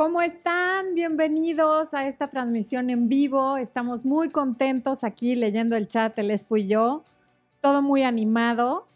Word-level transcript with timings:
¿Cómo 0.00 0.22
están? 0.22 0.94
Bienvenidos 0.94 1.92
a 1.92 2.08
esta 2.08 2.28
transmisión 2.28 2.88
en 2.88 3.10
vivo. 3.10 3.58
Estamos 3.58 4.06
muy 4.06 4.30
contentos 4.30 5.04
aquí 5.04 5.36
leyendo 5.36 5.76
el 5.76 5.88
chat, 5.88 6.18
el 6.18 6.30
Espo 6.30 6.56
y 6.56 6.68
yo. 6.68 7.04
Todo 7.60 7.82
muy 7.82 8.02
animado. 8.04 8.86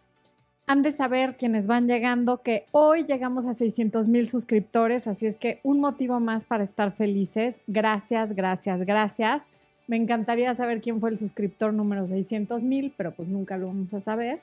Han 0.66 0.82
de 0.82 0.92
saber 0.92 1.36
quienes 1.36 1.66
van 1.66 1.88
llegando 1.88 2.40
que 2.40 2.64
hoy 2.72 3.04
llegamos 3.04 3.44
a 3.44 3.52
600 3.52 4.08
mil 4.08 4.30
suscriptores, 4.30 5.06
así 5.06 5.26
es 5.26 5.36
que 5.36 5.60
un 5.62 5.78
motivo 5.78 6.20
más 6.20 6.46
para 6.46 6.64
estar 6.64 6.90
felices. 6.90 7.60
Gracias, 7.66 8.34
gracias, 8.34 8.86
gracias. 8.86 9.42
Me 9.86 9.96
encantaría 9.96 10.54
saber 10.54 10.80
quién 10.80 11.00
fue 11.00 11.10
el 11.10 11.18
suscriptor 11.18 11.74
número 11.74 12.06
600 12.06 12.64
mil, 12.64 12.94
pero 12.96 13.14
pues 13.14 13.28
nunca 13.28 13.58
lo 13.58 13.66
vamos 13.66 13.92
a 13.92 14.00
saber. 14.00 14.40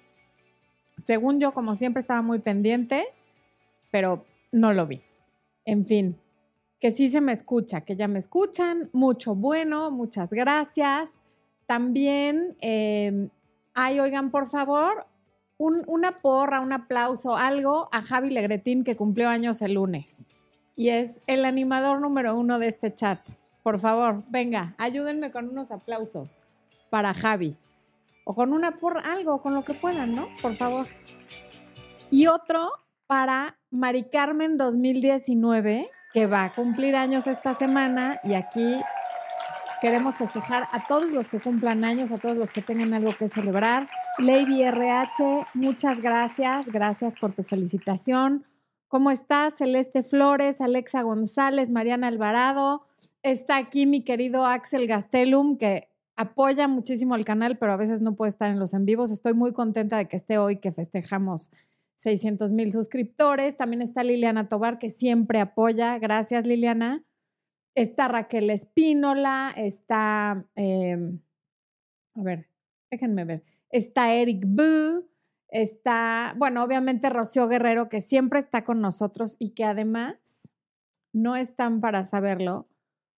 Según 1.07 1.39
yo, 1.39 1.53
como 1.53 1.73
siempre, 1.73 2.01
estaba 2.01 2.21
muy 2.21 2.37
pendiente, 2.37 3.07
pero 3.89 4.23
no 4.51 4.73
lo 4.73 4.85
vi. 4.85 5.01
En 5.65 5.87
fin, 5.87 6.17
que 6.81 6.89
sí 6.89 7.09
se 7.09 7.21
me 7.21 7.31
escucha, 7.31 7.81
que 7.81 7.95
ya 7.95 8.07
me 8.07 8.19
escuchan. 8.19 8.89
Mucho 8.91 9.35
bueno, 9.35 9.91
muchas 9.91 10.31
gracias. 10.31 11.11
También, 11.67 12.57
eh, 12.59 13.29
ay, 13.75 13.99
oigan, 13.99 14.31
por 14.31 14.47
favor, 14.47 15.05
un, 15.57 15.83
una 15.85 16.21
porra, 16.21 16.59
un 16.59 16.73
aplauso, 16.73 17.37
algo 17.37 17.87
a 17.91 18.01
Javi 18.01 18.31
Legretín 18.31 18.83
que 18.83 18.95
cumplió 18.95 19.29
años 19.29 19.61
el 19.61 19.75
lunes. 19.75 20.27
Y 20.75 20.89
es 20.89 21.21
el 21.27 21.45
animador 21.45 22.01
número 22.01 22.35
uno 22.35 22.57
de 22.57 22.67
este 22.67 22.91
chat. 22.91 23.19
Por 23.61 23.79
favor, 23.79 24.23
venga, 24.29 24.73
ayúdenme 24.79 25.31
con 25.31 25.49
unos 25.49 25.69
aplausos 25.69 26.41
para 26.89 27.13
Javi. 27.13 27.55
O 28.25 28.33
con 28.33 28.53
una 28.53 28.77
porra, 28.77 29.01
algo, 29.01 29.41
con 29.43 29.53
lo 29.53 29.63
que 29.63 29.75
puedan, 29.75 30.15
¿no? 30.15 30.27
Por 30.41 30.55
favor. 30.55 30.87
Y 32.09 32.25
otro 32.25 32.71
para 33.05 33.59
Mari 33.69 34.05
Carmen 34.05 34.57
2019, 34.57 35.91
que 36.13 36.27
va 36.27 36.45
a 36.45 36.55
cumplir 36.55 36.95
años 36.95 37.27
esta 37.27 37.53
semana. 37.53 38.19
Y 38.23 38.33
aquí 38.33 38.81
queremos 39.81 40.17
festejar 40.17 40.67
a 40.71 40.85
todos 40.87 41.11
los 41.11 41.29
que 41.29 41.39
cumplan 41.39 41.83
años, 41.83 42.11
a 42.11 42.17
todos 42.17 42.37
los 42.37 42.51
que 42.51 42.61
tengan 42.61 42.93
algo 42.93 43.15
que 43.17 43.27
celebrar. 43.27 43.89
Lady 44.19 44.63
RH, 44.63 45.47
muchas 45.53 46.01
gracias. 46.01 46.67
Gracias 46.67 47.13
por 47.19 47.33
tu 47.33 47.43
felicitación. 47.43 48.45
¿Cómo 48.87 49.09
estás? 49.09 49.55
Celeste 49.55 50.03
Flores, 50.03 50.59
Alexa 50.59 51.01
González, 51.01 51.71
Mariana 51.71 52.07
Alvarado. 52.07 52.85
Está 53.23 53.57
aquí 53.57 53.85
mi 53.85 54.03
querido 54.03 54.45
Axel 54.45 54.85
Gastelum, 54.85 55.57
que 55.57 55.87
apoya 56.17 56.67
muchísimo 56.67 57.15
el 57.15 57.25
canal, 57.25 57.57
pero 57.57 57.71
a 57.73 57.77
veces 57.77 58.01
no 58.01 58.15
puede 58.15 58.29
estar 58.29 58.51
en 58.51 58.59
los 58.59 58.73
en 58.73 58.85
vivos. 58.85 59.11
Estoy 59.11 59.33
muy 59.33 59.53
contenta 59.53 59.97
de 59.97 60.07
que 60.07 60.17
esté 60.17 60.37
hoy, 60.37 60.57
que 60.57 60.71
festejamos 60.71 61.51
600 62.01 62.51
mil 62.51 62.71
suscriptores. 62.71 63.57
También 63.57 63.81
está 63.83 64.03
Liliana 64.03 64.49
Tobar, 64.49 64.79
que 64.79 64.89
siempre 64.89 65.39
apoya. 65.39 65.99
Gracias, 65.99 66.47
Liliana. 66.47 67.05
Está 67.75 68.07
Raquel 68.07 68.49
Espínola, 68.49 69.53
está, 69.55 70.45
eh, 70.55 70.97
a 72.15 72.21
ver, 72.21 72.49
déjenme 72.91 73.23
ver, 73.23 73.45
está 73.69 74.13
Eric 74.13 74.43
Boo, 74.45 75.07
está, 75.47 76.35
bueno, 76.37 76.63
obviamente 76.63 77.09
Rocío 77.09 77.47
Guerrero, 77.47 77.87
que 77.87 78.01
siempre 78.01 78.39
está 78.39 78.65
con 78.65 78.81
nosotros 78.81 79.37
y 79.39 79.51
que 79.51 79.63
además 79.63 80.49
no 81.13 81.37
están 81.37 81.79
para 81.79 82.03
saberlo, 82.03 82.67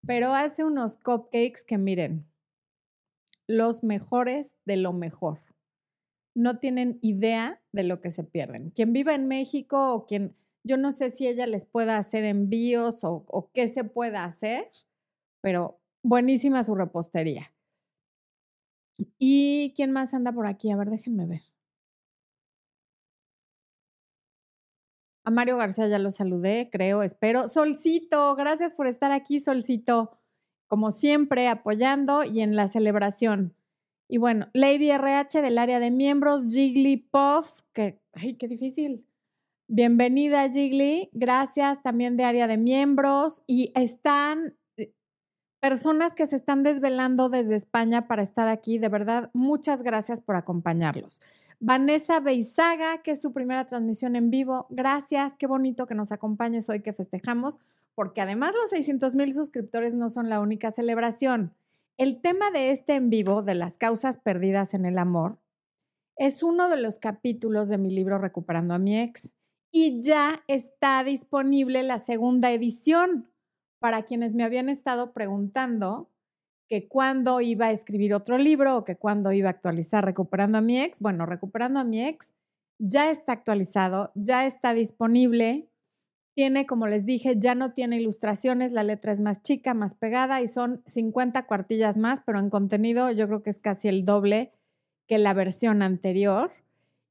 pero 0.05 0.35
hace 0.35 0.63
unos 0.63 0.97
cupcakes 0.97 1.63
que 1.65 1.79
miren, 1.79 2.31
los 3.47 3.83
mejores 3.83 4.53
de 4.65 4.77
lo 4.77 4.93
mejor. 4.93 5.39
No 6.35 6.59
tienen 6.59 6.99
idea 7.01 7.61
de 7.71 7.83
lo 7.83 8.01
que 8.01 8.11
se 8.11 8.23
pierden. 8.23 8.71
Quien 8.71 8.93
viva 8.93 9.13
en 9.13 9.27
México 9.27 9.93
o 9.93 10.05
quien 10.05 10.35
yo 10.63 10.77
no 10.77 10.91
sé 10.91 11.09
si 11.09 11.27
ella 11.27 11.45
les 11.45 11.65
pueda 11.65 11.97
hacer 11.97 12.23
envíos 12.23 13.03
o, 13.03 13.25
o 13.27 13.51
qué 13.51 13.67
se 13.67 13.83
pueda 13.83 14.23
hacer, 14.23 14.69
pero 15.41 15.81
buenísima 16.03 16.63
su 16.63 16.75
repostería. 16.75 17.53
¿Y 19.19 19.73
quién 19.75 19.91
más 19.91 20.13
anda 20.13 20.31
por 20.31 20.47
aquí? 20.47 20.71
A 20.71 20.77
ver, 20.77 20.89
déjenme 20.89 21.25
ver. 21.25 21.41
A 25.25 25.31
Mario 25.31 25.57
García 25.57 25.87
ya 25.87 25.99
lo 25.99 26.11
saludé, 26.11 26.69
creo, 26.71 27.01
espero. 27.01 27.47
Solcito, 27.47 28.35
gracias 28.35 28.75
por 28.75 28.87
estar 28.87 29.11
aquí, 29.11 29.39
Solcito. 29.39 30.19
Como 30.67 30.91
siempre, 30.91 31.47
apoyando 31.47 32.23
y 32.25 32.41
en 32.41 32.55
la 32.55 32.67
celebración. 32.67 33.55
Y 34.13 34.19
bueno, 34.19 34.45
Lady 34.53 34.91
RH 34.91 35.41
del 35.41 35.57
área 35.57 35.79
de 35.79 35.89
miembros, 35.89 36.43
Jigglypuff, 36.53 37.63
que, 37.73 37.99
ay, 38.13 38.35
qué 38.35 38.47
difícil. 38.47 39.07
Bienvenida, 39.67 40.47
Jiggly. 40.51 41.09
Gracias 41.13 41.81
también 41.81 42.15
de 42.15 42.23
área 42.23 42.45
de 42.45 42.57
miembros. 42.57 43.41
Y 43.47 43.71
están 43.73 44.55
eh, 44.77 44.93
personas 45.59 46.13
que 46.13 46.27
se 46.27 46.35
están 46.35 46.61
desvelando 46.61 47.29
desde 47.29 47.55
España 47.55 48.07
para 48.07 48.21
estar 48.21 48.49
aquí. 48.49 48.77
De 48.77 48.87
verdad, 48.87 49.31
muchas 49.33 49.81
gracias 49.81 50.21
por 50.21 50.35
acompañarlos. 50.35 51.19
Vanessa 51.59 52.19
Beizaga, 52.19 53.01
que 53.01 53.13
es 53.13 53.21
su 53.23 53.33
primera 53.33 53.65
transmisión 53.65 54.15
en 54.15 54.29
vivo. 54.29 54.67
Gracias, 54.69 55.33
qué 55.39 55.47
bonito 55.47 55.87
que 55.87 55.95
nos 55.95 56.11
acompañes 56.11 56.69
hoy 56.69 56.81
que 56.83 56.93
festejamos, 56.93 57.59
porque 57.95 58.21
además 58.21 58.53
los 58.61 58.69
600 58.69 59.15
mil 59.15 59.33
suscriptores 59.33 59.95
no 59.95 60.07
son 60.07 60.29
la 60.29 60.39
única 60.39 60.69
celebración. 60.69 61.55
El 61.97 62.21
tema 62.21 62.49
de 62.49 62.71
este 62.71 62.95
en 62.95 63.11
vivo, 63.11 63.43
de 63.43 63.53
las 63.53 63.77
causas 63.77 64.17
perdidas 64.17 64.73
en 64.73 64.85
el 64.85 64.97
amor, 64.97 65.39
es 66.17 66.41
uno 66.41 66.69
de 66.69 66.77
los 66.77 66.97
capítulos 66.97 67.67
de 67.69 67.77
mi 67.77 67.91
libro 67.91 68.17
Recuperando 68.17 68.73
a 68.73 68.79
mi 68.79 68.99
ex 68.99 69.35
y 69.71 70.01
ya 70.01 70.43
está 70.47 71.03
disponible 71.03 71.83
la 71.83 71.99
segunda 71.99 72.51
edición 72.51 73.31
para 73.79 74.03
quienes 74.03 74.33
me 74.33 74.43
habían 74.43 74.69
estado 74.69 75.13
preguntando 75.13 76.09
que 76.67 76.87
cuándo 76.87 77.41
iba 77.41 77.67
a 77.67 77.71
escribir 77.71 78.13
otro 78.13 78.37
libro 78.37 78.77
o 78.77 78.83
que 78.85 78.95
cuándo 78.95 79.31
iba 79.31 79.49
a 79.49 79.51
actualizar 79.51 80.03
Recuperando 80.03 80.57
a 80.57 80.61
mi 80.61 80.79
ex. 80.79 80.99
Bueno, 80.99 81.25
Recuperando 81.25 81.79
a 81.79 81.83
mi 81.83 82.03
ex 82.03 82.33
ya 82.79 83.11
está 83.11 83.33
actualizado, 83.33 84.11
ya 84.15 84.45
está 84.45 84.73
disponible. 84.73 85.69
Tiene, 86.35 86.65
como 86.65 86.87
les 86.87 87.05
dije, 87.05 87.35
ya 87.37 87.53
no 87.53 87.73
tiene 87.73 87.99
ilustraciones, 87.99 88.71
la 88.71 88.83
letra 88.83 89.11
es 89.11 89.19
más 89.19 89.43
chica, 89.43 89.73
más 89.73 89.93
pegada 89.93 90.41
y 90.41 90.47
son 90.47 90.81
50 90.87 91.45
cuartillas 91.45 91.95
más, 91.95 92.21
pero 92.25 92.39
en 92.39 92.49
contenido 92.49 93.11
yo 93.11 93.27
creo 93.27 93.43
que 93.43 93.51
es 93.51 93.59
casi 93.59 93.87
el 93.87 94.03
doble 94.03 94.51
que 95.07 95.19
la 95.19 95.33
versión 95.33 95.81
anterior. 95.81 96.51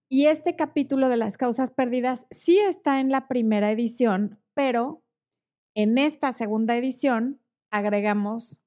Y 0.08 0.26
este 0.26 0.56
capítulo 0.56 1.08
de 1.08 1.16
las 1.16 1.36
causas 1.36 1.70
perdidas 1.70 2.26
sí 2.30 2.58
está 2.58 3.00
en 3.00 3.10
la 3.10 3.28
primera 3.28 3.70
edición, 3.70 4.40
pero 4.54 5.02
en 5.74 5.98
esta 5.98 6.32
segunda 6.32 6.76
edición 6.76 7.40
agregamos 7.70 8.60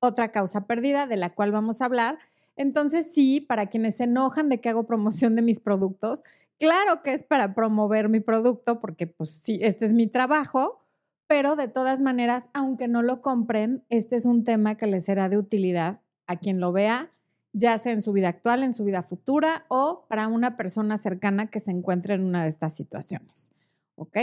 otra 0.00 0.30
causa 0.32 0.66
perdida 0.66 1.06
de 1.06 1.16
la 1.16 1.34
cual 1.34 1.50
vamos 1.50 1.80
a 1.80 1.86
hablar. 1.86 2.18
Entonces 2.56 3.10
sí, 3.12 3.40
para 3.40 3.66
quienes 3.66 3.96
se 3.96 4.04
enojan 4.04 4.48
de 4.48 4.60
que 4.60 4.68
hago 4.68 4.86
promoción 4.86 5.34
de 5.36 5.42
mis 5.42 5.60
productos, 5.60 6.22
claro 6.58 7.02
que 7.02 7.12
es 7.12 7.22
para 7.22 7.54
promover 7.54 8.08
mi 8.08 8.20
producto 8.20 8.80
porque 8.80 9.06
pues 9.06 9.30
sí, 9.30 9.58
este 9.62 9.86
es 9.86 9.92
mi 9.92 10.06
trabajo, 10.06 10.80
pero 11.26 11.56
de 11.56 11.68
todas 11.68 12.00
maneras, 12.00 12.48
aunque 12.52 12.88
no 12.88 13.02
lo 13.02 13.22
compren, 13.22 13.84
este 13.88 14.16
es 14.16 14.26
un 14.26 14.44
tema 14.44 14.76
que 14.76 14.86
les 14.86 15.04
será 15.04 15.28
de 15.28 15.38
utilidad 15.38 16.00
a 16.26 16.36
quien 16.36 16.60
lo 16.60 16.72
vea 16.72 17.14
ya 17.54 17.78
sea 17.78 17.92
en 17.92 18.02
su 18.02 18.12
vida 18.12 18.28
actual, 18.28 18.64
en 18.64 18.74
su 18.74 18.84
vida 18.84 19.02
futura 19.02 19.64
o 19.68 20.04
para 20.08 20.26
una 20.26 20.56
persona 20.56 20.98
cercana 20.98 21.46
que 21.46 21.60
se 21.60 21.70
encuentre 21.70 22.14
en 22.14 22.24
una 22.24 22.42
de 22.42 22.48
estas 22.48 22.74
situaciones. 22.74 23.52
¿Ok? 23.94 24.18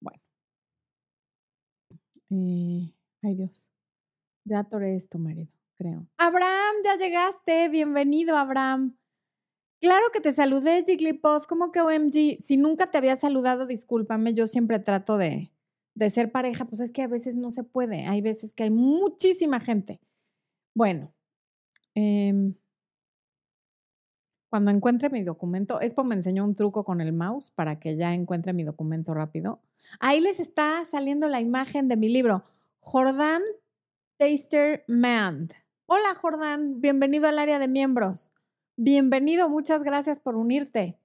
Bueno. 0.00 0.20
Eh, 2.30 2.92
ay 3.22 3.34
Dios. 3.34 3.68
Ya 4.44 4.60
atoré 4.60 4.94
esto, 4.94 5.18
marido, 5.18 5.50
creo. 5.76 6.06
Abraham, 6.18 6.74
ya 6.84 6.96
llegaste. 6.96 7.68
Bienvenido, 7.68 8.36
Abraham. 8.36 8.96
Claro 9.80 10.04
que 10.12 10.20
te 10.20 10.32
saludé, 10.32 10.84
Jigglypuff. 10.84 11.46
¿Cómo 11.46 11.70
que 11.70 11.80
OMG? 11.80 12.40
Si 12.40 12.56
nunca 12.56 12.90
te 12.90 12.98
había 12.98 13.16
saludado, 13.16 13.66
discúlpame. 13.66 14.34
Yo 14.34 14.46
siempre 14.46 14.78
trato 14.78 15.18
de, 15.18 15.52
de 15.94 16.10
ser 16.10 16.32
pareja. 16.32 16.64
Pues 16.64 16.80
es 16.80 16.90
que 16.90 17.02
a 17.02 17.08
veces 17.08 17.36
no 17.36 17.50
se 17.50 17.62
puede. 17.62 18.06
Hay 18.06 18.22
veces 18.22 18.54
que 18.54 18.64
hay 18.64 18.70
muchísima 18.70 19.60
gente. 19.60 20.00
Bueno. 20.74 21.14
Eh, 21.94 22.52
cuando 24.48 24.70
encuentre 24.70 25.10
mi 25.10 25.22
documento, 25.22 25.80
Expo 25.80 26.04
me 26.04 26.14
enseñó 26.14 26.44
un 26.44 26.54
truco 26.54 26.84
con 26.84 27.00
el 27.00 27.12
mouse 27.12 27.50
para 27.50 27.78
que 27.78 27.96
ya 27.96 28.14
encuentre 28.14 28.52
mi 28.52 28.64
documento 28.64 29.12
rápido. 29.12 29.60
Ahí 30.00 30.20
les 30.20 30.40
está 30.40 30.84
saliendo 30.84 31.28
la 31.28 31.40
imagen 31.40 31.88
de 31.88 31.96
mi 31.96 32.08
libro, 32.08 32.44
Jordan 32.80 33.42
Taster 34.16 34.84
Man. 34.88 35.50
Hola 35.88 36.16
Jordan, 36.20 36.80
bienvenido 36.80 37.28
al 37.28 37.38
área 37.38 37.60
de 37.60 37.68
miembros. 37.68 38.32
Bienvenido, 38.76 39.48
muchas 39.48 39.84
gracias 39.84 40.18
por 40.18 40.34
unirte. 40.34 40.98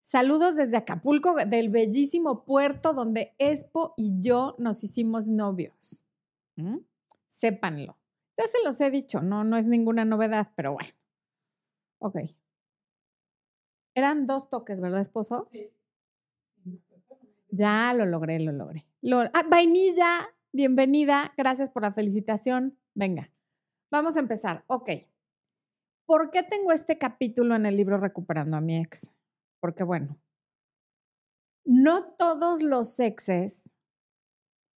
Saludos 0.00 0.54
desde 0.54 0.76
Acapulco, 0.76 1.34
del 1.34 1.70
bellísimo 1.70 2.44
puerto 2.44 2.92
donde 2.92 3.34
Expo 3.38 3.94
y 3.96 4.20
yo 4.20 4.54
nos 4.58 4.84
hicimos 4.84 5.26
novios. 5.26 6.06
¿Mm? 6.54 6.76
Sépanlo. 7.26 7.98
Ya 8.36 8.44
se 8.46 8.58
los 8.64 8.80
he 8.80 8.92
dicho, 8.92 9.22
no, 9.22 9.42
no 9.42 9.56
es 9.56 9.66
ninguna 9.66 10.04
novedad, 10.04 10.52
pero 10.54 10.74
bueno. 10.74 10.94
Ok. 11.98 12.18
Eran 13.96 14.28
dos 14.28 14.48
toques, 14.48 14.80
¿verdad, 14.80 15.00
esposo? 15.00 15.48
Sí. 15.50 15.68
Ya 17.50 17.92
lo 17.92 18.06
logré, 18.06 18.38
lo 18.38 18.52
logré. 18.52 18.86
ah, 19.34 19.42
vainilla, 19.50 20.28
bienvenida, 20.52 21.34
gracias 21.36 21.70
por 21.70 21.82
la 21.82 21.92
felicitación. 21.92 22.78
Venga, 22.94 23.32
vamos 23.90 24.16
a 24.16 24.20
empezar. 24.20 24.64
Ok. 24.66 24.90
¿Por 26.06 26.30
qué 26.30 26.42
tengo 26.42 26.72
este 26.72 26.98
capítulo 26.98 27.54
en 27.54 27.66
el 27.66 27.76
libro 27.76 27.98
Recuperando 27.98 28.56
a 28.56 28.60
mi 28.60 28.78
ex? 28.78 29.12
Porque 29.60 29.84
bueno, 29.84 30.18
no 31.64 32.14
todos 32.14 32.62
los 32.62 32.98
exes 32.98 33.70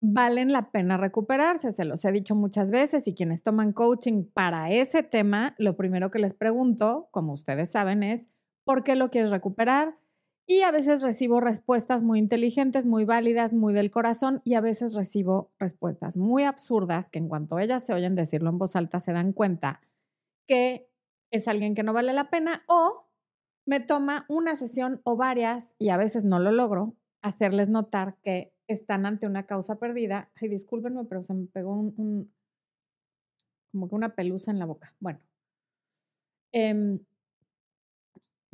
valen 0.01 0.51
la 0.51 0.71
pena 0.71 0.97
recuperarse, 0.97 1.71
se 1.71 1.85
los 1.85 2.03
he 2.03 2.11
dicho 2.11 2.35
muchas 2.35 2.71
veces 2.71 3.07
y 3.07 3.13
quienes 3.13 3.43
toman 3.43 3.71
coaching 3.71 4.25
para 4.25 4.71
ese 4.71 5.03
tema, 5.03 5.55
lo 5.59 5.77
primero 5.77 6.09
que 6.09 6.19
les 6.19 6.33
pregunto, 6.33 7.07
como 7.11 7.33
ustedes 7.33 7.69
saben, 7.69 8.01
es 8.01 8.27
¿por 8.65 8.83
qué 8.83 8.95
lo 8.95 9.11
quieres 9.11 9.31
recuperar? 9.31 9.95
Y 10.47 10.61
a 10.63 10.71
veces 10.71 11.01
recibo 11.01 11.39
respuestas 11.39 12.03
muy 12.03 12.19
inteligentes, 12.19 12.85
muy 12.85 13.05
válidas, 13.05 13.53
muy 13.53 13.73
del 13.73 13.91
corazón 13.91 14.41
y 14.43 14.55
a 14.55 14.61
veces 14.61 14.95
recibo 14.95 15.51
respuestas 15.59 16.17
muy 16.17 16.43
absurdas 16.43 17.09
que 17.09 17.19
en 17.19 17.29
cuanto 17.29 17.59
ellas 17.59 17.85
se 17.85 17.93
oyen 17.93 18.15
decirlo 18.15 18.49
en 18.49 18.57
voz 18.57 18.75
alta 18.75 18.99
se 18.99 19.13
dan 19.13 19.33
cuenta 19.33 19.81
que 20.47 20.89
es 21.31 21.47
alguien 21.47 21.75
que 21.75 21.83
no 21.83 21.93
vale 21.93 22.13
la 22.13 22.29
pena 22.29 22.63
o 22.67 23.07
me 23.65 23.79
toma 23.79 24.25
una 24.29 24.55
sesión 24.55 25.01
o 25.03 25.15
varias, 25.15 25.75
y 25.77 25.89
a 25.89 25.97
veces 25.97 26.23
no 26.25 26.39
lo 26.39 26.51
logro, 26.51 26.95
hacerles 27.21 27.69
notar 27.69 28.17
que 28.23 28.53
están 28.67 29.05
ante 29.05 29.27
una 29.27 29.45
causa 29.45 29.77
perdida. 29.79 30.31
Ay, 30.35 30.49
discúlpenme, 30.49 31.05
pero 31.05 31.23
se 31.23 31.33
me 31.33 31.47
pegó 31.47 31.73
un, 31.75 32.31
como 33.71 33.87
que 33.87 33.95
una 33.95 34.15
pelusa 34.15 34.51
en 34.51 34.59
la 34.59 34.65
boca. 34.65 34.93
Bueno, 34.99 35.19
em, 36.51 36.99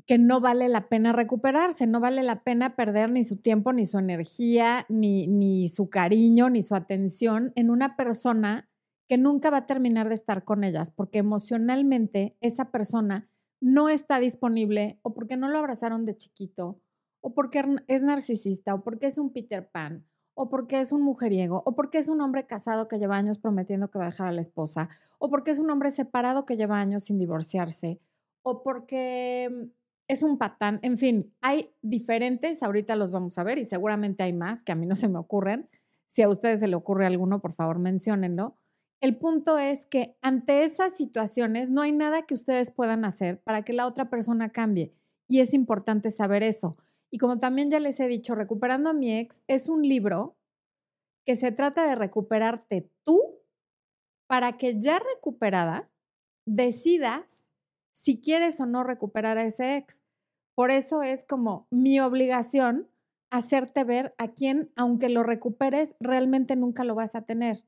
que 0.07 0.18
no 0.18 0.39
vale 0.39 0.69
la 0.69 0.88
pena 0.88 1.12
recuperarse, 1.12 1.86
no 1.86 2.00
vale 2.00 2.24
la 2.24 2.44
pena 2.44 2.77
perder 2.77 3.12
ni 3.12 3.24
su 3.24 3.36
tiempo, 3.36 3.74
ni 3.74 3.86
su 3.86 4.00
energía, 4.00 4.86
ni, 4.88 5.27
ni 5.27 5.68
su 5.68 5.89
cariño, 5.89 6.50
ni 6.50 6.62
su 6.62 6.75
atención 6.75 7.51
en 7.56 7.69
una 7.69 7.98
persona 7.98 8.69
que 9.09 9.18
nunca 9.18 9.50
va 9.50 9.57
a 9.57 9.65
terminar 9.65 10.07
de 10.07 10.15
estar 10.15 10.45
con 10.45 10.63
ellas, 10.63 10.92
porque 10.92 11.19
emocionalmente 11.19 12.38
esa 12.39 12.71
persona 12.71 13.30
no 13.59 13.89
está 13.89 14.19
disponible 14.19 15.00
o 15.01 15.13
porque 15.13 15.36
no 15.36 15.50
lo 15.50 15.57
abrazaron 15.57 16.06
de 16.06 16.15
chiquito 16.15 16.80
o 17.21 17.33
porque 17.33 17.65
es 17.88 18.03
narcisista 18.03 18.75
o 18.75 18.83
porque 18.83 19.07
es 19.07 19.18
un 19.18 19.33
Peter 19.33 19.69
Pan 19.69 20.06
o 20.36 20.50
porque 20.50 20.80
es 20.80 20.92
un 20.92 21.01
mujeriego 21.01 21.63
o 21.65 21.75
porque 21.75 21.98
es 21.98 22.07
un 22.07 22.21
hombre 22.21 22.45
casado 22.45 22.88
que 22.88 23.00
lleva 23.00 23.18
años 23.18 23.39
prometiendo 23.39 23.89
que 23.89 23.98
va 23.98 24.06
a 24.06 24.10
dejar 24.12 24.27
a 24.27 24.31
la 24.31 24.42
esposa 24.42 24.89
o 25.18 25.30
porque 25.30 25.51
es 25.51 25.60
un 25.60 25.69
hombre 25.69 25.92
separado 25.92 26.45
que 26.45 26.56
lleva 26.56 26.80
años 26.80 27.03
sin 27.03 27.18
divorciarse 27.18 28.00
o 28.44 28.62
porque 28.62 29.50
mm, 29.51 29.77
es 30.07 30.24
un 30.24 30.38
patán. 30.38 30.80
En 30.81 30.98
fin, 30.98 31.33
hay 31.42 31.71
diferentes, 31.81 32.63
ahorita 32.63 32.95
los 32.95 33.12
vamos 33.12 33.38
a 33.38 33.44
ver 33.44 33.59
y 33.59 33.65
seguramente 33.65 34.24
hay 34.24 34.33
más 34.33 34.63
que 34.63 34.71
a 34.71 34.75
mí 34.75 34.86
no 34.86 34.95
se 34.95 35.07
me 35.07 35.19
ocurren. 35.19 35.69
Si 36.06 36.21
a 36.21 36.30
ustedes 36.30 36.62
se 36.62 36.68
le 36.68 36.75
ocurre 36.75 37.06
alguno, 37.06 37.42
por 37.42 37.54
favor, 37.54 37.80
menciónenlo 37.80 38.57
el 39.00 39.15
punto 39.18 39.59
es 39.59 39.86
que 39.86 40.18
ante 40.21 40.63
esas 40.63 40.98
situaciones 40.98 41.69
no 41.69 41.81
hay 41.81 41.92
nada 41.92 42.24
que 42.24 42.33
ustedes 42.33 42.71
puedan 42.71 43.06
hacer 43.06 43.39
para 43.44 43.62
que 43.62 43.74
la 43.74 43.86
otra 43.86 44.09
persona 44.09 44.50
cambie. 44.50 44.94
Y 45.27 45.42
es 45.42 45.54
importante 45.54 46.10
saber 46.10 46.42
eso. 46.42 46.77
Y 47.12 47.19
como 47.19 47.38
también 47.38 47.69
ya 47.69 47.80
les 47.80 48.00
he 48.00 48.07
dicho, 48.07 48.33
Recuperando 48.33 48.89
a 48.89 48.94
mi 48.94 49.15
ex 49.18 49.44
es 49.48 49.69
un 49.69 49.83
libro 49.83 50.36
que 51.25 51.36
se 51.36 51.51
trata 51.51 51.88
de 51.88 51.95
recuperarte 51.95 52.89
tú 53.03 53.21
para 54.27 54.57
que 54.57 54.80
ya 54.80 55.00
recuperada 55.00 55.89
decidas 56.45 57.47
si 57.98 58.22
quieres 58.22 58.62
o 58.62 58.68
no 58.68 58.84
recuperar 58.84 59.40
a 59.40 59.44
ese 59.44 59.76
ex. 59.76 60.04
Por 60.56 60.70
eso 60.70 61.02
es 61.02 61.26
como 61.26 61.68
mi 61.72 62.00
obligación 62.00 62.90
hacerte 63.32 63.84
ver 63.84 64.14
a 64.18 64.30
quien, 64.30 64.72
aunque 64.76 65.10
lo 65.10 65.24
recuperes, 65.24 65.96
realmente 66.00 66.56
nunca 66.56 66.84
lo 66.84 66.96
vas 66.96 67.16
a 67.16 67.24
tener 67.24 67.66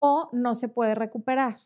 o 0.00 0.30
no 0.32 0.54
se 0.54 0.68
puede 0.68 0.94
recuperar. 0.94 1.56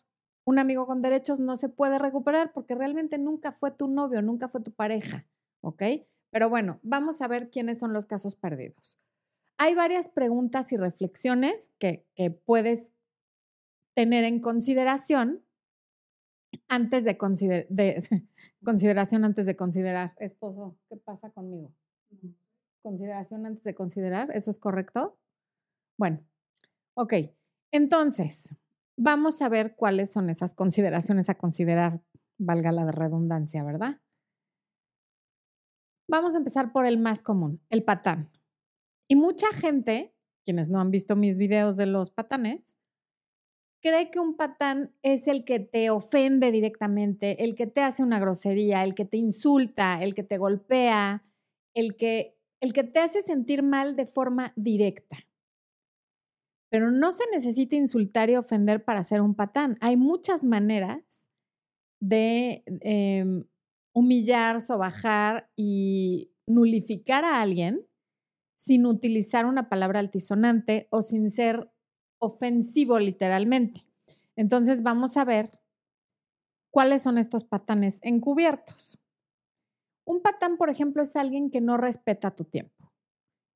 Un 0.46 0.58
amigo 0.58 0.86
con 0.86 1.02
derechos 1.02 1.38
no 1.38 1.56
se 1.56 1.68
puede 1.68 1.98
recuperar 1.98 2.52
porque 2.52 2.74
realmente 2.74 3.18
nunca 3.18 3.52
fue 3.52 3.70
tu 3.70 3.88
novio, 3.88 4.22
nunca 4.22 4.48
fue 4.48 4.62
tu 4.62 4.72
pareja, 4.72 5.26
¿ok? 5.60 5.82
Pero 6.30 6.48
bueno, 6.48 6.80
vamos 6.82 7.20
a 7.20 7.28
ver 7.28 7.50
quiénes 7.50 7.78
son 7.78 7.92
los 7.92 8.06
casos 8.06 8.34
perdidos. 8.36 8.98
Hay 9.58 9.74
varias 9.74 10.08
preguntas 10.08 10.72
y 10.72 10.76
reflexiones 10.76 11.70
que, 11.78 12.06
puedes 12.44 12.92
tener 13.94 14.24
en 14.24 14.40
consideración 14.40 15.45
antes 16.68 17.04
de, 17.04 17.16
de 17.68 18.28
consideración 18.64 19.24
antes 19.24 19.46
de 19.46 19.56
considerar. 19.56 20.14
Esposo, 20.18 20.76
¿qué 20.88 20.96
pasa 20.96 21.30
conmigo? 21.30 21.72
Consideración 22.82 23.46
antes 23.46 23.64
de 23.64 23.74
considerar, 23.74 24.30
¿eso 24.32 24.50
es 24.50 24.58
correcto? 24.58 25.18
Bueno, 25.98 26.20
ok. 26.94 27.14
Entonces, 27.72 28.54
vamos 28.96 29.42
a 29.42 29.48
ver 29.48 29.76
cuáles 29.76 30.12
son 30.12 30.30
esas 30.30 30.54
consideraciones 30.54 31.28
a 31.28 31.36
considerar, 31.36 32.02
valga 32.38 32.72
la 32.72 32.90
redundancia, 32.90 33.62
¿verdad? 33.64 34.00
Vamos 36.08 36.34
a 36.34 36.38
empezar 36.38 36.72
por 36.72 36.86
el 36.86 36.98
más 36.98 37.22
común, 37.22 37.60
el 37.68 37.82
patán. 37.82 38.30
Y 39.08 39.16
mucha 39.16 39.48
gente, 39.48 40.14
quienes 40.44 40.70
no 40.70 40.80
han 40.80 40.90
visto 40.90 41.16
mis 41.16 41.38
videos 41.38 41.76
de 41.76 41.86
los 41.86 42.10
patanes, 42.10 42.78
cree 43.86 44.10
que 44.10 44.18
un 44.18 44.36
patán 44.36 44.92
es 45.02 45.28
el 45.28 45.44
que 45.44 45.60
te 45.60 45.90
ofende 45.90 46.50
directamente, 46.50 47.44
el 47.44 47.54
que 47.54 47.68
te 47.68 47.82
hace 47.82 48.02
una 48.02 48.18
grosería, 48.18 48.82
el 48.82 48.94
que 48.94 49.04
te 49.04 49.16
insulta, 49.16 50.02
el 50.02 50.14
que 50.14 50.24
te 50.24 50.38
golpea, 50.38 51.24
el 51.72 51.96
que, 51.96 52.36
el 52.60 52.72
que 52.72 52.82
te 52.82 52.98
hace 52.98 53.22
sentir 53.22 53.62
mal 53.62 53.94
de 53.94 54.06
forma 54.06 54.52
directa. 54.56 55.18
Pero 56.68 56.90
no 56.90 57.12
se 57.12 57.24
necesita 57.32 57.76
insultar 57.76 58.28
y 58.28 58.36
ofender 58.36 58.84
para 58.84 59.04
ser 59.04 59.20
un 59.20 59.36
patán. 59.36 59.78
Hay 59.80 59.96
muchas 59.96 60.44
maneras 60.44 61.30
de 62.00 62.64
em, 62.80 63.44
humillar, 63.94 64.60
sobajar 64.60 65.48
y 65.54 66.32
nulificar 66.46 67.24
a 67.24 67.40
alguien 67.40 67.86
sin 68.56 68.84
utilizar 68.84 69.46
una 69.46 69.68
palabra 69.68 70.00
altisonante 70.00 70.88
o 70.90 71.02
sin 71.02 71.30
ser 71.30 71.70
ofensivo 72.18 72.98
literalmente. 72.98 73.86
Entonces 74.36 74.82
vamos 74.82 75.16
a 75.16 75.24
ver 75.24 75.60
cuáles 76.70 77.02
son 77.02 77.18
estos 77.18 77.44
patanes 77.44 78.00
encubiertos. 78.02 78.98
Un 80.06 80.20
patán, 80.20 80.56
por 80.56 80.70
ejemplo, 80.70 81.02
es 81.02 81.16
alguien 81.16 81.50
que 81.50 81.60
no 81.60 81.76
respeta 81.76 82.36
tu 82.36 82.44
tiempo. 82.44 82.92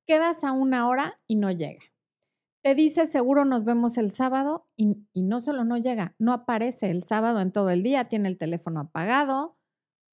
Quedas 0.07 0.43
a 0.43 0.53
una 0.53 0.89
hora 0.89 1.21
y 1.29 1.37
no 1.37 1.51
llega. 1.51 1.85
Te 2.62 2.75
dice, 2.75 3.07
seguro 3.07 3.45
nos 3.45 3.65
vemos 3.65 3.97
el 3.97 4.11
sábado 4.11 4.69
y, 4.77 4.97
no 5.15 5.41
solo 5.41 5.64
no 5.64 5.79
llega, 5.79 6.14
no 6.19 6.33
aparece 6.33 6.90
el 6.90 7.02
sábado 7.02 7.40
en 7.40 7.52
todo 7.52 7.71
el 7.71 7.83
día, 7.83 8.09
tiene 8.09 8.29
el 8.29 8.37
teléfono 8.37 8.81
apagado. 8.81 9.57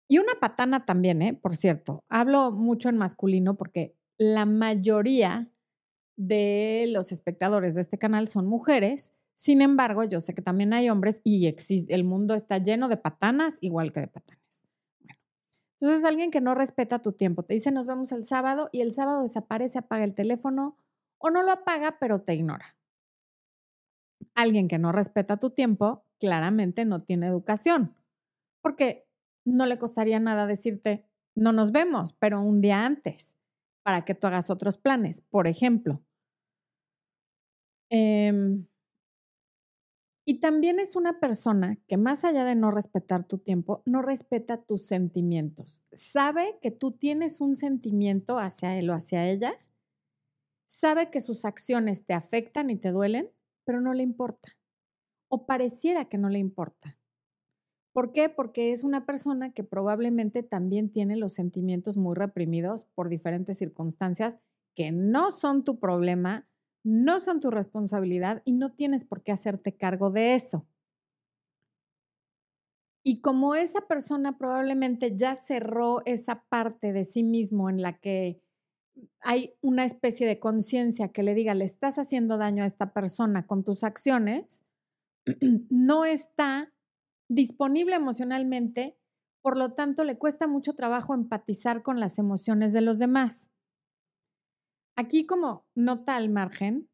Y 0.08 0.20
una 0.20 0.34
patana 0.40 0.86
también, 0.86 1.22
¿eh? 1.22 1.34
Por 1.34 1.58
cierto, 1.58 2.06
hablo 2.08 2.52
mucho 2.52 2.88
en 2.88 2.98
masculino 2.98 3.58
porque 3.58 3.98
la 4.18 4.46
mayoría 4.46 5.52
de 6.18 6.86
los 6.92 7.12
espectadores 7.12 7.76
de 7.76 7.82
este 7.82 7.98
canal 7.98 8.28
son 8.28 8.48
mujeres. 8.48 9.14
Sin 9.36 9.62
embargo, 9.62 10.04
yo 10.04 10.20
sé 10.20 10.34
que 10.34 10.42
también 10.42 10.74
hay 10.74 10.90
hombres 10.90 11.22
y 11.24 11.56
el 11.90 12.04
mundo 12.04 12.34
está 12.34 12.58
lleno 12.58 12.90
de 12.90 12.98
patanas 12.98 13.58
igual 13.62 13.94
que 13.94 14.02
de 14.02 14.08
patanes. 14.08 14.66
Entonces 15.80 16.04
alguien 16.06 16.32
que 16.32 16.42
no 16.42 16.56
respeta 16.56 17.04
tu 17.04 17.14
tiempo, 17.14 17.44
te 17.44 17.54
dice 17.54 17.72
nos 17.72 17.86
vemos 17.86 18.12
el 18.12 18.26
sábado 18.26 18.68
y 18.72 18.82
el 18.82 18.94
sábado 18.94 19.22
desaparece, 19.22 19.78
apaga 19.78 20.04
el 20.04 20.16
teléfono, 20.16 20.76
o 21.20 21.30
no 21.30 21.44
lo 21.44 21.52
apaga, 21.52 21.98
pero 22.00 22.22
te 22.22 22.34
ignora. 22.34 22.76
Alguien 24.34 24.68
que 24.68 24.80
no 24.80 24.92
respeta 24.92 25.38
tu 25.38 25.52
tiempo 25.52 26.04
claramente 26.20 26.84
no 26.86 27.00
tiene 27.00 27.28
educación, 27.28 27.96
porque 28.62 29.08
no 29.46 29.68
le 29.68 29.78
costaría 29.78 30.20
nada 30.20 30.48
decirte, 30.48 31.06
no 31.36 31.52
nos 31.52 31.72
vemos, 31.72 32.14
pero 32.14 32.42
un 32.42 32.60
día 32.60 32.84
antes, 32.84 33.38
para 33.84 34.04
que 34.04 34.16
tú 34.16 34.28
hagas 34.28 34.50
otros 34.50 34.78
planes. 34.78 35.22
Por 35.30 35.48
ejemplo, 35.48 36.02
em, 37.90 38.66
y 40.26 40.40
también 40.40 40.80
es 40.80 40.96
una 40.96 41.20
persona 41.20 41.78
que 41.88 41.96
más 41.96 42.26
allá 42.26 42.44
de 42.44 42.56
no 42.56 42.72
respetar 42.72 43.26
tu 43.26 43.38
tiempo, 43.38 43.82
no 43.86 44.02
respeta 44.02 44.62
tus 44.62 44.86
sentimientos. 44.86 45.82
Sabe 45.94 46.60
que 46.62 46.70
tú 46.70 46.92
tienes 46.92 47.40
un 47.40 47.56
sentimiento 47.56 48.38
hacia 48.38 48.78
él 48.78 48.90
o 48.90 48.94
hacia 48.94 49.26
ella 49.30 49.58
sabe 50.68 51.10
que 51.10 51.22
sus 51.22 51.46
acciones 51.46 52.06
te 52.06 52.14
afectan 52.14 52.70
y 52.70 52.76
te 52.76 52.92
duelen, 52.92 53.32
pero 53.66 53.82
no 53.82 53.94
le 53.94 54.04
importa. 54.04 54.52
O 55.30 55.46
pareciera 55.46 56.06
que 56.06 56.18
no 56.18 56.30
le 56.30 56.40
importa. 56.40 56.98
¿Por 57.94 58.12
qué? 58.12 58.30
Porque 58.30 58.74
es 58.74 58.84
una 58.84 59.06
persona 59.06 59.54
que 59.54 59.64
probablemente 59.64 60.44
también 60.44 60.92
tiene 60.92 61.16
los 61.16 61.34
sentimientos 61.34 61.98
muy 61.98 62.16
reprimidos 62.16 62.86
por 62.94 63.10
diferentes 63.10 63.58
circunstancias 63.58 64.38
que 64.76 64.92
no 64.92 65.32
son 65.32 65.64
tu 65.64 65.80
problema, 65.80 66.48
no 66.88 67.20
son 67.20 67.42
tu 67.42 67.52
responsabilidad 67.52 68.42
y 68.46 68.54
no 68.54 68.74
tienes 68.74 69.04
por 69.04 69.22
qué 69.22 69.34
hacerte 69.34 69.76
cargo 69.76 70.10
de 70.10 70.36
eso. 70.36 70.66
Y 73.04 73.20
como 73.20 73.56
esa 73.56 73.82
persona 73.88 74.38
probablemente 74.38 75.14
ya 75.18 75.36
cerró 75.36 76.02
esa 76.06 76.46
parte 76.48 76.94
de 76.94 77.04
sí 77.04 77.24
mismo 77.24 77.70
en 77.70 77.82
la 77.82 78.00
que 78.00 78.42
hay 79.20 79.54
una 79.62 79.84
especie 79.84 80.26
de 80.26 80.40
conciencia 80.40 81.12
que 81.12 81.24
le 81.24 81.34
diga, 81.34 81.54
le 81.56 81.66
estás 81.66 81.98
haciendo 82.00 82.38
daño 82.38 82.64
a 82.64 82.68
esta 82.68 82.94
persona 82.94 83.46
con 83.46 83.66
tus 83.66 83.84
acciones, 83.84 84.64
no 85.70 86.06
está 86.06 86.74
disponible 87.30 87.96
emocionalmente, 87.96 88.98
por 89.42 89.58
lo 89.58 89.74
tanto 89.74 90.06
le 90.06 90.18
cuesta 90.18 90.48
mucho 90.48 90.74
trabajo 90.74 91.14
empatizar 91.14 91.84
con 91.84 92.00
las 92.00 92.18
emociones 92.18 92.72
de 92.72 92.80
los 92.80 92.98
demás. 92.98 93.50
Aquí 94.98 95.26
como 95.26 95.66
nota 95.76 96.16
al 96.16 96.30
margen, 96.30 96.90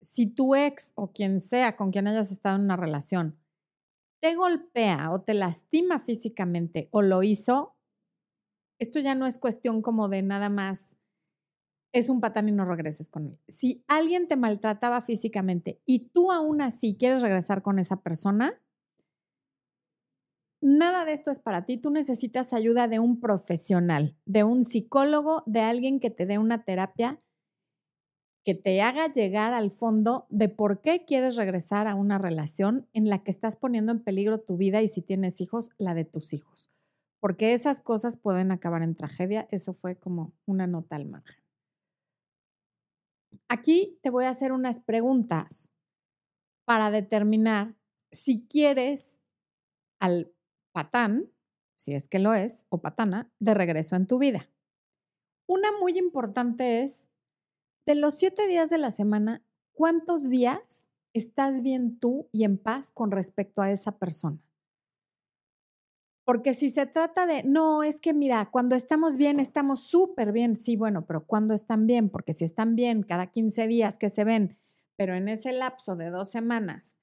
si 0.00 0.26
tu 0.26 0.56
ex 0.56 0.92
o 0.96 1.12
quien 1.12 1.38
sea 1.38 1.76
con 1.76 1.92
quien 1.92 2.08
hayas 2.08 2.32
estado 2.32 2.56
en 2.56 2.64
una 2.64 2.76
relación 2.76 3.42
te 4.22 4.36
golpea 4.36 5.10
o 5.10 5.20
te 5.20 5.34
lastima 5.34 5.98
físicamente 5.98 6.88
o 6.92 7.02
lo 7.02 7.24
hizo, 7.24 7.76
esto 8.80 9.00
ya 9.00 9.16
no 9.16 9.26
es 9.26 9.38
cuestión 9.38 9.82
como 9.82 10.08
de 10.08 10.22
nada 10.22 10.48
más, 10.48 10.96
es 11.92 12.08
un 12.08 12.20
patán 12.20 12.48
y 12.48 12.52
no 12.52 12.64
regreses 12.64 13.10
con 13.10 13.26
él. 13.26 13.40
Si 13.48 13.84
alguien 13.88 14.28
te 14.28 14.36
maltrataba 14.36 15.02
físicamente 15.02 15.82
y 15.84 16.10
tú 16.10 16.30
aún 16.30 16.62
así 16.62 16.96
quieres 16.96 17.20
regresar 17.20 17.62
con 17.62 17.80
esa 17.80 18.02
persona, 18.02 18.62
nada 20.62 21.04
de 21.04 21.12
esto 21.12 21.30
es 21.30 21.38
para 21.38 21.66
ti. 21.66 21.76
Tú 21.76 21.90
necesitas 21.90 22.52
ayuda 22.52 22.88
de 22.88 22.98
un 22.98 23.20
profesional, 23.20 24.16
de 24.24 24.44
un 24.44 24.64
psicólogo, 24.64 25.42
de 25.46 25.60
alguien 25.60 26.00
que 26.00 26.10
te 26.10 26.24
dé 26.24 26.38
una 26.38 26.64
terapia 26.64 27.18
que 28.44 28.54
te 28.54 28.82
haga 28.82 29.12
llegar 29.12 29.52
al 29.52 29.70
fondo 29.70 30.26
de 30.28 30.48
por 30.48 30.80
qué 30.80 31.04
quieres 31.04 31.36
regresar 31.36 31.86
a 31.86 31.94
una 31.94 32.18
relación 32.18 32.88
en 32.92 33.08
la 33.08 33.22
que 33.22 33.30
estás 33.30 33.56
poniendo 33.56 33.92
en 33.92 34.02
peligro 34.02 34.40
tu 34.40 34.56
vida 34.56 34.82
y 34.82 34.88
si 34.88 35.00
tienes 35.00 35.40
hijos, 35.40 35.70
la 35.78 35.94
de 35.94 36.04
tus 36.04 36.32
hijos. 36.32 36.70
Porque 37.20 37.52
esas 37.52 37.80
cosas 37.80 38.16
pueden 38.16 38.50
acabar 38.50 38.82
en 38.82 38.96
tragedia. 38.96 39.46
Eso 39.50 39.74
fue 39.74 39.96
como 39.96 40.32
una 40.44 40.66
nota 40.66 40.96
al 40.96 41.06
margen. 41.06 41.40
Aquí 43.48 43.98
te 44.02 44.10
voy 44.10 44.24
a 44.24 44.30
hacer 44.30 44.50
unas 44.50 44.80
preguntas 44.80 45.70
para 46.64 46.90
determinar 46.90 47.76
si 48.10 48.46
quieres 48.46 49.20
al 50.00 50.32
patán, 50.72 51.30
si 51.76 51.94
es 51.94 52.08
que 52.08 52.18
lo 52.18 52.34
es, 52.34 52.66
o 52.68 52.80
patana, 52.80 53.30
de 53.38 53.54
regreso 53.54 53.96
en 53.96 54.06
tu 54.06 54.18
vida. 54.18 54.48
Una 55.46 55.70
muy 55.78 55.98
importante 55.98 56.82
es 56.82 57.10
de 57.86 57.94
los 57.94 58.14
siete 58.14 58.46
días 58.46 58.70
de 58.70 58.78
la 58.78 58.90
semana, 58.90 59.44
¿cuántos 59.72 60.28
días 60.28 60.88
estás 61.12 61.62
bien 61.62 61.98
tú 61.98 62.28
y 62.32 62.44
en 62.44 62.58
paz 62.58 62.90
con 62.90 63.10
respecto 63.10 63.60
a 63.60 63.70
esa 63.70 63.98
persona? 63.98 64.38
Porque 66.24 66.54
si 66.54 66.70
se 66.70 66.86
trata 66.86 67.26
de, 67.26 67.42
no, 67.42 67.82
es 67.82 68.00
que 68.00 68.14
mira, 68.14 68.48
cuando 68.50 68.76
estamos 68.76 69.16
bien, 69.16 69.40
estamos 69.40 69.80
súper 69.80 70.32
bien. 70.32 70.56
Sí, 70.56 70.76
bueno, 70.76 71.04
pero 71.04 71.26
¿cuándo 71.26 71.52
están 71.52 71.86
bien? 71.86 72.08
Porque 72.08 72.32
si 72.32 72.44
están 72.44 72.76
bien 72.76 73.02
cada 73.02 73.26
15 73.26 73.66
días 73.66 73.98
que 73.98 74.08
se 74.08 74.22
ven, 74.22 74.56
pero 74.96 75.14
en 75.16 75.28
ese 75.28 75.52
lapso 75.52 75.96
de 75.96 76.10
dos 76.10 76.30
semanas, 76.30 76.98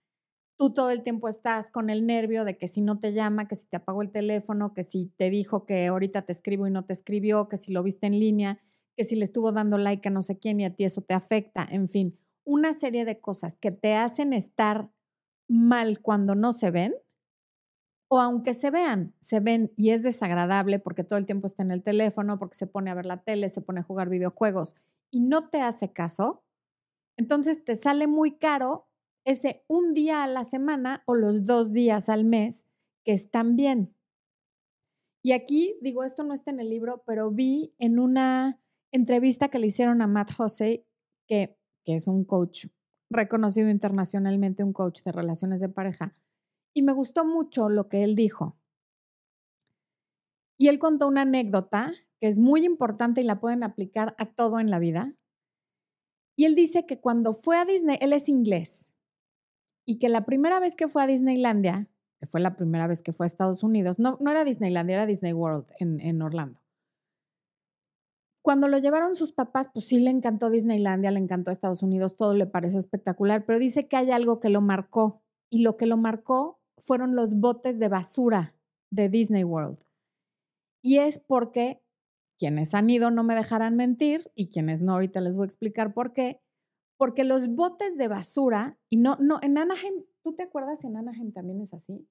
tú 0.59 0.73
todo 0.73 0.91
el 0.91 1.03
tiempo 1.03 1.29
estás 1.29 1.69
con 1.69 1.89
el 1.89 2.05
nervio 2.05 2.43
de 2.43 2.57
que 2.57 2.67
si 2.67 2.81
no 2.81 2.99
te 2.99 3.13
llama, 3.13 3.47
que 3.47 3.55
si 3.55 3.65
te 3.65 3.77
apagó 3.77 4.01
el 4.01 4.11
teléfono, 4.11 4.73
que 4.73 4.83
si 4.83 5.05
te 5.15 5.29
dijo 5.29 5.65
que 5.65 5.87
ahorita 5.87 6.23
te 6.23 6.33
escribo 6.33 6.67
y 6.67 6.69
no 6.69 6.83
te 6.83 6.91
escribió, 6.91 7.47
que 7.47 7.55
si 7.55 7.71
lo 7.71 7.81
viste 7.81 8.07
en 8.07 8.19
línea, 8.19 8.59
que 8.97 9.05
si 9.05 9.15
le 9.15 9.23
estuvo 9.23 9.53
dando 9.53 9.77
like 9.77 10.05
a 10.09 10.11
no 10.11 10.21
sé 10.21 10.37
quién 10.37 10.59
y 10.59 10.65
a 10.65 10.75
ti 10.75 10.83
eso 10.83 11.01
te 11.01 11.13
afecta, 11.13 11.65
en 11.71 11.87
fin, 11.87 12.19
una 12.43 12.73
serie 12.73 13.05
de 13.05 13.21
cosas 13.21 13.55
que 13.55 13.71
te 13.71 13.95
hacen 13.95 14.33
estar 14.33 14.91
mal 15.47 16.01
cuando 16.01 16.35
no 16.35 16.51
se 16.51 16.71
ven, 16.71 16.93
o 18.09 18.19
aunque 18.19 18.53
se 18.53 18.69
vean, 18.69 19.15
se 19.21 19.39
ven 19.39 19.71
y 19.77 19.91
es 19.91 20.03
desagradable 20.03 20.79
porque 20.79 21.05
todo 21.05 21.17
el 21.17 21.25
tiempo 21.25 21.47
está 21.47 21.63
en 21.63 21.71
el 21.71 21.83
teléfono, 21.83 22.37
porque 22.37 22.57
se 22.57 22.67
pone 22.67 22.91
a 22.91 22.95
ver 22.95 23.05
la 23.05 23.23
tele, 23.23 23.47
se 23.47 23.61
pone 23.61 23.79
a 23.79 23.83
jugar 23.83 24.09
videojuegos 24.09 24.75
y 25.09 25.21
no 25.21 25.49
te 25.49 25.61
hace 25.61 25.93
caso, 25.93 26.43
entonces 27.15 27.63
te 27.63 27.77
sale 27.77 28.07
muy 28.07 28.37
caro 28.37 28.88
ese 29.25 29.63
un 29.67 29.93
día 29.93 30.23
a 30.23 30.27
la 30.27 30.43
semana 30.43 31.03
o 31.05 31.15
los 31.15 31.45
dos 31.45 31.71
días 31.71 32.09
al 32.09 32.23
mes 32.23 32.67
que 33.03 33.13
están 33.13 33.55
bien. 33.55 33.95
Y 35.21 35.33
aquí, 35.33 35.77
digo, 35.81 36.03
esto 36.03 36.23
no 36.23 36.33
está 36.33 36.51
en 36.51 36.59
el 36.59 36.69
libro, 36.69 37.03
pero 37.05 37.29
vi 37.29 37.73
en 37.77 37.99
una 37.99 38.61
entrevista 38.91 39.49
que 39.49 39.59
le 39.59 39.67
hicieron 39.67 40.01
a 40.01 40.07
Matt 40.07 40.31
Hussey, 40.39 40.85
que, 41.27 41.57
que 41.85 41.95
es 41.95 42.07
un 42.07 42.23
coach 42.23 42.67
reconocido 43.09 43.69
internacionalmente, 43.69 44.63
un 44.63 44.73
coach 44.73 45.01
de 45.03 45.11
relaciones 45.11 45.59
de 45.59 45.69
pareja, 45.69 46.11
y 46.73 46.83
me 46.83 46.93
gustó 46.93 47.25
mucho 47.25 47.69
lo 47.69 47.89
que 47.89 48.03
él 48.03 48.15
dijo. 48.15 48.57
Y 50.57 50.67
él 50.67 50.77
contó 50.77 51.07
una 51.07 51.21
anécdota 51.21 51.91
que 52.19 52.27
es 52.27 52.39
muy 52.39 52.65
importante 52.65 53.21
y 53.21 53.23
la 53.23 53.39
pueden 53.39 53.63
aplicar 53.63 54.15
a 54.17 54.25
todo 54.25 54.59
en 54.59 54.69
la 54.69 54.79
vida. 54.79 55.15
Y 56.35 56.45
él 56.45 56.55
dice 56.55 56.85
que 56.85 56.99
cuando 56.99 57.33
fue 57.33 57.57
a 57.57 57.65
Disney, 57.65 57.97
él 58.01 58.13
es 58.13 58.29
inglés, 58.29 58.88
y 59.89 59.97
que 59.97 60.07
la 60.07 60.23
primera 60.23 60.59
vez 60.59 60.75
que 60.75 60.87
fue 60.87 61.01
a 61.01 61.07
Disneylandia, 61.07 61.89
que 62.19 62.27
fue 62.27 62.39
la 62.39 62.55
primera 62.55 62.85
vez 62.85 63.01
que 63.01 63.11
fue 63.11 63.25
a 63.25 63.25
Estados 63.25 63.63
Unidos, 63.63 63.97
no, 63.97 64.19
era 64.21 64.45
Disneylandia, 64.45 64.97
era 64.97 65.07
Disney 65.07 65.33
World 65.33 65.65
en, 65.79 65.99
en 65.99 66.21
Orlando. 66.21 66.61
Cuando 68.43 68.67
lo 68.67 68.77
llevaron 68.77 69.15
sus 69.15 69.31
papás, 69.31 69.67
pues 69.73 69.87
sí 69.87 69.99
le 69.99 70.11
encantó 70.11 70.51
Disneylandia, 70.51 71.09
le 71.09 71.17
encantó 71.17 71.49
Estados 71.49 71.81
Unidos, 71.81 72.15
todo 72.15 72.35
le 72.35 72.45
pareció 72.45 72.77
espectacular, 72.77 73.47
pero 73.47 73.57
dice 73.57 73.87
que 73.87 73.97
hay 73.97 74.11
algo 74.11 74.39
que 74.39 74.49
lo 74.49 74.61
marcó 74.61 75.23
y 75.49 75.63
lo 75.63 75.75
que 75.75 75.87
lo 75.87 75.97
marcó 75.97 76.61
fueron 76.77 77.15
los 77.15 77.39
botes 77.39 77.79
de 77.79 77.87
basura 77.87 78.53
de 78.91 79.09
Disney 79.09 79.43
World. 79.43 79.79
Y 80.83 80.99
es 80.99 81.17
porque 81.17 81.81
quienes 82.37 82.75
han 82.75 82.91
ido 82.91 83.09
no 83.09 83.23
me 83.23 83.33
dejarán 83.33 83.75
mentir 83.75 84.31
y 84.35 84.51
quienes 84.51 84.83
no, 84.83 84.93
ahorita 84.93 85.19
les 85.19 85.35
voy 85.35 85.45
a 85.45 85.47
explicar 85.47 85.95
por 85.95 86.13
qué. 86.13 86.43
Porque 86.99 87.23
los 87.23 87.47
botes 87.55 87.95
de 87.95 88.09
basura, 88.09 88.77
y 88.89 88.97
no, 88.97 89.15
no, 89.21 89.39
en 89.41 89.57
Anaheim, 89.57 90.03
¿tú 90.21 90.35
te 90.35 90.43
acuerdas 90.43 90.83
en 90.83 90.97
Anaheim 90.97 91.31
también 91.31 91.61
es 91.61 91.73
así? 91.73 92.05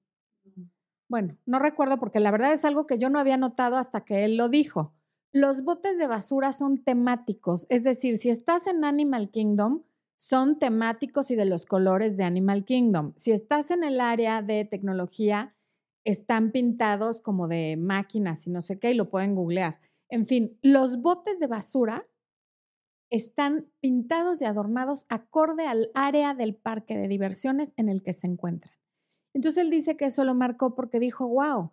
Bueno, 1.07 1.37
no 1.45 1.59
recuerdo 1.59 1.99
porque 1.99 2.19
la 2.19 2.31
verdad 2.31 2.53
es 2.53 2.65
algo 2.65 2.87
que 2.87 2.97
yo 2.97 3.11
no 3.11 3.19
había 3.19 3.37
notado 3.37 3.77
hasta 3.77 4.03
que 4.03 4.25
él 4.25 4.35
lo 4.35 4.49
dijo. 4.49 4.95
Los 5.31 5.63
botes 5.63 5.99
de 5.99 6.07
basura 6.07 6.53
son 6.53 6.83
temáticos, 6.83 7.67
es 7.69 7.83
decir, 7.83 8.17
si 8.17 8.31
estás 8.31 8.65
en 8.65 8.83
Animal 8.83 9.29
Kingdom, 9.29 9.83
son 10.15 10.57
temáticos 10.57 11.29
y 11.29 11.35
de 11.35 11.45
los 11.45 11.67
colores 11.67 12.17
de 12.17 12.23
Animal 12.23 12.65
Kingdom. 12.65 13.13
Si 13.15 13.31
estás 13.31 13.69
en 13.69 13.83
el 13.83 14.01
área 14.01 14.41
de 14.41 14.65
tecnología, 14.65 15.55
están 16.03 16.51
pintados 16.51 17.21
como 17.21 17.47
de 17.47 17.77
máquinas 17.77 18.47
y 18.47 18.49
no 18.49 18.63
sé 18.63 18.79
qué, 18.79 18.89
y 18.89 18.95
lo 18.95 19.11
pueden 19.11 19.35
googlear. 19.35 19.79
En 20.09 20.25
fin, 20.25 20.57
los 20.63 20.99
botes 20.99 21.39
de 21.39 21.45
basura 21.45 22.07
están 23.09 23.71
pintados 23.79 24.41
y 24.41 24.45
adornados 24.45 25.05
acorde 25.09 25.65
al 25.65 25.91
área 25.95 26.33
del 26.33 26.55
parque 26.55 26.97
de 26.97 27.07
diversiones 27.07 27.73
en 27.75 27.89
el 27.89 28.03
que 28.03 28.13
se 28.13 28.27
encuentran. 28.27 28.75
Entonces 29.33 29.63
él 29.63 29.69
dice 29.69 29.97
que 29.97 30.05
eso 30.05 30.23
lo 30.25 30.35
marcó 30.35 30.75
porque 30.75 30.99
dijo, 30.99 31.27
wow, 31.27 31.71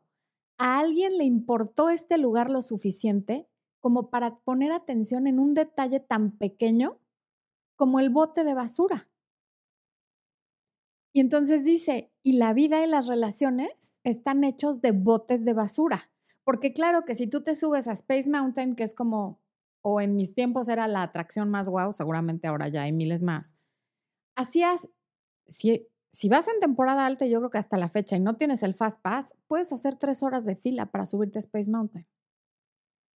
a 0.59 0.79
alguien 0.79 1.19
le 1.19 1.25
importó 1.25 1.91
este 1.91 2.19
lugar 2.19 2.51
lo 2.51 2.63
suficiente 2.63 3.49
como 3.81 4.11
para 4.11 4.39
poner 4.41 4.73
atención 4.73 5.27
en 5.27 5.39
un 5.39 5.55
detalle 5.55 6.01
tan 6.01 6.33
pequeño 6.33 6.99
como 7.77 8.01
el 8.01 8.11
bote 8.11 8.43
de 8.45 8.55
basura. 8.55 9.09
Y 11.13 11.21
entonces 11.21 11.65
dice, 11.65 12.13
y 12.23 12.33
la 12.33 12.53
vida 12.53 12.85
y 12.85 12.87
las 12.87 13.07
relaciones 13.07 13.99
están 14.05 14.45
hechos 14.45 14.81
de 14.83 14.93
botes 14.93 15.45
de 15.45 15.55
basura. 15.55 16.11
Porque 16.45 16.73
claro 16.73 17.05
que 17.05 17.15
si 17.15 17.27
tú 17.27 17.43
te 17.43 17.55
subes 17.55 17.89
a 17.89 17.93
Space 17.93 18.29
Mountain, 18.29 18.77
que 18.77 18.85
es 18.85 18.95
como, 18.95 19.41
o 19.89 20.01
en 20.01 20.17
mis 20.17 20.35
tiempos 20.35 20.69
era 20.69 20.89
la 20.89 21.05
atracción 21.05 21.49
más 21.49 21.69
guau, 21.69 21.93
seguramente 21.93 22.49
ahora 22.49 22.67
ya 22.67 22.83
hay 22.83 22.93
miles 22.93 23.23
más, 23.23 23.55
hacías, 24.35 24.89
si, 25.47 25.87
si 26.11 26.29
vas 26.29 26.49
en 26.49 26.59
temporada 26.59 27.07
alta, 27.07 27.25
yo 27.27 27.39
creo 27.39 27.51
que 27.51 27.59
hasta 27.59 27.77
la 27.77 27.87
fecha 27.87 28.17
y 28.17 28.21
no 28.21 28.37
tienes 28.37 28.65
el 28.65 28.75
Fast 28.75 29.01
Pass, 29.01 29.37
puedes 29.47 29.73
hacer 29.73 29.95
tres 29.95 30.25
horas 30.25 30.45
de 30.45 30.57
fila 30.57 30.87
para 30.87 31.07
subirte 31.07 31.39
a 31.39 31.41
Space 31.41 31.71
Mountain. 31.71 32.05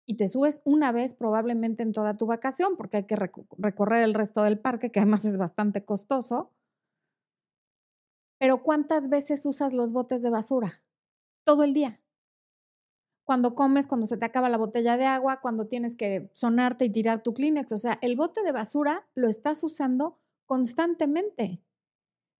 Y 0.09 0.17
te 0.17 0.27
subes 0.27 0.61
una 0.65 0.91
vez 0.91 1.15
probablemente 1.15 1.85
en 1.85 1.93
toda 1.93 2.17
tu 2.17 2.27
vacación, 2.27 2.77
porque 2.77 2.97
hay 2.97 3.05
que 3.05 3.17
recorrer 3.17 4.03
el 4.03 4.15
resto 4.15 4.43
del 4.43 4.59
parque, 4.59 4.91
que 4.91 4.99
además 4.99 5.25
es 5.25 5.39
bastante 5.39 5.85
costoso. 5.85 6.53
Pero 8.41 8.65
¿cuántas 8.65 9.09
veces 9.09 9.47
usas 9.47 9.73
los 9.73 9.93
botes 9.93 10.21
de 10.21 10.31
basura? 10.31 10.83
Todo 11.45 11.63
el 11.63 11.75
día. 11.75 12.01
Cuando 13.27 13.55
comes, 13.55 13.87
cuando 13.87 14.07
se 14.07 14.17
te 14.17 14.25
acaba 14.25 14.49
la 14.49 14.57
botella 14.57 14.97
de 14.97 15.05
agua, 15.05 15.43
cuando 15.43 15.67
tienes 15.67 15.97
que 15.97 16.31
sonarte 16.33 16.87
y 16.87 16.91
tirar 16.91 17.23
tu 17.23 17.35
Kleenex. 17.35 17.71
O 17.73 17.77
sea, 17.77 17.99
el 18.01 18.17
bote 18.17 18.43
de 18.43 18.53
basura 18.53 19.07
lo 19.15 19.29
estás 19.29 19.63
usando 19.63 20.19
constantemente 20.47 21.61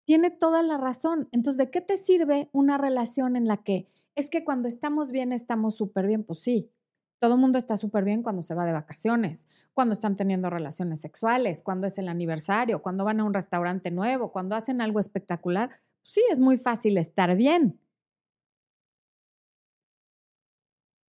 tiene 0.07 0.31
toda 0.31 0.63
la 0.63 0.79
razón. 0.79 1.29
Entonces, 1.33 1.59
¿de 1.59 1.71
qué 1.71 1.83
te 1.83 1.99
sirve 1.99 2.49
una 2.53 2.79
relación 2.79 3.37
en 3.37 3.47
la 3.47 3.59
que 3.59 3.89
es 4.15 4.31
que 4.31 4.45
cuando 4.45 4.69
estamos 4.69 5.11
bien 5.11 5.33
estamos 5.33 5.75
súper 5.75 6.07
bien? 6.07 6.25
Pues 6.25 6.39
sí, 6.39 6.71
todo 7.19 7.35
el 7.35 7.41
mundo 7.41 7.59
está 7.59 7.77
súper 7.77 8.05
bien 8.05 8.23
cuando 8.23 8.41
se 8.41 8.55
va 8.55 8.65
de 8.65 8.73
vacaciones, 8.73 9.49
cuando 9.75 9.93
están 9.93 10.17
teniendo 10.17 10.49
relaciones 10.49 11.01
sexuales, 11.01 11.63
cuando 11.63 11.89
es 11.89 11.99
el 11.99 12.09
aniversario, 12.09 12.81
cuando 12.81 13.05
van 13.05 13.21
a 13.21 13.25
un 13.25 13.35
restaurante 13.35 13.91
nuevo, 13.91 14.31
cuando 14.33 14.55
hacen 14.55 14.81
algo 14.81 15.01
espectacular. 15.01 15.71
Pues 15.71 16.13
sí, 16.13 16.23
es 16.31 16.41
muy 16.41 16.57
fácil 16.57 16.97
estar 16.99 17.35
bien. 17.37 17.81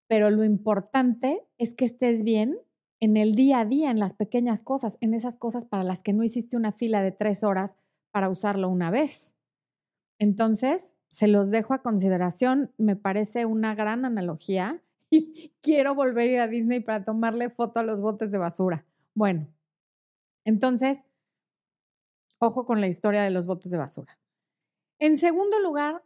Pero 0.07 0.29
lo 0.29 0.43
importante 0.43 1.45
es 1.57 1.73
que 1.73 1.85
estés 1.85 2.23
bien 2.23 2.57
en 2.99 3.17
el 3.17 3.35
día 3.35 3.59
a 3.59 3.65
día, 3.65 3.91
en 3.91 3.99
las 3.99 4.13
pequeñas 4.13 4.61
cosas, 4.61 4.97
en 5.01 5.13
esas 5.13 5.35
cosas 5.35 5.65
para 5.65 5.83
las 5.83 6.01
que 6.01 6.13
no 6.13 6.23
hiciste 6.23 6.57
una 6.57 6.71
fila 6.71 7.03
de 7.03 7.11
tres 7.11 7.43
horas 7.43 7.77
para 8.11 8.29
usarlo 8.29 8.69
una 8.69 8.89
vez. 8.89 9.35
Entonces, 10.19 10.95
se 11.09 11.27
los 11.27 11.51
dejo 11.51 11.73
a 11.73 11.83
consideración, 11.83 12.73
me 12.77 12.95
parece 12.95 13.45
una 13.45 13.75
gran 13.75 14.05
analogía 14.05 14.81
y 15.09 15.53
quiero 15.61 15.95
volver 15.95 16.29
a 16.29 16.31
ir 16.31 16.39
a 16.39 16.47
Disney 16.47 16.79
para 16.79 17.03
tomarle 17.03 17.49
foto 17.49 17.79
a 17.79 17.83
los 17.83 18.01
botes 18.01 18.31
de 18.31 18.37
basura. 18.37 18.85
Bueno, 19.13 19.47
entonces, 20.43 21.05
ojo 22.39 22.65
con 22.65 22.81
la 22.81 22.87
historia 22.87 23.23
de 23.23 23.31
los 23.31 23.45
botes 23.47 23.71
de 23.71 23.77
basura. 23.77 24.17
En 24.99 25.17
segundo 25.17 25.59
lugar, 25.59 26.03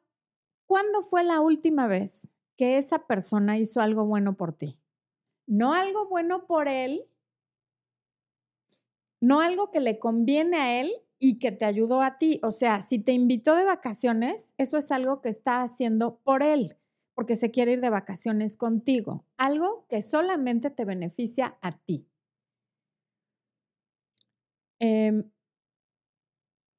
¿cuándo 0.65 1.01
fue 1.01 1.23
la 1.23 1.39
última 1.39 1.87
vez 1.87 2.27
que 2.57 2.77
esa 2.77 3.07
persona 3.07 3.57
hizo 3.57 3.81
algo 3.81 4.05
bueno 4.05 4.37
por 4.37 4.53
ti? 4.53 4.79
No 5.47 5.73
algo 5.73 6.07
bueno 6.09 6.47
por 6.47 6.67
él, 6.67 7.07
no 9.21 9.39
algo 9.41 9.71
que 9.71 9.79
le 9.79 9.99
conviene 9.99 10.57
a 10.57 10.81
él 10.81 10.91
y 11.19 11.39
que 11.39 11.51
te 11.51 11.65
ayudó 11.65 12.01
a 12.01 12.17
ti. 12.17 12.39
O 12.43 12.51
sea, 12.51 12.81
si 12.81 12.99
te 12.99 13.11
invitó 13.13 13.55
de 13.55 13.65
vacaciones, 13.65 14.53
eso 14.57 14.77
es 14.77 14.91
algo 14.91 15.21
que 15.21 15.29
está 15.29 15.61
haciendo 15.61 16.17
por 16.23 16.43
él, 16.43 16.77
porque 17.13 17.35
se 17.35 17.51
quiere 17.51 17.73
ir 17.73 17.81
de 17.81 17.89
vacaciones 17.89 18.57
contigo. 18.57 19.25
Algo 19.37 19.85
que 19.89 20.01
solamente 20.01 20.71
te 20.71 20.85
beneficia 20.85 21.57
a 21.61 21.77
ti. 21.77 22.07
Em, 24.79 25.23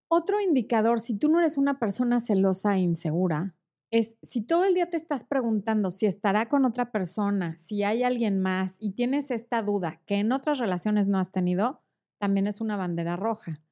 otro 0.09 0.41
indicador, 0.41 1.01
si 1.01 1.15
tú 1.17 1.29
no 1.29 1.39
eres 1.41 1.57
una 1.59 1.79
persona 1.81 2.21
celosa 2.21 2.77
e 2.77 2.81
insegura, 2.81 3.57
es 3.93 4.17
si 4.23 4.41
todo 4.41 4.65
el 4.65 4.75
día 4.75 4.89
te 4.89 4.97
estás 4.97 5.23
preguntando 5.23 5.91
si 5.91 6.07
estará 6.07 6.49
con 6.49 6.65
otra 6.65 6.91
persona, 6.91 7.57
si 7.59 7.85
hay 7.85 8.03
alguien 8.03 8.41
más 8.41 8.77
y 8.81 8.93
tienes 8.93 9.31
esta 9.31 9.63
duda 9.63 10.01
que 10.07 10.17
en 10.17 10.33
otras 10.33 10.59
relaciones 10.59 11.09
no 11.09 11.19
has 11.19 11.31
tenido, 11.31 11.83
también 12.19 12.47
es 12.47 12.63
una 12.63 12.77
bandera 12.77 13.17
roja. 13.17 13.63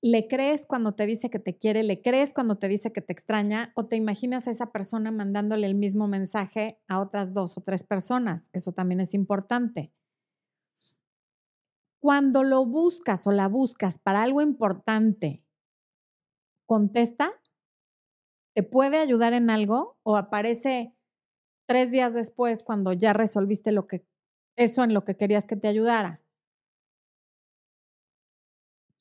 ¿Le 0.00 0.26
crees 0.26 0.64
cuando 0.64 0.92
te 0.92 1.04
dice 1.04 1.28
que 1.28 1.38
te 1.38 1.58
quiere? 1.58 1.82
¿Le 1.82 2.00
crees 2.00 2.32
cuando 2.32 2.56
te 2.56 2.68
dice 2.68 2.92
que 2.92 3.02
te 3.02 3.12
extraña? 3.12 3.72
¿O 3.74 3.86
te 3.86 3.96
imaginas 3.96 4.48
a 4.48 4.52
esa 4.52 4.72
persona 4.72 5.10
mandándole 5.10 5.66
el 5.66 5.74
mismo 5.74 6.08
mensaje 6.08 6.80
a 6.88 7.00
otras 7.00 7.34
dos 7.34 7.58
o 7.58 7.60
tres 7.60 7.84
personas? 7.84 8.48
Eso 8.54 8.72
también 8.72 9.00
es 9.00 9.12
importante. 9.12 9.92
Cuando 12.00 12.42
lo 12.44 12.64
buscas 12.64 13.26
o 13.26 13.32
la 13.32 13.48
buscas 13.48 13.98
para 13.98 14.22
algo 14.22 14.40
importante, 14.40 15.44
contesta, 16.66 17.39
te 18.60 18.62
puede 18.62 18.98
ayudar 18.98 19.32
en 19.32 19.48
algo 19.48 19.98
o 20.02 20.18
aparece 20.18 20.94
tres 21.66 21.90
días 21.90 22.12
después 22.12 22.62
cuando 22.62 22.92
ya 22.92 23.14
resolviste 23.14 23.72
lo 23.72 23.86
que, 23.86 24.04
eso 24.54 24.84
en 24.84 24.92
lo 24.92 25.02
que 25.06 25.16
querías 25.16 25.46
que 25.46 25.56
te 25.56 25.66
ayudara. 25.66 26.20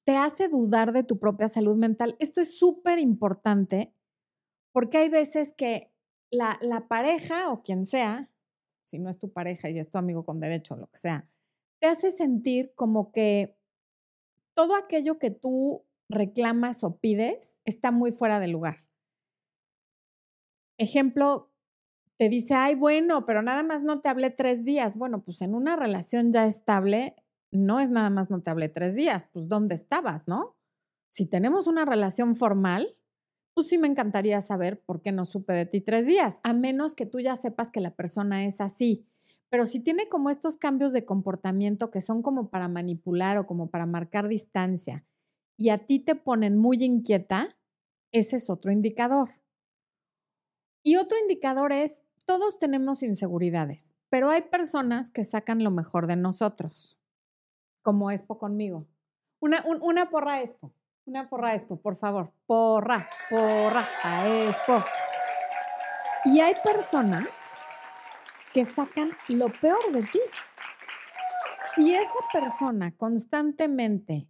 Te 0.06 0.16
hace 0.16 0.48
dudar 0.48 0.94
de 0.94 1.04
tu 1.04 1.20
propia 1.20 1.50
salud 1.50 1.76
mental. 1.76 2.16
Esto 2.20 2.40
es 2.40 2.58
súper 2.58 3.00
importante 3.00 3.94
porque 4.72 5.00
hay 5.00 5.10
veces 5.10 5.52
que 5.52 5.92
la, 6.32 6.58
la 6.62 6.88
pareja 6.88 7.52
o 7.52 7.62
quien 7.62 7.86
sea, 7.86 8.32
si 8.86 8.98
no 8.98 9.10
es 9.10 9.20
tu 9.20 9.34
pareja 9.34 9.70
y 9.70 9.78
es 9.78 9.92
tu 9.92 9.98
amigo 9.98 10.24
con 10.24 10.40
derecho 10.40 10.76
o 10.76 10.78
lo 10.78 10.88
que 10.88 11.00
sea, 11.00 11.28
te 11.80 11.88
hace 11.88 12.12
sentir 12.12 12.72
como 12.76 13.12
que 13.12 13.58
todo 14.54 14.78
aquello 14.78 15.20
que 15.20 15.32
tú 15.32 15.84
reclamas 16.08 16.86
o 16.86 16.96
pides 16.96 17.60
está 17.66 17.92
muy 17.92 18.14
fuera 18.14 18.40
de 18.40 18.48
lugar. 18.48 18.89
Ejemplo, 20.80 21.52
te 22.18 22.30
dice, 22.30 22.54
ay, 22.56 22.76
bueno, 22.76 23.26
pero 23.26 23.42
nada 23.42 23.64
más 23.64 23.84
no 23.84 24.02
te 24.02 24.10
hablé 24.10 24.32
tres 24.32 24.64
días. 24.64 24.98
Bueno, 24.98 25.22
pues 25.24 25.42
en 25.42 25.54
una 25.54 25.76
relación 25.76 26.32
ya 26.32 26.48
estable, 26.48 27.16
no 27.52 27.80
es 27.80 27.90
nada 27.90 28.10
más 28.10 28.30
no 28.30 28.42
te 28.42 28.50
hablé 28.50 28.70
tres 28.70 28.96
días, 28.96 29.28
pues 29.32 29.48
¿dónde 29.48 29.76
estabas, 29.76 30.28
no? 30.28 30.56
Si 31.10 31.26
tenemos 31.26 31.68
una 31.68 31.86
relación 31.86 32.36
formal, 32.36 32.96
pues 33.54 33.68
sí 33.68 33.78
me 33.78 33.88
encantaría 33.88 34.40
saber 34.42 34.82
por 34.82 35.02
qué 35.02 35.12
no 35.12 35.26
supe 35.26 35.54
de 35.54 35.66
ti 35.66 35.82
tres 35.82 36.06
días, 36.06 36.40
a 36.44 36.54
menos 36.54 36.96
que 36.96 37.06
tú 37.06 37.20
ya 37.20 37.36
sepas 37.36 37.72
que 37.72 37.82
la 37.82 37.96
persona 37.96 38.46
es 38.46 38.62
así. 38.62 39.06
Pero 39.50 39.66
si 39.66 39.80
tiene 39.80 40.08
como 40.08 40.30
estos 40.30 40.58
cambios 40.58 40.94
de 40.94 41.06
comportamiento 41.06 41.92
que 41.92 42.02
son 42.02 42.22
como 42.22 42.50
para 42.50 42.68
manipular 42.68 43.38
o 43.38 43.48
como 43.48 43.70
para 43.70 43.86
marcar 43.86 44.28
distancia 44.28 45.06
y 45.58 45.70
a 45.70 45.88
ti 45.88 46.00
te 46.00 46.16
ponen 46.16 46.58
muy 46.58 46.78
inquieta, 46.84 47.58
ese 48.14 48.38
es 48.38 48.50
otro 48.50 48.72
indicador. 48.72 49.39
Y 50.84 50.96
otro 50.96 51.18
indicador 51.20 51.72
es, 51.72 52.04
todos 52.26 52.60
tenemos 52.60 53.04
inseguridades, 53.04 53.94
pero 54.10 54.30
hay 54.30 54.44
personas 54.44 55.12
que 55.12 55.24
sacan 55.24 55.64
lo 55.64 55.72
mejor 55.72 56.08
de 56.08 56.16
nosotros, 56.16 56.98
como 57.82 58.12
Expo 58.12 58.38
conmigo. 58.38 58.88
Una, 59.40 60.10
porra 60.10 60.42
Expo, 60.42 60.74
una 61.06 61.30
porra 61.30 61.56
Expo, 61.56 61.82
por 61.82 61.96
favor. 61.98 62.34
Porra, 62.46 63.08
porra 63.30 63.88
a 64.04 64.28
Expo. 64.28 64.84
Y 66.26 66.40
hay 66.40 66.56
personas 66.64 67.28
que 68.54 68.66
sacan 68.66 69.12
lo 69.28 69.50
peor 69.52 69.92
de 69.92 70.04
ti. 70.04 70.20
Si 71.76 71.94
esa 71.94 72.20
persona 72.34 72.96
constantemente 72.96 74.28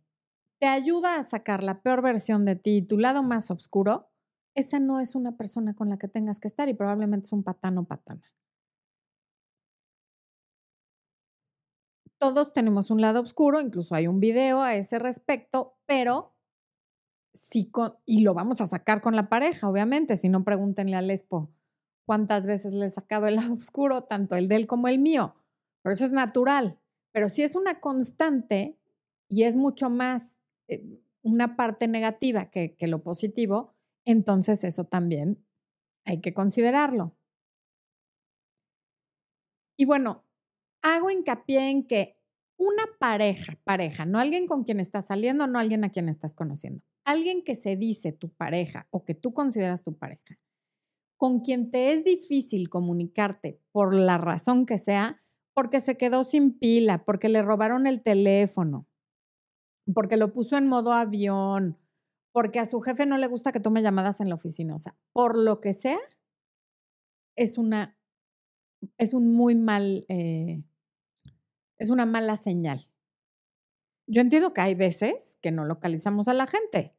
te 0.59 0.67
ayuda 0.67 1.17
a 1.17 1.23
sacar 1.23 1.63
la 1.63 1.81
peor 1.81 2.01
versión 2.01 2.45
de 2.45 2.55
ti 2.55 2.81
tu 2.81 2.97
lado 2.97 3.23
más 3.23 3.49
oscuro, 3.49 4.09
esa 4.60 4.80
no 4.80 5.00
es 5.00 5.15
una 5.15 5.36
persona 5.36 5.74
con 5.74 5.89
la 5.89 5.98
que 5.98 6.08
tengas 6.08 6.39
que 6.39 6.48
estar 6.48 6.69
y 6.69 6.74
probablemente 6.74 7.26
es 7.26 7.34
un 7.34 7.43
patano 7.43 7.82
o 7.82 7.86
patana. 7.86 8.32
Todos 12.19 12.54
tenemos 12.54 12.91
un 12.91 13.02
lado 13.02 13.22
oscuro, 13.22 13.62
incluso 13.62 13.95
hay 13.95 14.08
un 14.08 14.19
video 14.19 14.62
a 14.62 14.76
ese 14.76 15.00
respecto, 15.00 15.78
pero 15.86 16.36
sí, 17.34 17.72
y 18.06 18.22
lo 18.22 18.34
vamos 18.34 18.60
a 18.62 18.65
sacar 18.65 19.02
con 19.02 19.15
la 19.15 19.30
pareja, 19.30 19.69
obviamente, 19.69 20.17
si 20.17 20.28
no 20.28 20.43
pregúntenle 20.43 20.98
al 20.98 21.10
Expo 21.10 21.50
cuántas 22.10 22.48
veces 22.48 22.74
le 22.74 22.88
he 22.88 22.89
sacado 22.89 23.28
el 23.28 23.36
lado 23.38 23.54
oscuro, 23.54 24.06
tanto 24.06 24.36
el 24.36 24.48
de 24.48 24.56
él 24.56 24.65
como 24.65 24.88
el 24.88 24.98
mío. 24.98 25.36
Pero 25.84 25.93
eso 25.93 26.06
es 26.06 26.12
natural. 26.12 26.80
Pero 27.12 27.28
si 27.28 27.43
es 27.43 27.56
una 27.56 27.80
constante 27.80 28.80
y 29.28 29.43
es 29.43 29.56
mucho 29.56 29.91
más 29.91 30.41
eh, 30.67 30.84
una 31.22 31.56
parte 31.56 31.88
negativa 31.88 32.50
que, 32.50 32.76
que 32.76 32.88
lo 32.88 33.04
positivo, 33.04 33.76
entonces 34.12 34.63
eso 34.63 34.86
también 34.86 35.45
hay 36.06 36.22
que 36.22 36.34
considerarlo. 36.34 37.15
Y 39.78 39.86
bueno, 39.86 40.26
hago 40.82 41.10
hincapié 41.10 41.69
en 41.69 41.88
que 41.88 42.17
una 42.58 42.84
pareja, 43.00 43.58
pareja, 43.63 44.06
no 44.06 44.19
alguien 44.19 44.45
con 44.45 44.63
quien 44.63 44.80
estás 44.80 45.06
saliendo, 45.06 45.48
no 45.48 45.60
alguien 45.60 45.86
a 45.86 45.89
quien 45.89 46.10
estás 46.10 46.34
conociendo, 46.34 46.84
alguien 47.06 47.43
que 47.43 47.56
se 47.56 47.78
dice 47.78 48.12
tu 48.12 48.30
pareja 48.30 48.88
o 48.91 49.06
que 49.06 49.15
tú 49.15 49.34
consideras 49.34 49.84
tu 49.84 49.98
pareja, 49.98 50.38
con 51.17 51.39
quien 51.39 51.72
te 51.72 51.93
es 51.93 52.04
difícil 52.04 52.69
comunicarte 52.69 53.62
por 53.72 53.93
la 53.93 54.17
razón 54.17 54.65
que 54.65 54.78
sea, 54.78 55.22
porque 55.54 55.80
se 55.80 55.98
quedó 55.98 56.24
sin 56.24 56.58
pila, 56.58 57.06
porque 57.06 57.30
le 57.30 57.41
robaron 57.41 57.88
el 57.88 58.02
teléfono, 58.02 58.88
porque 59.93 60.17
lo 60.17 60.34
puso 60.34 60.58
en 60.58 60.67
modo 60.67 60.91
avión, 60.91 61.78
porque 62.39 62.60
a 62.60 62.65
su 62.65 62.80
jefe 62.80 63.06
no 63.06 63.17
le 63.17 63.28
gusta 63.28 63.52
que 63.52 63.60
tome 63.60 63.82
llamadas 63.82 64.21
en 64.21 64.30
la 64.30 64.36
oficina, 64.36 64.73
o 64.73 64.80
sea, 64.80 64.95
por 65.12 65.38
lo 65.38 65.60
que 65.60 65.73
sea, 65.73 65.99
es 67.36 67.58
una, 67.58 67.97
es 68.97 69.13
un 69.13 69.36
muy 69.36 69.56
mal, 69.56 70.06
eh, 70.08 70.63
es 71.80 71.89
una 71.89 72.06
mala 72.06 72.38
señal. 72.38 72.89
Yo 74.08 74.21
entiendo 74.21 74.54
que 74.54 74.62
hay 74.62 74.73
veces 74.73 75.38
que 75.41 75.52
no 75.52 75.65
localizamos 75.65 76.30
a 76.30 76.34
la 76.34 76.47
gente, 76.47 76.95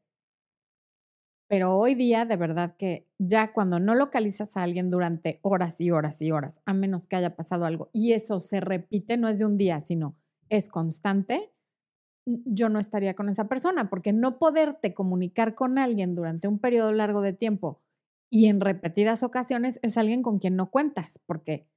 pero 1.49 1.75
hoy 1.75 1.95
día, 1.95 2.27
de 2.27 2.37
verdad 2.37 2.77
que 2.77 3.09
ya 3.17 3.55
cuando 3.55 3.81
no 3.81 3.95
localizas 3.95 4.59
a 4.59 4.63
alguien 4.63 4.91
durante 4.91 5.41
horas 5.41 5.81
y 5.81 5.91
horas 5.91 6.21
y 6.21 6.33
horas, 6.33 6.61
a 6.67 6.75
menos 6.75 7.07
que 7.07 7.17
haya 7.17 7.35
pasado 7.35 7.65
algo, 7.65 7.89
y 7.95 8.13
eso 8.13 8.41
se 8.41 8.61
repite, 8.61 9.17
no 9.17 9.27
es 9.27 9.39
de 9.39 9.47
un 9.47 9.57
día, 9.57 9.81
sino 9.81 10.19
es 10.51 10.69
constante, 10.69 11.51
yo 12.27 12.69
no 12.69 12.79
estaría 12.79 13.15
con 13.15 13.29
esa 13.29 13.49
persona, 13.49 13.91
porque 13.91 14.13
no 14.13 14.39
poderte 14.39 14.95
comunicar 14.95 15.55
con 15.55 15.79
alguien 15.79 16.15
durante 16.15 16.49
un 16.49 16.59
periodo 16.59 16.93
largo 16.93 17.21
de 17.23 17.33
tiempo 17.33 17.83
y 18.31 18.47
en 18.47 18.61
repetidas 18.61 19.23
ocasiones 19.23 19.81
es 19.83 19.99
alguien 19.99 20.23
con 20.23 20.39
quien 20.39 20.55
no 20.55 20.71
cuentas, 20.71 21.21
porque 21.27 21.69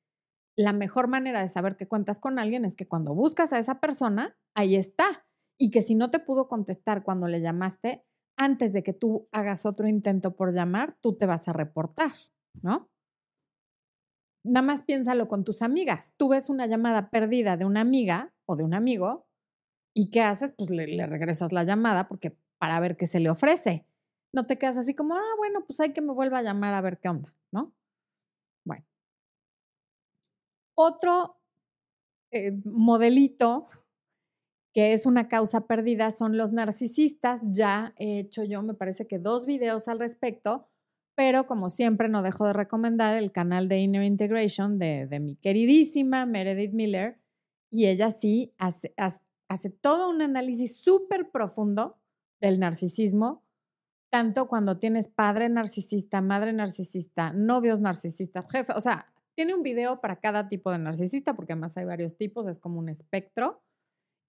la 0.55 0.71
mejor 0.71 1.07
manera 1.07 1.41
de 1.41 1.47
saber 1.47 1.75
que 1.75 1.87
cuentas 1.87 2.19
con 2.19 2.37
alguien 2.37 2.63
es 2.63 2.75
que 2.75 2.87
cuando 2.87 3.15
buscas 3.15 3.51
a 3.53 3.59
esa 3.59 3.79
persona, 3.79 4.37
ahí 4.55 4.75
está. 4.75 5.25
Y 5.57 5.71
que 5.71 5.81
si 5.81 5.95
no 5.95 6.11
te 6.11 6.19
pudo 6.19 6.47
contestar 6.47 7.03
cuando 7.03 7.27
le 7.27 7.41
llamaste, 7.41 8.05
antes 8.37 8.71
de 8.71 8.83
que 8.83 8.93
tú 8.93 9.27
hagas 9.31 9.65
otro 9.65 9.87
intento 9.87 10.35
por 10.35 10.53
llamar, 10.53 10.97
tú 11.01 11.15
te 11.17 11.25
vas 11.25 11.47
a 11.47 11.53
reportar, 11.53 12.11
¿no? 12.61 12.89
Nada 14.45 14.65
más 14.65 14.83
piénsalo 14.83 15.27
con 15.27 15.43
tus 15.43 15.61
amigas. 15.61 16.13
Tú 16.17 16.29
ves 16.29 16.49
una 16.49 16.67
llamada 16.67 17.09
perdida 17.09 17.55
de 17.57 17.65
una 17.65 17.81
amiga 17.81 18.33
o 18.45 18.55
de 18.55 18.63
un 18.63 18.73
amigo 18.73 19.27
y 19.93 20.09
¿qué 20.09 20.21
haces? 20.21 20.53
Pues 20.57 20.69
le, 20.69 21.05
regresas 21.07 21.51
la 21.51 21.63
llamada 21.63 22.07
porque 22.07 22.37
para 22.57 22.79
ver 22.79 22.97
qué 22.97 23.05
se 23.05 23.19
le 23.19 23.29
ofrece. 23.29 23.85
No 24.33 24.45
te 24.45 24.57
quedas 24.57 24.77
así 24.77 24.95
como, 24.95 25.15
ah, 25.15 25.35
bueno, 25.37 25.63
pues 25.65 25.79
hay 25.79 25.93
que 25.93 26.01
me 26.01 26.13
vuelva 26.13 26.39
a 26.39 26.43
llamar 26.43 26.73
a 26.73 26.81
ver 26.81 26.99
qué 26.99 27.09
onda, 27.09 27.35
¿no? 27.51 27.73
Bueno. 28.65 28.85
Otro 30.75 31.37
eh, 32.31 32.51
modelito 32.65 33.65
que 34.73 34.93
es 34.93 35.05
una 35.05 35.27
causa 35.27 35.67
perdida 35.67 36.09
son 36.09 36.35
los 36.35 36.51
narcisistas. 36.51 37.41
Ya 37.51 37.93
he 37.97 38.19
hecho 38.19 38.43
yo, 38.43 38.61
me 38.63 38.73
parece 38.73 39.07
que 39.07 39.19
dos 39.19 39.45
videos 39.45 39.87
al 39.87 39.99
respecto, 39.99 40.67
pero 41.15 41.45
como 41.45 41.69
siempre 41.69 42.09
no 42.09 42.23
dejo 42.23 42.47
de 42.47 42.53
recomendar 42.53 43.15
el 43.15 43.31
canal 43.31 43.67
de 43.67 43.79
Inner 43.79 44.03
Integration 44.03 44.79
de, 44.79 45.07
mi 45.21 45.35
queridísima 45.35 46.25
Meredith 46.25 46.73
Miller 46.73 47.19
y 47.69 47.85
ella 47.85 48.09
sí 48.09 48.51
hace, 48.57 48.95
hace 48.97 49.21
todo 49.81 50.09
un 50.09 50.21
análisis 50.21 50.77
súper 50.77 51.31
profundo 51.31 51.97
del 52.41 52.59
narcisismo, 52.59 53.43
tanto 54.11 54.47
cuando 54.47 54.77
tienes 54.77 55.07
padre 55.07 55.49
narcisista, 55.49 56.21
madre 56.21 56.53
narcisista, 56.53 57.33
novios 57.33 57.79
narcisistas, 57.79 58.49
jefe, 58.49 58.73
o 58.73 58.79
sea, 58.79 59.05
tiene 59.35 59.55
un 59.55 59.63
video 59.63 60.01
para 60.01 60.19
cada 60.19 60.47
tipo 60.47 60.71
de 60.71 60.77
narcisista, 60.77 61.35
porque 61.35 61.53
además 61.53 61.77
hay 61.77 61.85
varios 61.85 62.17
tipos, 62.17 62.47
es 62.47 62.59
como 62.59 62.79
un 62.79 62.89
espectro. 62.89 63.63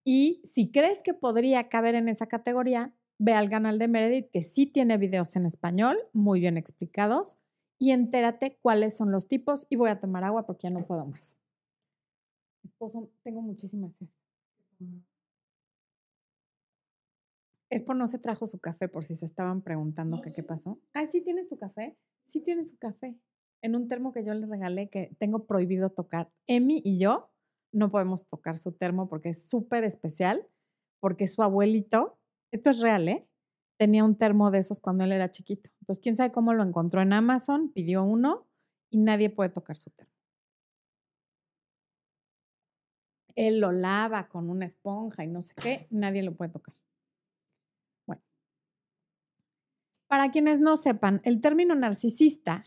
Y 0.06 0.40
si 0.44 0.70
crees 0.70 1.02
que 1.02 1.14
podría 1.14 1.68
caber 1.68 1.94
en 1.94 2.08
esa 2.08 2.26
categoría, 2.26 2.94
ve 3.18 3.34
al 3.34 3.48
canal 3.50 3.78
de 3.78 3.88
Meredith, 3.88 4.30
que 4.30 4.42
sí 4.42 4.66
tiene 4.66 4.96
videos 4.96 5.36
en 5.36 5.46
español, 5.46 5.98
muy 6.12 6.40
bien 6.40 6.56
explicados, 6.56 7.38
y 7.78 7.90
entérate 7.90 8.58
cuáles 8.62 8.96
son 8.96 9.12
los 9.12 9.28
tipos. 9.28 9.66
Y 9.68 9.76
voy 9.76 9.90
a 9.90 10.00
tomar 10.00 10.24
agua 10.24 10.46
porque 10.46 10.68
ya 10.68 10.70
no 10.70 10.86
puedo 10.86 11.04
más. 11.04 11.36
Esposo, 12.62 13.10
tengo 13.22 13.42
muchísima 13.42 13.90
sed. 13.90 14.08
Espo 17.70 17.94
no 17.94 18.06
se 18.06 18.18
trajo 18.18 18.46
su 18.46 18.60
café 18.60 18.88
por 18.88 19.04
si 19.04 19.16
se 19.16 19.26
estaban 19.26 19.62
preguntando 19.62 20.20
qué 20.20 20.42
pasó. 20.42 20.80
Ah, 20.92 21.06
sí 21.06 21.22
tienes 21.22 21.48
tu 21.48 21.56
café. 21.56 21.96
Sí 22.24 22.40
tienes 22.40 22.70
su 22.70 22.78
café. 22.78 23.18
En 23.62 23.74
un 23.74 23.88
termo 23.88 24.12
que 24.12 24.24
yo 24.24 24.34
le 24.34 24.46
regalé 24.46 24.88
que 24.90 25.16
tengo 25.18 25.46
prohibido 25.46 25.90
tocar. 25.90 26.30
Emi 26.46 26.82
y 26.84 26.98
yo 26.98 27.30
no 27.72 27.90
podemos 27.90 28.26
tocar 28.28 28.58
su 28.58 28.72
termo 28.72 29.08
porque 29.08 29.30
es 29.30 29.48
súper 29.48 29.84
especial, 29.84 30.46
porque 31.00 31.26
su 31.26 31.42
abuelito, 31.42 32.18
esto 32.52 32.70
es 32.70 32.80
real, 32.80 33.08
¿eh? 33.08 33.26
Tenía 33.76 34.04
un 34.04 34.16
termo 34.16 34.50
de 34.50 34.58
esos 34.58 34.78
cuando 34.78 35.02
él 35.04 35.12
era 35.12 35.30
chiquito. 35.30 35.70
Entonces, 35.80 36.00
quién 36.00 36.14
sabe 36.14 36.30
cómo 36.30 36.54
lo 36.54 36.62
encontró 36.62 37.02
en 37.02 37.12
Amazon, 37.12 37.72
pidió 37.72 38.04
uno 38.04 38.46
y 38.90 38.98
nadie 38.98 39.30
puede 39.30 39.50
tocar 39.50 39.76
su 39.76 39.90
termo. 39.90 40.13
Él 43.36 43.60
lo 43.60 43.72
lava 43.72 44.28
con 44.28 44.50
una 44.50 44.64
esponja 44.64 45.24
y 45.24 45.26
no 45.26 45.42
sé 45.42 45.54
qué, 45.56 45.86
nadie 45.90 46.22
lo 46.22 46.34
puede 46.34 46.52
tocar. 46.52 46.74
Bueno, 48.06 48.22
para 50.06 50.30
quienes 50.30 50.60
no 50.60 50.76
sepan, 50.76 51.20
el 51.24 51.40
término 51.40 51.74
narcisista 51.74 52.64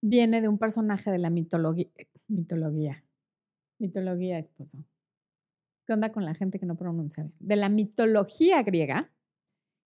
viene 0.00 0.40
de 0.40 0.48
un 0.48 0.58
personaje 0.58 1.10
de 1.10 1.18
la 1.18 1.30
mitología, 1.30 1.90
mitología, 2.28 3.04
Mitología, 3.78 4.38
esposo. 4.38 4.78
¿Qué 5.86 5.92
onda 5.92 6.10
con 6.10 6.24
la 6.24 6.34
gente 6.34 6.58
que 6.58 6.66
no 6.66 6.76
pronuncia 6.76 7.24
bien? 7.24 7.34
De 7.38 7.56
la 7.56 7.68
mitología 7.68 8.62
griega 8.62 9.12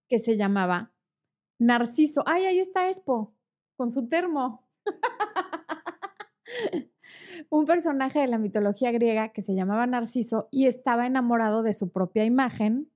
que 0.08 0.18
se 0.18 0.36
llamaba 0.36 0.92
Narciso. 1.58 2.22
¡Ay, 2.26 2.44
ahí 2.44 2.58
está 2.58 2.88
Expo! 2.88 3.34
Con 3.76 3.90
su 3.90 4.08
termo. 4.08 4.66
Un 7.48 7.64
personaje 7.64 8.20
de 8.20 8.26
la 8.26 8.38
mitología 8.38 8.92
griega 8.92 9.30
que 9.30 9.42
se 9.42 9.54
llamaba 9.54 9.86
Narciso 9.86 10.48
y 10.50 10.66
estaba 10.66 11.06
enamorado 11.06 11.62
de 11.62 11.72
su 11.72 11.90
propia 11.90 12.24
imagen. 12.24 12.90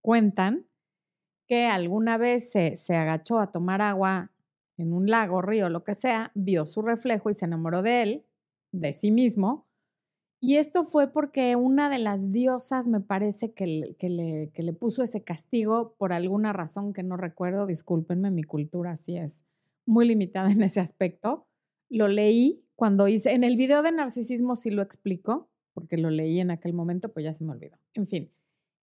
Cuentan 0.00 0.66
que 1.48 1.66
alguna 1.66 2.18
vez 2.18 2.50
se, 2.50 2.76
se 2.76 2.94
agachó 2.94 3.38
a 3.38 3.50
tomar 3.50 3.82
agua 3.82 4.32
en 4.76 4.92
un 4.92 5.08
lago, 5.08 5.42
río, 5.42 5.68
lo 5.68 5.84
que 5.84 5.94
sea, 5.94 6.32
vio 6.34 6.66
su 6.66 6.82
reflejo 6.82 7.30
y 7.30 7.34
se 7.34 7.44
enamoró 7.44 7.82
de 7.82 8.02
él, 8.02 8.26
de 8.72 8.92
sí 8.92 9.10
mismo, 9.10 9.66
y 10.44 10.56
esto 10.56 10.82
fue 10.82 11.06
porque 11.06 11.54
una 11.54 11.88
de 11.88 12.00
las 12.00 12.32
diosas 12.32 12.88
me 12.88 13.00
parece 13.00 13.52
que 13.52 13.64
le, 13.68 13.94
que, 13.94 14.08
le, 14.08 14.50
que 14.52 14.64
le, 14.64 14.72
puso 14.72 15.04
ese 15.04 15.22
castigo 15.22 15.94
por 15.96 16.12
alguna 16.12 16.52
razón 16.52 16.92
que 16.92 17.04
no 17.04 17.16
recuerdo, 17.16 17.64
discúlpenme, 17.64 18.32
mi 18.32 18.42
cultura 18.42 18.90
así 18.90 19.16
es 19.16 19.44
muy 19.86 20.04
limitada 20.04 20.50
en 20.50 20.60
ese 20.62 20.80
aspecto. 20.80 21.46
Lo 21.88 22.08
leí 22.08 22.66
cuando 22.76 23.08
hice, 23.08 23.32
en 23.32 23.44
el 23.44 23.56
video 23.56 23.82
de 23.82 23.92
narcisismo 23.92 24.56
sí 24.56 24.70
lo 24.70 24.82
explico, 24.82 25.50
porque 25.74 25.96
lo 25.96 26.10
leí 26.10 26.40
en 26.40 26.50
aquel 26.50 26.72
momento, 26.72 27.12
pues 27.12 27.24
ya 27.24 27.32
se 27.32 27.44
me 27.44 27.52
olvidó. 27.52 27.78
En 27.94 28.06
fin, 28.06 28.32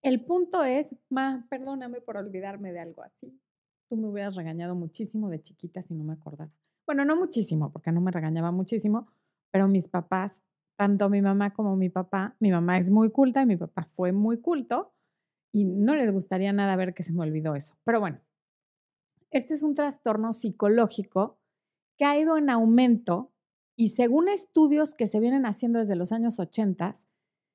el 0.01 0.25
punto 0.25 0.63
es, 0.63 0.95
ma, 1.09 1.47
perdóname 1.49 2.01
por 2.01 2.17
olvidarme 2.17 2.71
de 2.71 2.79
algo 2.79 3.03
así. 3.03 3.39
Tú 3.89 3.97
me 3.97 4.07
hubieras 4.07 4.35
regañado 4.35 4.75
muchísimo 4.75 5.29
de 5.29 5.41
chiquita 5.41 5.81
si 5.81 5.93
no 5.93 6.03
me 6.03 6.13
acordara. 6.13 6.51
Bueno, 6.85 7.05
no 7.05 7.15
muchísimo, 7.15 7.71
porque 7.71 7.91
no 7.91 8.01
me 8.01 8.11
regañaba 8.11 8.51
muchísimo, 8.51 9.07
pero 9.51 9.67
mis 9.67 9.87
papás 9.87 10.43
tanto 10.79 11.09
mi 11.09 11.21
mamá 11.21 11.51
como 11.51 11.75
mi 11.75 11.89
papá, 11.89 12.37
mi 12.39 12.51
mamá 12.51 12.77
es 12.77 12.89
muy 12.89 13.11
culta 13.11 13.41
y 13.41 13.45
mi 13.45 13.57
papá 13.57 13.83
fue 13.91 14.13
muy 14.13 14.39
culto 14.39 14.93
y 15.51 15.65
no 15.65 15.93
les 15.93 16.09
gustaría 16.09 16.53
nada 16.53 16.73
ver 16.77 16.93
que 16.93 17.03
se 17.03 17.11
me 17.11 17.21
olvidó 17.21 17.53
eso. 17.53 17.75
Pero 17.83 17.99
bueno, 17.99 18.21
este 19.29 19.55
es 19.55 19.61
un 19.61 19.75
trastorno 19.75 20.31
psicológico 20.31 21.37
que 21.97 22.05
ha 22.05 22.17
ido 22.17 22.37
en 22.37 22.49
aumento 22.49 23.33
y 23.79 23.89
según 23.91 24.27
estudios 24.27 24.93
que 24.93 25.07
se 25.07 25.21
vienen 25.21 25.45
haciendo 25.45 25.79
desde 25.79 25.95
los 25.95 26.11
años 26.11 26.37
80, 26.37 26.91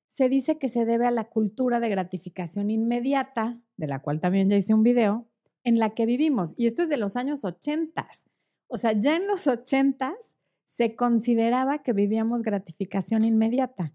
se 0.06 0.28
dice 0.30 0.56
que 0.56 0.68
se 0.68 0.86
debe 0.86 1.04
a 1.06 1.10
la 1.10 1.28
cultura 1.28 1.80
de 1.80 1.90
gratificación 1.90 2.70
inmediata, 2.70 3.60
de 3.76 3.86
la 3.88 4.00
cual 4.00 4.22
también 4.22 4.48
ya 4.48 4.56
hice 4.56 4.72
un 4.72 4.82
video, 4.82 5.28
en 5.64 5.78
la 5.78 5.90
que 5.90 6.06
vivimos. 6.06 6.54
Y 6.56 6.66
esto 6.66 6.82
es 6.82 6.88
de 6.88 6.96
los 6.96 7.16
años 7.16 7.44
80. 7.44 8.08
O 8.68 8.78
sea, 8.78 8.98
ya 8.98 9.16
en 9.16 9.26
los 9.26 9.46
80 9.46 10.16
se 10.64 10.96
consideraba 10.96 11.82
que 11.82 11.92
vivíamos 11.92 12.42
gratificación 12.42 13.22
inmediata. 13.22 13.92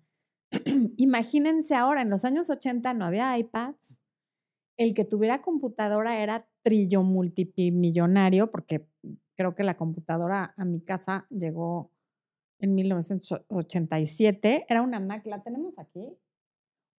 Imagínense 0.97 1.73
ahora, 1.73 2.03
en 2.03 2.11
los 2.11 2.25
años 2.25 2.51
80 2.51 2.93
no 2.93 3.05
había 3.05 3.35
iPads, 3.39 4.01
el 4.77 4.93
que 4.93 5.03
tuviera 5.03 5.41
computadora 5.41 6.21
era 6.21 6.47
trillo 6.61 7.01
multimillonario, 7.01 8.51
porque 8.51 8.87
creo 9.35 9.55
que 9.55 9.63
la 9.63 9.75
computadora 9.77 10.53
a 10.57 10.63
mi 10.63 10.79
casa 10.79 11.25
llegó 11.31 11.91
en 12.59 12.75
1987, 12.75 14.65
era 14.67 14.81
una 14.81 14.99
Mac, 14.99 15.25
la 15.25 15.41
tenemos 15.41 15.79
aquí. 15.79 16.17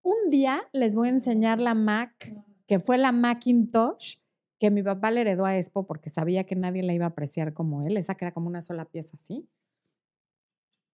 Un 0.03 0.31
día 0.31 0.63
les 0.73 0.95
voy 0.95 1.09
a 1.09 1.13
enseñar 1.13 1.61
la 1.61 1.75
Mac, 1.75 2.35
que 2.67 2.81
fue 2.81 2.99
la 2.99 3.13
Macintosh, 3.13 4.17
que 4.59 4.71
mi 4.71 4.83
papá 4.83 5.11
le 5.11 5.23
heredó 5.23 5.45
a 5.45 5.57
Expo 5.57 5.87
porque 5.87 6.11
sabía 6.11 6.45
que 6.45 6.57
nadie 6.57 6.83
la 6.83 6.95
iba 6.95 7.05
a 7.07 7.09
apreciar 7.11 7.53
como 7.55 7.83
él, 7.87 7.97
esa 7.97 8.15
que 8.15 8.25
era 8.27 8.35
como 8.35 8.47
una 8.47 8.63
sola 8.63 8.87
pieza 8.87 9.17
así. 9.17 9.49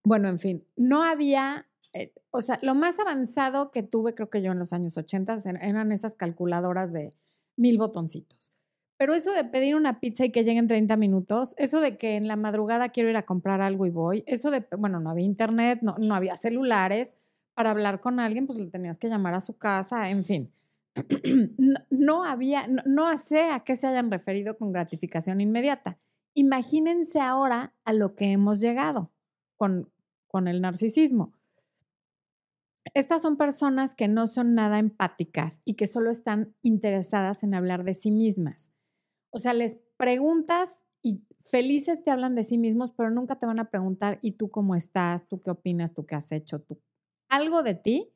Bueno, 0.04 0.28
en 0.28 0.38
fin, 0.38 0.66
no 0.76 1.02
había, 1.02 1.68
eh, 1.92 2.12
o 2.30 2.40
sea, 2.40 2.60
lo 2.62 2.74
más 2.74 2.98
avanzado 3.00 3.72
que 3.72 3.82
tuve, 3.82 4.14
creo 4.14 4.30
que 4.30 4.40
yo 4.40 4.52
en 4.52 4.58
los 4.58 4.72
años 4.72 4.96
80, 4.96 5.38
eran 5.60 5.90
esas 5.90 6.14
calculadoras 6.14 6.92
de 6.92 7.12
mil 7.56 7.78
botoncitos. 7.78 8.55
Pero 8.98 9.14
eso 9.14 9.32
de 9.32 9.44
pedir 9.44 9.76
una 9.76 10.00
pizza 10.00 10.24
y 10.24 10.32
que 10.32 10.44
llegue 10.44 10.58
en 10.58 10.68
30 10.68 10.96
minutos, 10.96 11.54
eso 11.58 11.80
de 11.80 11.98
que 11.98 12.16
en 12.16 12.28
la 12.28 12.36
madrugada 12.36 12.88
quiero 12.88 13.10
ir 13.10 13.16
a 13.16 13.26
comprar 13.26 13.60
algo 13.60 13.86
y 13.86 13.90
voy, 13.90 14.24
eso 14.26 14.50
de, 14.50 14.66
bueno, 14.78 15.00
no 15.00 15.10
había 15.10 15.24
internet, 15.24 15.80
no, 15.82 15.96
no 15.98 16.14
había 16.14 16.36
celulares, 16.36 17.16
para 17.56 17.70
hablar 17.70 18.00
con 18.02 18.20
alguien, 18.20 18.46
pues 18.46 18.58
le 18.58 18.66
tenías 18.66 18.98
que 18.98 19.08
llamar 19.08 19.32
a 19.32 19.40
su 19.40 19.56
casa, 19.56 20.10
en 20.10 20.24
fin. 20.24 20.52
no, 21.90 22.24
había, 22.24 22.68
no, 22.68 22.82
no 22.84 23.16
sé 23.16 23.50
a 23.50 23.60
qué 23.60 23.76
se 23.76 23.86
hayan 23.86 24.10
referido 24.10 24.58
con 24.58 24.72
gratificación 24.72 25.40
inmediata. 25.40 25.98
Imagínense 26.34 27.18
ahora 27.18 27.72
a 27.84 27.94
lo 27.94 28.14
que 28.14 28.30
hemos 28.32 28.60
llegado 28.60 29.10
con, 29.56 29.90
con 30.26 30.48
el 30.48 30.60
narcisismo. 30.60 31.32
Estas 32.92 33.22
son 33.22 33.38
personas 33.38 33.94
que 33.94 34.06
no 34.06 34.26
son 34.26 34.54
nada 34.54 34.78
empáticas 34.78 35.62
y 35.64 35.74
que 35.74 35.86
solo 35.86 36.10
están 36.10 36.54
interesadas 36.60 37.42
en 37.42 37.54
hablar 37.54 37.84
de 37.84 37.94
sí 37.94 38.10
mismas. 38.10 38.70
O 39.36 39.38
sea, 39.38 39.52
les 39.52 39.76
preguntas 39.98 40.82
y 41.02 41.22
felices 41.44 42.02
te 42.02 42.10
hablan 42.10 42.34
de 42.34 42.42
sí 42.42 42.56
mismos, 42.56 42.92
pero 42.96 43.10
nunca 43.10 43.38
te 43.38 43.44
van 43.44 43.58
a 43.58 43.68
preguntar, 43.68 44.18
¿y 44.22 44.32
tú 44.32 44.50
cómo 44.50 44.74
estás? 44.74 45.28
¿Tú 45.28 45.42
qué 45.42 45.50
opinas? 45.50 45.92
¿Tú 45.92 46.06
qué 46.06 46.14
has 46.14 46.32
hecho? 46.32 46.62
¿Tú? 46.62 46.80
Algo 47.28 47.62
de 47.62 47.74
ti. 47.74 48.14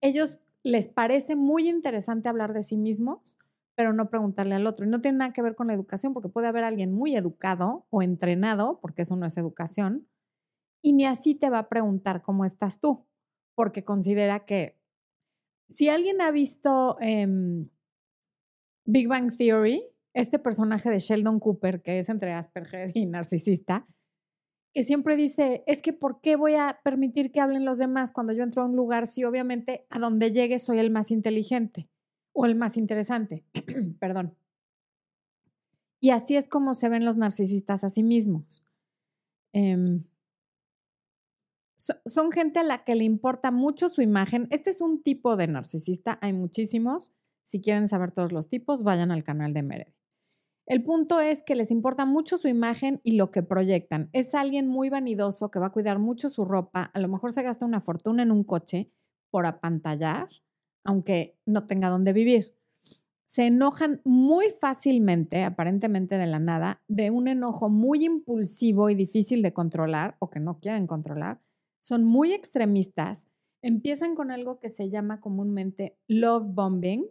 Ellos 0.00 0.38
les 0.62 0.86
parece 0.86 1.34
muy 1.34 1.68
interesante 1.68 2.28
hablar 2.28 2.52
de 2.52 2.62
sí 2.62 2.76
mismos, 2.76 3.38
pero 3.74 3.92
no 3.92 4.08
preguntarle 4.08 4.54
al 4.54 4.68
otro. 4.68 4.86
Y 4.86 4.88
no 4.88 5.00
tiene 5.00 5.18
nada 5.18 5.32
que 5.32 5.42
ver 5.42 5.56
con 5.56 5.66
la 5.66 5.74
educación, 5.74 6.14
porque 6.14 6.28
puede 6.28 6.46
haber 6.46 6.62
alguien 6.62 6.92
muy 6.92 7.16
educado 7.16 7.88
o 7.90 8.00
entrenado, 8.00 8.78
porque 8.80 9.02
eso 9.02 9.16
no 9.16 9.26
es 9.26 9.36
educación, 9.36 10.06
y 10.80 10.92
ni 10.92 11.06
así 11.06 11.34
te 11.34 11.50
va 11.50 11.58
a 11.58 11.68
preguntar 11.68 12.22
cómo 12.22 12.44
estás 12.44 12.78
tú, 12.78 13.04
porque 13.56 13.82
considera 13.82 14.44
que 14.44 14.78
si 15.68 15.88
alguien 15.88 16.20
ha 16.20 16.30
visto 16.30 16.98
em, 17.00 17.68
Big 18.84 19.08
Bang 19.08 19.36
Theory, 19.36 19.91
este 20.14 20.38
personaje 20.38 20.90
de 20.90 20.98
Sheldon 20.98 21.40
Cooper, 21.40 21.82
que 21.82 21.98
es 21.98 22.08
entre 22.08 22.32
Asperger 22.32 22.90
y 22.94 23.06
narcisista, 23.06 23.86
que 24.74 24.82
siempre 24.82 25.16
dice, 25.16 25.64
es 25.66 25.82
que 25.82 25.92
¿por 25.92 26.20
qué 26.20 26.36
voy 26.36 26.54
a 26.54 26.80
permitir 26.82 27.30
que 27.30 27.40
hablen 27.40 27.64
los 27.64 27.78
demás 27.78 28.12
cuando 28.12 28.32
yo 28.32 28.42
entro 28.42 28.62
a 28.62 28.66
un 28.66 28.76
lugar 28.76 29.06
si 29.06 29.24
obviamente 29.24 29.86
a 29.90 29.98
donde 29.98 30.32
llegue 30.32 30.58
soy 30.58 30.78
el 30.78 30.90
más 30.90 31.10
inteligente 31.10 31.88
o 32.32 32.46
el 32.46 32.54
más 32.54 32.76
interesante? 32.76 33.44
Perdón. 34.00 34.36
Y 36.00 36.10
así 36.10 36.36
es 36.36 36.48
como 36.48 36.74
se 36.74 36.88
ven 36.88 37.04
los 37.04 37.16
narcisistas 37.16 37.84
a 37.84 37.90
sí 37.90 38.02
mismos. 38.02 38.64
Em, 39.52 40.04
son 42.06 42.32
gente 42.32 42.60
a 42.60 42.64
la 42.64 42.84
que 42.84 42.94
le 42.94 43.04
importa 43.04 43.50
mucho 43.50 43.88
su 43.88 44.02
imagen. 44.02 44.48
Este 44.50 44.70
es 44.70 44.80
un 44.80 45.02
tipo 45.02 45.36
de 45.36 45.48
narcisista, 45.48 46.18
hay 46.22 46.32
muchísimos. 46.32 47.12
Si 47.42 47.60
quieren 47.60 47.88
saber 47.88 48.12
todos 48.12 48.32
los 48.32 48.48
tipos, 48.48 48.82
vayan 48.82 49.10
al 49.10 49.24
canal 49.24 49.52
de 49.52 49.62
Meredith. 49.62 50.01
El 50.66 50.84
punto 50.84 51.20
es 51.20 51.42
que 51.42 51.56
les 51.56 51.70
importa 51.70 52.06
mucho 52.06 52.36
su 52.38 52.46
imagen 52.46 53.00
y 53.02 53.12
lo 53.12 53.30
que 53.30 53.42
proyectan. 53.42 54.10
Es 54.12 54.34
alguien 54.34 54.68
muy 54.68 54.90
vanidoso 54.90 55.50
que 55.50 55.58
va 55.58 55.66
a 55.66 55.72
cuidar 55.72 55.98
mucho 55.98 56.28
su 56.28 56.44
ropa, 56.44 56.90
a 56.94 57.00
lo 57.00 57.08
mejor 57.08 57.32
se 57.32 57.42
gasta 57.42 57.66
una 57.66 57.80
fortuna 57.80 58.22
en 58.22 58.30
un 58.30 58.44
coche 58.44 58.90
por 59.30 59.46
apantallar, 59.46 60.28
aunque 60.84 61.36
no 61.46 61.66
tenga 61.66 61.88
dónde 61.88 62.12
vivir. 62.12 62.54
Se 63.24 63.46
enojan 63.46 64.02
muy 64.04 64.50
fácilmente, 64.50 65.42
aparentemente 65.42 66.18
de 66.18 66.26
la 66.26 66.38
nada, 66.38 66.82
de 66.86 67.10
un 67.10 67.28
enojo 67.28 67.70
muy 67.70 68.04
impulsivo 68.04 68.90
y 68.90 68.94
difícil 68.94 69.42
de 69.42 69.54
controlar 69.54 70.16
o 70.20 70.28
que 70.30 70.38
no 70.38 70.60
quieren 70.60 70.86
controlar. 70.86 71.40
Son 71.80 72.04
muy 72.04 72.32
extremistas. 72.32 73.26
Empiezan 73.62 74.14
con 74.14 74.30
algo 74.30 74.60
que 74.60 74.68
se 74.68 74.90
llama 74.90 75.20
comúnmente 75.20 75.98
love 76.08 76.44
bombing, 76.46 77.06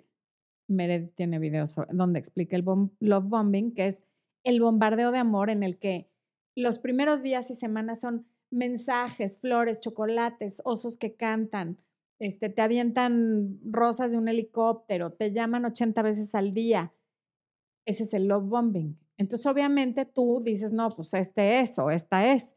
Meredith 0.72 1.14
tiene 1.16 1.40
videos 1.40 1.76
donde 1.92 2.20
explica 2.20 2.56
el 2.56 2.64
love 3.00 3.26
bombing, 3.26 3.74
que 3.74 3.88
es 3.88 4.04
el 4.44 4.60
bombardeo 4.60 5.12
de 5.12 5.20
amor 5.20 5.50
en 5.50 5.64
el 5.64 5.78
que 5.78 6.10
los 6.56 6.80
primeros 6.80 7.24
días 7.24 7.50
y 7.52 7.56
semanas 7.56 8.02
son 8.02 8.28
mensajes, 8.50 9.38
flores, 9.40 9.80
chocolates, 9.80 10.62
osos 10.66 10.98
que 10.98 11.16
cantan, 11.16 11.78
este, 12.20 12.50
te 12.50 12.62
avientan 12.62 13.60
rosas 13.64 14.12
de 14.12 14.18
un 14.18 14.28
helicóptero, 14.28 15.12
te 15.14 15.32
llaman 15.32 15.66
80 15.66 16.02
veces 16.04 16.36
al 16.36 16.52
día. 16.52 16.94
Ese 17.86 18.04
es 18.04 18.14
el 18.14 18.28
love 18.28 18.48
bombing. 18.48 19.00
Entonces, 19.18 19.48
obviamente 19.48 20.06
tú 20.06 20.42
dices, 20.44 20.72
no, 20.72 20.90
pues 20.90 21.14
este 21.14 21.60
es 21.60 21.80
o 21.80 21.90
esta 21.90 22.32
es. 22.32 22.56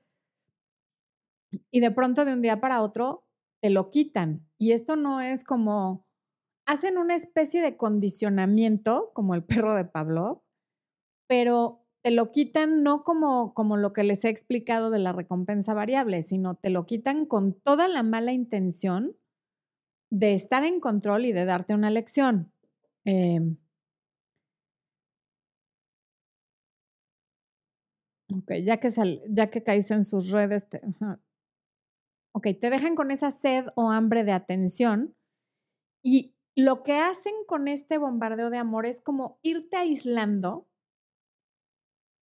Y 1.70 1.81
de 1.81 1.90
pronto, 1.90 2.24
de 2.24 2.35
un 2.35 2.42
día 2.42 2.61
para 2.61 2.83
otro, 2.83 3.27
te 3.61 3.70
lo 3.70 3.90
quitan. 3.90 4.46
Y 4.59 4.72
esto 4.72 4.96
no 4.96 5.20
es 5.20 5.44
como 5.44 6.04
hacen 6.66 6.98
una 6.98 7.14
especie 7.14 7.62
de 7.62 7.77
condicionamiento, 7.77 9.12
como 9.14 9.35
el 9.35 9.44
perro 9.44 9.74
de 9.74 9.85
Pablo, 9.85 10.44
pero 11.29 11.83
te 12.03 12.11
lo 12.11 12.33
quitan 12.33 12.83
no 12.83 13.05
como, 13.05 13.55
como 13.55 13.77
lo 13.77 13.92
que 13.92 14.05
les 14.05 14.24
he 14.24 14.29
explicado 14.31 14.90
de 14.90 14.98
la 15.00 15.12
recompensa 15.12 15.74
variable, 15.74 16.22
sino 16.22 16.57
te 16.57 16.70
lo 16.70 16.87
quitan 16.87 17.27
con 17.27 17.55
toda 17.55 17.88
la 17.88 18.03
mala 18.03 18.33
intención 18.33 19.16
de 20.11 20.35
estar 20.35 20.64
en 20.64 20.81
control 20.81 21.27
y 21.27 21.33
de 21.33 21.44
darte 21.44 21.74
una 21.74 21.90
lección. 21.90 22.53
Em 23.05 23.59
ok, 28.33 28.53
ya 28.64 28.79
que, 28.79 28.90
ya 29.31 29.50
que 29.50 29.62
caíste 29.62 29.94
en 29.94 30.05
sus 30.05 30.31
redes, 30.31 30.66
ok, 32.33 32.48
te 32.61 32.70
dejan 32.70 32.94
con 32.94 33.11
esa 33.11 33.31
sed 33.31 33.66
o 33.77 33.90
hambre 33.90 34.24
de 34.24 34.33
atención 34.33 35.14
y 36.03 36.34
lo 36.57 36.83
que 36.83 36.99
hacen 36.99 37.35
con 37.47 37.69
este 37.69 37.99
bombardeo 37.99 38.51
de 38.51 38.59
amor 38.59 38.87
es 38.87 39.01
como 39.01 39.38
irte 39.43 39.77
aislando 39.77 40.69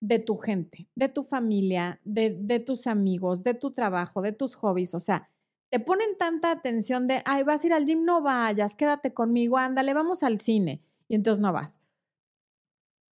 de 0.00 0.18
tu 0.18 0.36
gente, 0.36 0.88
de 0.94 1.08
tu 1.08 1.24
familia, 1.24 2.00
de, 2.04 2.36
de, 2.38 2.60
tus 2.60 2.86
amigos, 2.86 3.42
de 3.42 3.54
tu 3.54 3.72
trabajo, 3.72 4.22
de 4.22 4.32
tus 4.32 4.54
hobbies. 4.54 4.94
O 4.94 5.00
sea, 5.00 5.28
te 5.70 5.80
ponen 5.80 6.16
tanta 6.16 6.50
atención 6.50 7.06
de, 7.06 7.22
ay, 7.24 7.42
vas 7.42 7.64
a 7.64 7.66
ir 7.66 7.72
al 7.72 7.84
gym, 7.84 8.04
no 8.04 8.22
vayas, 8.22 8.76
quédate 8.76 9.12
conmigo, 9.12 9.56
ándale, 9.56 9.94
vamos 9.94 10.22
al 10.22 10.40
cine. 10.40 10.82
Y 11.08 11.14
entonces 11.14 11.40
no 11.40 11.52
vas. 11.52 11.80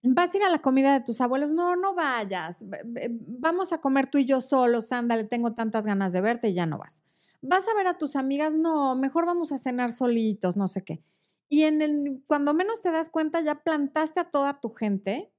Vas 0.03 0.35
a 0.35 0.37
ir 0.37 0.42
a 0.42 0.51
la 0.51 0.61
comida 0.61 0.94
de 0.94 1.05
tus 1.05 1.20
abuelos, 1.20 1.53
no, 1.53 1.77
no 1.77 1.94
vayas. 1.94 2.64
Vamos 3.09 3.72
a 3.72 3.81
comer 3.81 4.09
tú 4.09 4.18
y 4.18 4.25
yo 4.25 4.40
solos, 4.40 4.90
ándale, 4.90 5.25
tengo 5.25 5.55
tantas 5.55 5.87
ganas 5.87 6.12
de 6.12 6.20
verte 6.20 6.48
y 6.48 6.55
ya 6.55 6.66
no 6.66 6.79
vas 6.79 7.05
vas 7.42 7.68
a 7.68 7.74
ver 7.74 7.88
a 7.88 7.98
tus 7.98 8.16
amigas, 8.16 8.55
no, 8.55 8.94
mejor 8.96 9.26
vamos 9.26 9.52
a 9.52 9.59
cenar 9.59 9.90
solitos, 9.90 10.57
no 10.57 10.68
sé 10.68 10.85
qué. 10.85 11.02
Y 11.48 11.64
en 11.64 11.83
el, 11.83 12.22
cuando 12.26 12.55
menos 12.55 12.81
te 12.81 12.90
das 12.90 13.11
cuenta, 13.11 13.42
ya 13.42 13.62
plantaste 13.62 14.20
a 14.20 14.31
toda 14.31 14.61
tu 14.61 14.70
gente, 14.70 15.31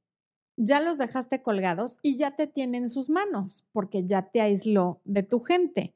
ya 0.57 0.79
los 0.79 0.99
dejaste 0.99 1.41
colgados 1.41 1.97
y 2.03 2.17
ya 2.17 2.35
te 2.35 2.45
tienen 2.45 2.83
en 2.83 2.89
sus 2.89 3.09
manos, 3.09 3.65
porque 3.71 4.05
ya 4.05 4.29
te 4.29 4.41
aisló 4.41 5.01
de 5.05 5.23
tu 5.23 5.39
gente. 5.39 5.95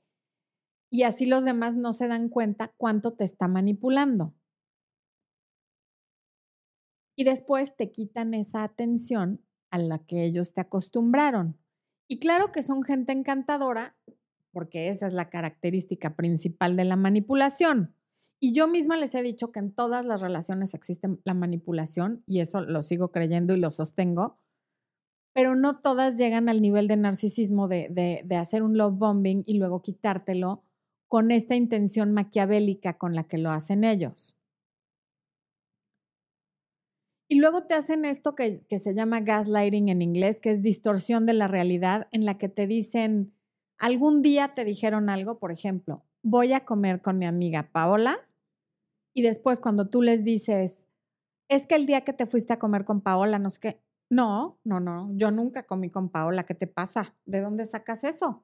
Y 0.89 1.03
así 1.03 1.25
los 1.25 1.43
demás 1.43 1.75
no 1.75 1.93
se 1.93 2.07
dan 2.07 2.29
cuenta 2.29 2.73
cuánto 2.77 3.13
te 3.13 3.25
está 3.25 3.47
manipulando. 3.47 4.33
Y 7.15 7.25
después 7.25 7.75
te 7.75 7.91
quitan 7.91 8.33
esa 8.33 8.63
atención 8.63 9.43
a 9.69 9.77
la 9.79 9.99
que 9.99 10.23
ellos 10.23 10.53
te 10.53 10.61
acostumbraron. 10.61 11.57
Y 12.07 12.19
claro 12.19 12.51
que 12.51 12.63
son 12.63 12.83
gente 12.83 13.11
encantadora, 13.11 13.97
porque 14.51 14.89
esa 14.89 15.07
es 15.07 15.13
la 15.13 15.29
característica 15.29 16.15
principal 16.15 16.75
de 16.75 16.85
la 16.85 16.95
manipulación. 16.95 17.93
Y 18.39 18.53
yo 18.53 18.67
misma 18.67 18.97
les 18.97 19.15
he 19.15 19.23
dicho 19.23 19.51
que 19.51 19.59
en 19.59 19.71
todas 19.71 20.05
las 20.05 20.21
relaciones 20.21 20.73
existe 20.73 21.09
la 21.23 21.33
manipulación 21.33 22.23
y 22.27 22.39
eso 22.39 22.61
lo 22.61 22.81
sigo 22.81 23.11
creyendo 23.11 23.55
y 23.55 23.59
lo 23.59 23.71
sostengo, 23.71 24.37
pero 25.33 25.55
no 25.55 25.79
todas 25.79 26.17
llegan 26.17 26.49
al 26.49 26.61
nivel 26.61 26.87
de 26.87 26.97
narcisismo 26.97 27.67
de, 27.67 27.89
de 28.23 28.35
hacer 28.35 28.63
un 28.63 28.77
love 28.77 28.97
bombing 28.97 29.43
y 29.45 29.57
luego 29.57 29.81
quitártelo 29.81 30.63
con 31.07 31.31
esta 31.31 31.55
intención 31.55 32.11
maquiavélica 32.11 32.97
con 32.97 33.15
la 33.15 33.27
que 33.27 33.37
lo 33.37 33.51
hacen 33.51 33.83
ellos. 33.83 34.37
Y 37.29 37.39
luego 37.39 37.61
te 37.61 37.73
hacen 37.73 38.05
esto 38.05 38.35
que, 38.35 38.65
que, 38.69 38.79
se 38.79 38.93
llama 38.93 39.19
gaslighting 39.19 39.89
en 39.89 40.01
inglés, 40.01 40.39
que 40.39 40.49
es 40.49 40.61
distorsión 40.61 41.25
de 41.25 41.33
la 41.33 41.47
realidad, 41.47 42.07
en 42.11 42.23
la 42.23 42.37
que 42.37 42.47
te 42.47 42.67
dicen, 42.67 43.33
algún 43.77 44.21
día 44.21 44.53
te 44.55 44.65
dijeron 44.65 45.09
algo, 45.09 45.39
por 45.39 45.51
ejemplo, 45.51 46.03
voy 46.23 46.53
a 46.53 46.65
comer 46.65 47.01
con 47.01 47.17
mi 47.17 47.25
amiga 47.25 47.69
Paola 47.71 48.17
y 49.13 49.21
después 49.21 49.59
cuando 49.59 49.89
tú 49.89 50.01
les 50.01 50.23
dices, 50.23 50.87
es 51.49 51.65
que 51.65 51.75
el 51.75 51.85
día 51.85 52.01
que 52.01 52.13
te 52.13 52.25
fuiste 52.25 52.53
a 52.53 52.57
comer 52.57 52.85
con 52.85 53.01
Paola, 53.01 53.39
no 53.39 53.49
sé 53.49 53.59
qué, 53.59 53.81
no, 54.09 54.59
no, 54.63 54.79
no, 54.79 55.11
yo 55.15 55.31
nunca 55.31 55.63
comí 55.63 55.89
con 55.89 56.09
Paola, 56.09 56.43
¿qué 56.43 56.55
te 56.55 56.67
pasa? 56.67 57.15
¿De 57.25 57.41
dónde 57.41 57.65
sacas 57.65 58.03
eso? 58.03 58.43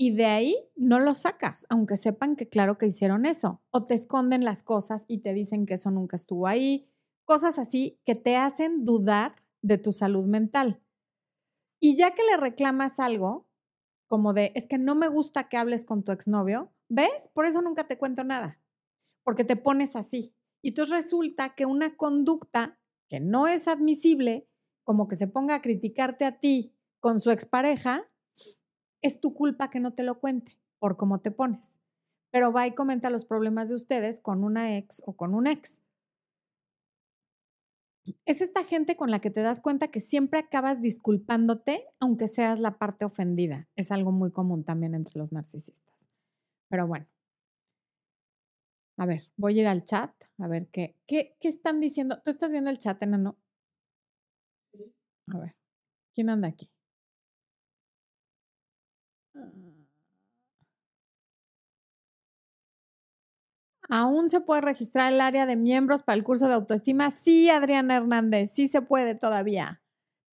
Y 0.00 0.14
de 0.14 0.26
ahí 0.26 0.56
no 0.76 1.00
lo 1.00 1.12
sacas, 1.14 1.66
aunque 1.68 1.96
sepan 1.96 2.36
que 2.36 2.48
claro 2.48 2.78
que 2.78 2.86
hicieron 2.86 3.26
eso. 3.26 3.62
O 3.70 3.84
te 3.84 3.94
esconden 3.94 4.44
las 4.44 4.62
cosas 4.62 5.04
y 5.08 5.18
te 5.18 5.34
dicen 5.34 5.66
que 5.66 5.74
eso 5.74 5.90
nunca 5.90 6.14
estuvo 6.14 6.46
ahí. 6.46 6.88
Cosas 7.24 7.58
así 7.58 7.98
que 8.04 8.14
te 8.14 8.36
hacen 8.36 8.84
dudar 8.84 9.34
de 9.60 9.76
tu 9.76 9.90
salud 9.90 10.24
mental. 10.24 10.80
Y 11.80 11.96
ya 11.96 12.14
que 12.14 12.22
le 12.22 12.36
reclamas 12.36 13.00
algo, 13.00 13.47
como 14.08 14.32
de, 14.32 14.52
es 14.54 14.66
que 14.66 14.78
no 14.78 14.94
me 14.94 15.08
gusta 15.08 15.48
que 15.48 15.56
hables 15.56 15.84
con 15.84 16.02
tu 16.02 16.12
exnovio, 16.12 16.72
¿ves? 16.88 17.28
Por 17.34 17.44
eso 17.44 17.62
nunca 17.62 17.86
te 17.86 17.98
cuento 17.98 18.24
nada, 18.24 18.60
porque 19.22 19.44
te 19.44 19.54
pones 19.54 19.94
así. 19.94 20.34
Y 20.62 20.70
entonces 20.70 21.04
resulta 21.04 21.54
que 21.54 21.66
una 21.66 21.96
conducta 21.96 22.80
que 23.08 23.20
no 23.20 23.46
es 23.46 23.68
admisible, 23.68 24.48
como 24.82 25.06
que 25.06 25.16
se 25.16 25.28
ponga 25.28 25.56
a 25.56 25.62
criticarte 25.62 26.24
a 26.24 26.40
ti 26.40 26.74
con 27.00 27.20
su 27.20 27.30
expareja, 27.30 28.10
es 29.02 29.20
tu 29.20 29.34
culpa 29.34 29.70
que 29.70 29.80
no 29.80 29.94
te 29.94 30.02
lo 30.02 30.18
cuente 30.18 30.58
por 30.78 30.96
cómo 30.96 31.20
te 31.20 31.30
pones. 31.30 31.78
Pero 32.30 32.52
va 32.52 32.66
y 32.66 32.74
comenta 32.74 33.10
los 33.10 33.24
problemas 33.24 33.68
de 33.68 33.76
ustedes 33.76 34.20
con 34.20 34.42
una 34.42 34.76
ex 34.76 35.02
o 35.06 35.16
con 35.16 35.34
un 35.34 35.46
ex 35.46 35.82
es 38.26 38.40
esta 38.40 38.64
gente 38.64 38.96
con 38.96 39.10
la 39.10 39.20
que 39.20 39.30
te 39.30 39.42
das 39.42 39.60
cuenta 39.60 39.88
que 39.88 40.00
siempre 40.00 40.40
acabas 40.40 40.80
disculpándote, 40.80 41.86
aunque 42.00 42.28
seas 42.28 42.60
la 42.60 42.78
parte 42.78 43.04
ofendida. 43.04 43.68
Es 43.76 43.90
algo 43.90 44.12
muy 44.12 44.30
común 44.30 44.64
también 44.64 44.94
entre 44.94 45.18
los 45.18 45.32
narcisistas. 45.32 46.08
Pero 46.68 46.86
bueno. 46.86 47.06
A 48.96 49.06
ver, 49.06 49.30
voy 49.36 49.58
a 49.58 49.62
ir 49.62 49.68
al 49.68 49.84
chat 49.84 50.12
a 50.38 50.48
ver 50.48 50.68
qué, 50.68 50.96
qué, 51.06 51.36
qué 51.40 51.48
están 51.48 51.80
diciendo. 51.80 52.20
¿Tú 52.24 52.30
estás 52.30 52.52
viendo 52.52 52.70
el 52.70 52.78
chat, 52.78 53.02
enano? 53.02 53.36
A 55.28 55.38
ver, 55.38 55.56
¿quién 56.14 56.30
anda 56.30 56.48
aquí? 56.48 56.70
Ah. 59.34 59.67
¿Aún 63.88 64.28
se 64.28 64.40
puede 64.40 64.60
registrar 64.60 65.12
el 65.12 65.20
área 65.20 65.46
de 65.46 65.56
miembros 65.56 66.02
para 66.02 66.16
el 66.16 66.24
curso 66.24 66.46
de 66.46 66.54
autoestima? 66.54 67.10
Sí, 67.10 67.48
Adriana 67.48 67.96
Hernández, 67.96 68.52
sí 68.52 68.68
se 68.68 68.82
puede 68.82 69.14
todavía. 69.14 69.82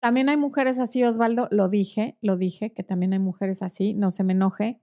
También 0.00 0.28
hay 0.28 0.36
mujeres 0.36 0.78
así, 0.78 1.02
Osvaldo, 1.04 1.48
lo 1.50 1.68
dije, 1.68 2.18
lo 2.20 2.36
dije, 2.36 2.72
que 2.72 2.82
también 2.82 3.14
hay 3.14 3.18
mujeres 3.18 3.62
así, 3.62 3.94
no 3.94 4.10
se 4.10 4.24
me 4.24 4.34
enoje. 4.34 4.82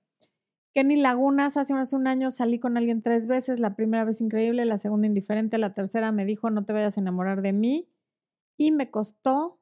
Kenny 0.74 0.96
Lagunas, 0.96 1.56
hace 1.56 1.74
un 1.96 2.08
año 2.08 2.32
salí 2.32 2.60
con 2.60 2.78
alguien 2.78 3.04
tres 3.04 3.28
veces, 3.28 3.60
la 3.60 3.76
primera 3.76 4.06
vez 4.06 4.22
increíble, 4.22 4.66
la 4.66 4.78
segunda 4.78 5.06
indiferente, 5.06 5.60
la 5.60 5.76
tercera 5.76 6.12
me 6.12 6.26
dijo 6.26 6.50
no 6.50 6.66
te 6.66 6.74
vayas 6.74 6.98
a 6.98 7.02
enamorar 7.02 7.44
de 7.44 7.54
mí 7.54 7.90
y 8.58 8.72
me 8.72 8.90
costó 8.90 9.60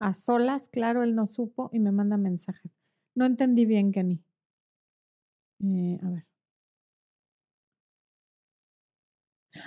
a 0.00 0.12
solas, 0.12 0.68
claro, 0.68 1.04
él 1.04 1.14
no 1.14 1.26
supo 1.26 1.70
y 1.72 1.78
me 1.78 1.92
manda 1.92 2.16
mensajes. 2.16 2.80
No 3.14 3.26
entendí 3.26 3.64
bien, 3.64 3.92
Kenny. 3.92 4.24
Eh, 5.62 5.98
a 6.02 6.10
ver. 6.10 6.29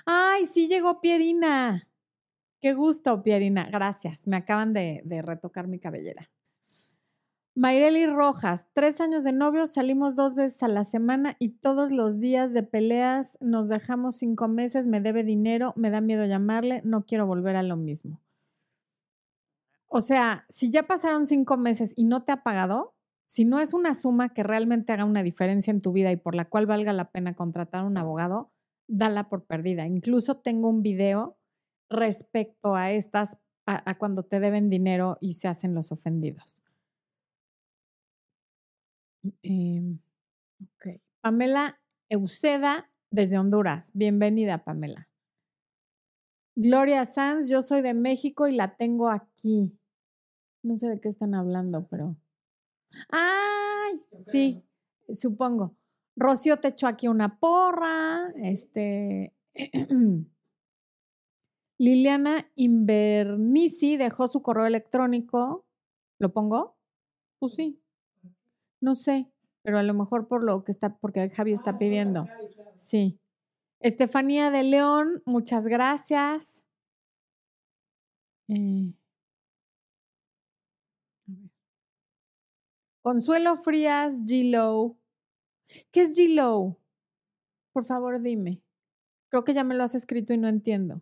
Ay, 0.06 0.46
sí 0.46 0.68
llegó 0.68 1.02
Pierina. 1.02 1.88
Qué 2.62 2.74
gusto, 2.74 3.24
Pierina. 3.24 3.68
Gracias. 3.70 4.28
Me 4.28 4.38
acaban 4.38 4.74
de, 4.74 5.04
retocar 5.22 5.68
mi 5.68 5.80
cabellera. 5.80 6.32
Mayreli 7.56 8.08
Rojas, 8.08 8.66
tres 8.74 9.00
años 9.00 9.24
de 9.24 9.32
novios, 9.32 9.74
salimos 9.74 10.16
dos 10.16 10.34
veces 10.34 10.64
a 10.64 10.68
la 10.68 10.84
semana 10.84 11.36
y 11.38 11.50
todos 11.50 11.92
los 11.92 12.20
días 12.20 12.52
de 12.52 12.64
peleas 12.64 13.38
nos 13.42 13.70
dejamos 13.70 14.16
cinco 14.16 14.48
meses, 14.48 14.88
me 14.88 15.02
debe 15.02 15.24
dinero, 15.24 15.74
me 15.76 15.92
da 15.92 16.02
miedo 16.02 16.26
llamarle, 16.26 16.82
no 16.84 17.06
quiero 17.06 17.28
volver 17.28 17.56
a 17.56 17.62
lo 17.62 17.78
mismo. 17.78 18.24
O 19.88 20.02
sea, 20.02 20.46
si 20.50 20.72
ya 20.72 20.88
pasaron 20.88 21.28
cinco 21.28 21.58
meses 21.58 21.94
y 21.96 22.06
no 22.06 22.24
te 22.24 22.32
ha 22.32 22.42
pagado, 22.42 22.96
si 23.26 23.46
no 23.46 23.60
es 23.60 23.76
una 23.76 23.94
suma 23.94 24.30
que 24.30 24.42
realmente 24.42 24.92
haga 24.92 25.06
una 25.06 25.22
diferencia 25.22 25.70
en 25.70 25.80
tu 25.80 25.92
vida 25.92 26.12
y 26.12 26.16
por 26.16 26.34
la 26.34 26.46
cual 26.46 26.66
valga 26.66 26.94
la 26.94 27.12
pena 27.12 27.36
contratar 27.36 27.82
a 27.82 27.86
un 27.86 27.98
abogado, 27.98 28.52
dala 28.88 29.30
por 29.30 29.46
perdida. 29.46 29.88
Incluso 29.88 30.38
tengo 30.38 30.70
un 30.70 30.82
video 30.82 31.38
respecto 31.90 32.76
a 32.76 32.92
estas, 32.92 33.38
a, 33.66 33.98
cuando 33.98 34.24
te 34.24 34.40
deben 34.40 34.70
dinero 34.70 35.18
y 35.22 35.34
se 35.34 35.48
hacen 35.48 35.74
los 35.74 35.92
ofendidos. 35.92 36.64
Em, 39.42 40.00
Pamela 41.22 41.80
Euseda 42.10 42.92
desde 43.10 43.38
Honduras. 43.38 43.92
Bienvenida, 43.94 44.64
Pamela. 44.66 45.10
Gloria 46.56 47.06
Sanz, 47.06 47.50
yo 47.50 47.62
soy 47.62 47.82
de 47.82 47.94
México 47.94 48.48
y 48.48 48.56
la 48.56 48.76
tengo 48.76 49.10
aquí. 49.10 49.80
No 50.62 50.78
sé 50.78 50.90
de 50.90 51.00
qué 51.00 51.08
están 51.08 51.34
hablando, 51.34 51.88
pero. 51.88 52.16
¡Ay! 53.10 54.02
Sí, 54.26 54.64
supongo. 55.14 55.76
Rocío 56.16 56.60
te 56.60 56.70
echó 56.70 56.88
aquí 56.88 57.08
una 57.08 57.40
porra. 57.40 58.32
Este. 58.36 59.34
Liliana 61.80 62.50
Invernici 62.56 63.98
dejó 63.98 64.28
su 64.28 64.42
correo 64.42 64.66
electrónico. 64.66 65.66
¿Lo 66.20 66.32
pongo? 66.32 66.78
Pues 67.40 67.56
sí. 67.56 67.82
No 68.80 68.96
sé, 68.96 69.32
pero 69.64 69.80
a 69.80 69.84
lo 69.84 69.94
mejor 69.94 70.28
por 70.28 70.44
lo 70.44 70.64
que 70.64 70.72
está, 70.72 70.98
porque 70.98 71.30
Javi 71.30 71.54
está 71.54 71.78
pidiendo. 71.78 72.28
Sí. 72.76 73.20
Estefanía 73.80 74.52
de 74.52 74.64
León, 74.64 75.24
muchas 75.26 75.68
gracias. 75.68 76.64
Eh, 78.48 78.94
Consuelo 83.02 83.58
Frías, 83.58 84.22
G-Low. 84.22 84.98
¿Qué 85.92 86.02
es 86.02 86.18
G-Low? 86.18 86.78
Por 87.72 87.84
favor, 87.84 88.22
dime. 88.22 88.62
Creo 89.30 89.44
que 89.44 89.54
ya 89.54 89.64
me 89.64 89.76
lo 89.76 89.84
has 89.84 89.96
escrito 89.96 90.34
y 90.34 90.38
no 90.38 90.48
entiendo. 90.48 91.02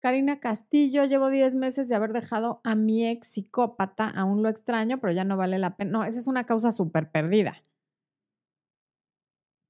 Karina 0.00 0.40
Castillo, 0.40 1.04
llevo 1.04 1.30
10 1.30 1.54
meses 1.54 1.88
de 1.88 1.94
haber 1.94 2.12
dejado 2.12 2.60
a 2.64 2.74
mi 2.74 3.06
ex 3.06 3.28
psicópata, 3.28 4.08
aún 4.08 4.42
lo 4.42 4.48
extraño, 4.48 5.00
pero 5.00 5.12
ya 5.12 5.24
no 5.24 5.36
vale 5.36 5.58
la 5.58 5.76
pena. 5.76 5.92
No, 5.92 6.04
esa 6.04 6.18
es 6.18 6.26
una 6.26 6.44
causa 6.44 6.72
súper 6.72 7.12
perdida. 7.12 7.64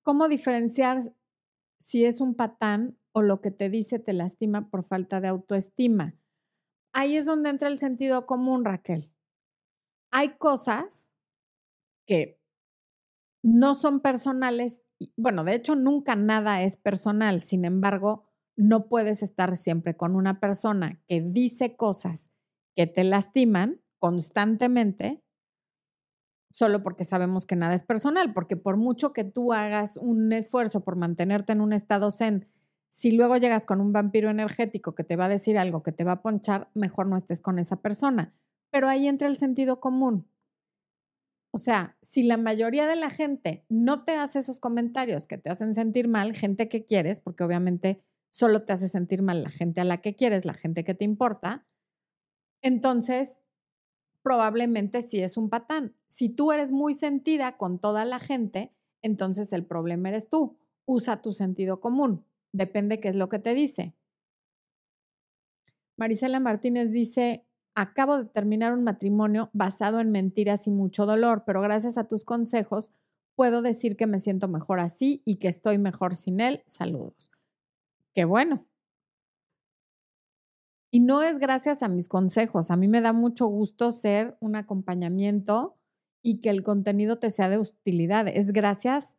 ¿Cómo 0.03 0.29
diferenciar 0.29 1.01
si 1.79 2.05
es 2.07 2.21
un 2.21 2.35
patán 2.35 2.99
o 3.13 3.21
lo 3.23 3.41
que 3.41 3.51
te 3.51 3.69
dice 3.69 3.99
te 3.99 4.15
lastima 4.15 4.71
por 4.71 4.85
falta 4.85 5.21
de 5.21 5.29
autoestima? 5.29 6.17
Ahí 6.95 7.17
es 7.17 7.27
donde 7.27 7.51
entra 7.51 7.69
el 7.69 7.79
sentido 7.79 8.27
común, 8.27 8.65
Raquel. 8.65 9.13
Hay 10.11 10.37
cosas 10.37 11.15
que 12.07 12.42
no 13.43 13.75
son 13.75 14.01
personales. 14.01 14.83
Bueno, 15.17 15.45
de 15.45 15.55
hecho, 15.55 15.75
nunca 15.75 16.17
nada 16.17 16.63
es 16.63 16.77
personal. 16.77 17.43
Sin 17.43 17.65
embargo, 17.65 18.25
no 18.57 18.89
puedes 18.89 19.23
estar 19.23 19.57
siempre 19.57 19.97
con 19.97 20.15
una 20.15 20.41
persona 20.41 21.03
que 21.09 21.21
dice 21.21 21.77
cosas 21.77 22.31
que 22.77 22.87
te 22.87 23.05
lastiman 23.05 23.81
constantemente 23.99 25.23
solo 26.53 26.83
porque 26.83 27.05
sabemos 27.05 27.47
que 27.47 27.57
nada 27.57 27.75
es 27.75 27.83
personal, 27.83 28.33
porque 28.35 28.57
por 28.57 28.77
mucho 28.77 29.13
que 29.13 29.25
tú 29.25 29.53
hagas 29.53 29.97
un 29.97 30.33
esfuerzo 30.33 30.85
por 30.85 30.97
mantenerte 30.97 31.53
en 31.53 31.63
un 31.63 31.73
estado 31.73 32.11
zen, 32.11 32.47
si 32.89 33.13
luego 33.13 33.39
llegas 33.39 33.65
con 33.65 33.81
un 33.81 33.93
vampiro 33.93 34.29
energético 34.29 34.95
que 34.95 35.03
te 35.03 35.17
va 35.17 35.25
a 35.25 35.31
decir 35.31 35.59
algo 35.59 35.83
que 35.83 35.93
te 35.93 36.05
va 36.05 36.13
a 36.13 36.23
ponchar, 36.23 36.71
mejor 36.75 37.07
no 37.07 37.17
estés 37.17 37.41
con 37.41 37.59
esa 37.59 37.81
persona. 37.81 38.35
Pero 38.71 38.87
ahí 38.87 39.09
entra 39.09 39.29
el 39.29 39.39
sentido 39.39 39.81
común. 39.81 40.29
O 41.55 41.59
sea, 41.59 41.99
si 42.01 42.23
la 42.23 42.39
mayoría 42.39 42.87
de 42.87 42.97
la 42.97 43.11
gente 43.11 43.65
no 43.69 44.05
te 44.05 44.13
hace 44.13 44.39
esos 44.39 44.59
comentarios 44.59 45.27
que 45.27 45.37
te 45.37 45.51
hacen 45.51 45.75
sentir 45.75 46.09
mal, 46.09 46.35
gente 46.35 46.69
que 46.69 46.87
quieres, 46.87 47.21
porque 47.21 47.45
obviamente 47.45 48.03
solo 48.31 48.65
te 48.65 48.73
hace 48.73 48.89
sentir 48.89 49.23
mal 49.23 49.43
la 49.43 49.51
gente 49.51 49.83
a 49.83 49.85
la 49.85 50.01
que 50.01 50.17
quieres, 50.17 50.47
la 50.47 50.55
gente 50.55 50.83
que 50.83 50.95
te 50.95 51.05
importa, 51.05 51.67
entonces 52.63 53.43
probablemente 54.23 55.03
sí 55.03 55.21
es 55.21 55.37
un 55.37 55.51
patán. 55.51 55.95
Si 56.09 56.31
tú 56.31 56.53
eres 56.53 56.73
muy 56.73 56.95
sentida 56.95 57.59
con 57.59 57.79
toda 57.79 58.07
la 58.07 58.19
gente, 58.19 58.73
entonces 59.03 59.53
el 59.53 59.67
problema 59.67 60.09
eres 60.09 60.31
tú. 60.31 60.59
Usa 60.87 61.21
tu 61.21 61.33
sentido 61.33 61.81
común. 61.81 62.25
Depende 62.53 62.99
qué 62.99 63.09
es 63.09 63.15
lo 63.15 63.29
que 63.29 63.39
te 63.39 63.53
dice. 63.53 63.95
Marisela 65.99 66.41
Martínez 66.41 66.91
dice, 66.91 67.45
acabo 67.75 68.19
de 68.19 68.25
terminar 68.27 68.73
un 68.73 68.85
matrimonio 68.85 69.51
basado 69.53 70.01
en 70.01 70.11
mentiras 70.11 70.67
y 70.67 70.71
mucho 70.71 71.07
dolor, 71.07 71.45
pero 71.47 71.61
gracias 71.61 71.99
a 71.99 72.07
tus 72.07 72.25
consejos 72.25 72.93
puedo 73.35 73.63
decir 73.63 73.97
que 73.97 74.07
me 74.07 74.19
siento 74.19 74.49
mejor 74.49 74.81
así 74.81 75.23
y 75.25 75.37
que 75.37 75.49
estoy 75.49 75.79
mejor 75.79 76.15
sin 76.15 76.41
él. 76.41 76.63
Saludos. 76.67 77.31
Qué 78.15 78.25
bueno. 78.25 78.67
Y 80.91 81.01
no 81.01 81.23
es 81.23 81.39
gracias 81.39 81.83
a 81.83 81.89
mis 81.89 82.09
consejos. 82.09 82.71
A 82.71 82.77
mí 82.77 82.87
me 82.87 83.01
da 83.01 83.15
mucho 83.15 83.47
gusto 83.47 83.93
ser 83.93 84.37
un 84.41 84.57
acompañamiento 84.57 85.79
y 86.23 86.41
que 86.41 86.51
el 86.51 86.63
contenido 86.63 87.19
te 87.19 87.31
sea 87.31 87.49
de 87.49 87.59
utilidad. 87.59 88.29
Es 88.29 88.53
gracias 88.53 89.17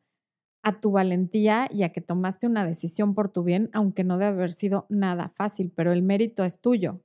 a 0.62 0.80
tu 0.80 0.92
valentía 0.92 1.68
y 1.72 1.84
a 1.84 1.92
que 1.92 2.00
tomaste 2.00 2.48
una 2.48 2.66
decisión 2.66 3.16
por 3.16 3.30
tu 3.30 3.44
bien, 3.44 3.70
aunque 3.74 4.04
no 4.04 4.18
debe 4.18 4.38
haber 4.38 4.52
sido 4.52 4.86
nada 4.89 5.30
fácil, 5.30 5.72
pero 5.76 5.92
el 5.92 6.04
mérito 6.04 6.44
es 6.44 6.62
tuyo. 6.62 7.02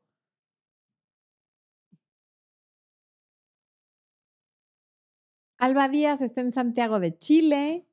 Alba 5.58 5.88
Díaz 5.88 6.22
está 6.22 6.40
en 6.40 6.52
Santiago 6.52 7.00
de 7.00 7.18
Chile. 7.18 7.84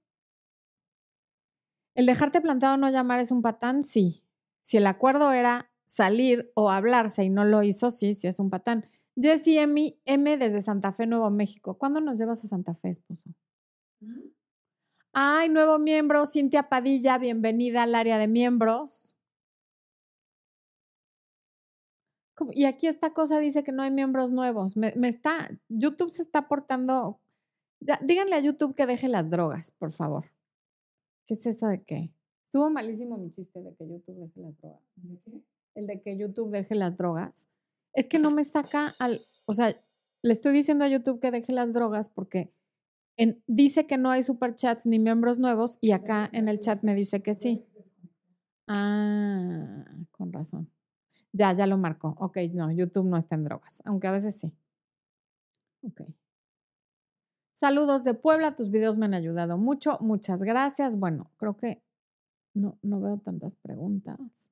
¿El 1.95 2.05
dejarte 2.05 2.39
plantado 2.39 2.77
no 2.77 2.89
llamar 2.91 3.19
es 3.19 3.31
un 3.31 3.41
patán? 3.41 3.83
Sí. 3.83 4.23
Si 4.61 4.77
el 4.77 4.85
acuerdo 4.85 5.31
era 5.33 5.71
salir 5.87 6.51
o 6.55 6.69
hablarse 6.69 7.23
y 7.23 7.29
no 7.29 7.43
lo 7.43 7.63
hizo, 7.63 7.89
sí, 7.89 8.13
sí 8.13 8.27
es 8.27 8.39
un 8.39 8.51
patán. 8.51 8.85
Jessie 9.15 9.61
M, 9.61 9.97
M 10.05 10.37
desde 10.37 10.61
Santa 10.61 10.93
Fe, 10.93 11.07
Nuevo 11.07 11.29
México. 11.31 11.77
¿Cuándo 11.77 12.01
nos 12.01 12.19
llevas 12.19 12.43
a 12.45 12.47
Santa 12.47 12.75
Fe, 12.75 12.89
esposo? 12.89 13.29
¿Mm? 13.99 14.29
Ay, 15.13 15.49
nuevo 15.49 15.79
miembro, 15.79 16.25
Cintia 16.25 16.69
Padilla, 16.69 17.17
bienvenida 17.17 17.83
al 17.83 17.95
área 17.95 18.17
de 18.17 18.27
miembros. 18.27 19.15
Y 22.51 22.65
aquí 22.65 22.87
esta 22.87 23.13
cosa 23.13 23.39
dice 23.39 23.63
que 23.63 23.71
no 23.71 23.81
hay 23.81 23.91
miembros 23.91 24.31
nuevos. 24.31 24.75
Me, 24.75 24.93
me 24.97 25.07
está, 25.07 25.49
YouTube 25.69 26.09
se 26.09 26.21
está 26.21 26.49
portando 26.49 27.21
díganle 28.01 28.35
a 28.35 28.39
YouTube 28.39 28.75
que 28.75 28.85
deje 28.85 29.07
las 29.07 29.29
drogas, 29.29 29.71
por 29.71 29.91
favor. 29.91 30.25
¿Qué 31.25 31.33
es 31.33 31.45
eso 31.45 31.67
de 31.67 31.83
qué? 31.83 32.11
Estuvo 32.43 32.69
malísimo 32.69 33.17
mi 33.17 33.31
chiste 33.31 33.61
de 33.61 33.75
que 33.75 33.87
YouTube 33.87 34.19
deje 34.19 34.39
las 34.39 34.57
drogas. 34.57 34.81
El 35.75 35.87
de 35.87 36.01
que 36.01 36.17
YouTube 36.17 36.51
deje 36.51 36.75
las 36.75 36.97
drogas. 36.97 37.47
Es 37.93 38.07
que 38.07 38.19
no 38.19 38.31
me 38.31 38.43
saca 38.43 38.93
al, 38.99 39.21
o 39.45 39.53
sea, 39.53 39.75
le 40.21 40.33
estoy 40.33 40.53
diciendo 40.53 40.85
a 40.85 40.87
YouTube 40.87 41.19
que 41.19 41.31
deje 41.31 41.53
las 41.53 41.73
drogas 41.73 42.09
porque 42.09 42.51
en, 43.17 43.41
dice 43.47 43.87
que 43.87 43.97
no 43.97 44.11
hay 44.11 44.23
superchats 44.23 44.85
ni 44.85 44.99
miembros 44.99 45.39
nuevos 45.39 45.77
y 45.81 45.91
acá 45.91 46.29
en 46.33 46.47
el 46.47 46.59
chat 46.59 46.83
me 46.83 46.95
dice 46.95 47.21
que 47.21 47.33
sí. 47.33 47.65
Ah, 48.67 49.85
con 50.11 50.33
razón. 50.33 50.69
Ya, 51.31 51.53
ya 51.53 51.67
lo 51.67 51.77
marcó. 51.77 52.15
Ok, 52.19 52.37
no, 52.53 52.71
YouTube 52.71 53.05
no 53.05 53.17
está 53.17 53.35
en 53.35 53.43
drogas, 53.43 53.81
aunque 53.85 54.07
a 54.07 54.11
veces 54.11 54.35
sí. 54.35 54.53
Ok. 55.83 56.01
Saludos 57.57 58.03
de 58.03 58.13
Puebla, 58.13 58.53
tus 58.57 58.69
videos 58.69 58.97
me 58.97 59.05
han 59.05 59.13
ayudado 59.13 59.57
mucho, 59.57 59.97
muchas 60.01 60.43
gracias. 60.43 60.99
Bueno, 60.99 61.31
creo 61.37 61.55
que 61.55 61.81
no, 62.53 62.79
no 62.83 63.01
veo 63.01 63.17
tantas 63.19 63.55
preguntas. 63.57 64.49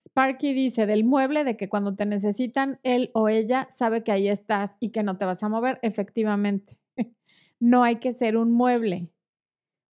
Sparky 0.00 0.52
dice, 0.52 0.84
del 0.86 1.04
mueble 1.04 1.44
de 1.44 1.56
que 1.56 1.68
cuando 1.68 1.94
te 1.94 2.06
necesitan, 2.06 2.80
él 2.82 3.10
o 3.14 3.28
ella 3.28 3.68
sabe 3.70 4.02
que 4.02 4.12
ahí 4.12 4.28
estás 4.28 4.76
y 4.80 4.90
que 4.90 5.02
no 5.02 5.16
te 5.16 5.24
vas 5.24 5.42
a 5.42 5.48
mover. 5.48 5.78
Efectivamente, 5.82 6.78
no 7.60 7.84
hay 7.84 7.96
que 7.96 8.12
ser 8.12 8.36
un 8.36 8.52
mueble. 8.52 9.10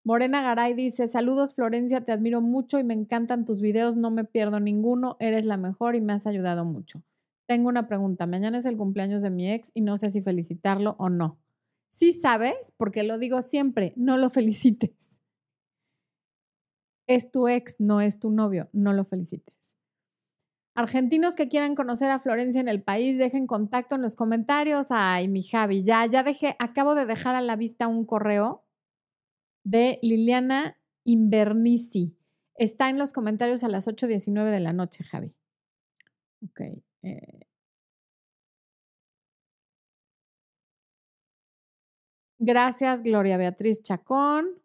Morena 0.05 0.43
Garay 0.43 0.75
dice, 0.75 1.07
saludos 1.07 1.55
Florencia, 1.55 2.05
te 2.05 2.13
admiro 2.13 2.41
mucho 2.41 2.79
y 2.79 2.85
me 2.85 2.95
encantan 2.95 3.45
tus 3.45 3.61
videos, 3.61 3.97
no 3.97 4.11
me 4.11 4.25
pierdo 4.25 4.61
ninguno, 4.61 5.17
eres 5.21 5.45
la 5.45 5.57
mejor 5.57 5.97
y 5.97 6.01
me 6.01 6.13
has 6.13 6.27
ayudado 6.27 6.65
mucho. 6.65 7.03
Tengo 7.47 7.69
una 7.69 7.87
pregunta, 7.87 8.27
mañana 8.27 8.59
es 8.59 8.67
el 8.67 8.77
cumpleaños 8.77 9.23
de 9.23 9.31
mi 9.31 9.51
ex 9.51 9.71
y 9.75 9.81
no 9.81 9.97
sé 9.97 10.11
si 10.11 10.23
felicitarlo 10.23 10.97
o 10.99 11.09
no. 11.09 11.39
Sí 11.89 12.13
sabes, 12.13 12.73
porque 12.77 13.03
lo 13.03 13.19
digo 13.19 13.43
siempre, 13.43 13.93
no 13.97 14.17
lo 14.19 14.31
felicites. 14.31 15.21
Es 17.07 17.31
tu 17.31 17.49
ex, 17.49 17.77
no 17.79 18.01
es 18.03 18.19
tu 18.19 18.31
novio, 18.31 18.69
no 18.73 18.93
lo 18.93 19.05
felicites. 19.05 19.75
Argentinos 20.75 21.35
que 21.35 21.49
quieran 21.49 21.75
conocer 21.75 22.11
a 22.11 22.21
Florencia 22.21 22.61
en 22.61 22.69
el 22.69 22.83
país, 22.83 23.19
dejen 23.19 23.47
contacto 23.47 23.97
en 23.97 24.03
los 24.03 24.15
comentarios. 24.15 24.87
Ay, 24.91 25.27
mi 25.27 25.43
Javi, 25.43 25.83
ya, 25.83 26.07
ya 26.07 26.23
dejé, 26.23 26.55
acabo 26.59 26.95
de 26.95 27.07
dejar 27.07 27.35
a 27.35 27.41
la 27.41 27.57
vista 27.57 27.89
un 27.89 28.05
correo 28.05 28.68
de 29.65 29.99
Liliana 30.03 30.79
Invernici. 31.05 32.17
Está 32.55 32.89
en 32.89 32.99
los 32.99 33.13
comentarios 33.13 33.65
a 33.65 33.69
las 33.69 33.87
8.19 33.87 34.51
de 34.51 34.61
la 34.61 34.73
noche, 34.73 35.05
Javi. 35.05 35.35
Ok. 36.43 36.61
Eh. 37.03 37.49
Gracias, 42.41 43.03
Gloria 43.03 43.37
Beatriz 43.37 43.83
Chacón. 43.83 44.63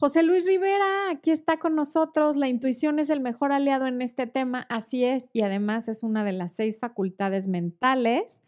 José 0.00 0.22
Luis 0.22 0.46
Rivera, 0.46 1.10
aquí 1.10 1.32
está 1.32 1.58
con 1.58 1.74
nosotros. 1.74 2.36
La 2.36 2.46
intuición 2.46 3.00
es 3.00 3.10
el 3.10 3.20
mejor 3.20 3.50
aliado 3.50 3.86
en 3.86 4.00
este 4.00 4.28
tema, 4.28 4.64
así 4.68 5.04
es, 5.04 5.28
y 5.32 5.42
además 5.42 5.88
es 5.88 6.04
una 6.04 6.22
de 6.22 6.32
las 6.32 6.52
seis 6.52 6.78
facultades 6.78 7.48
mentales 7.48 8.42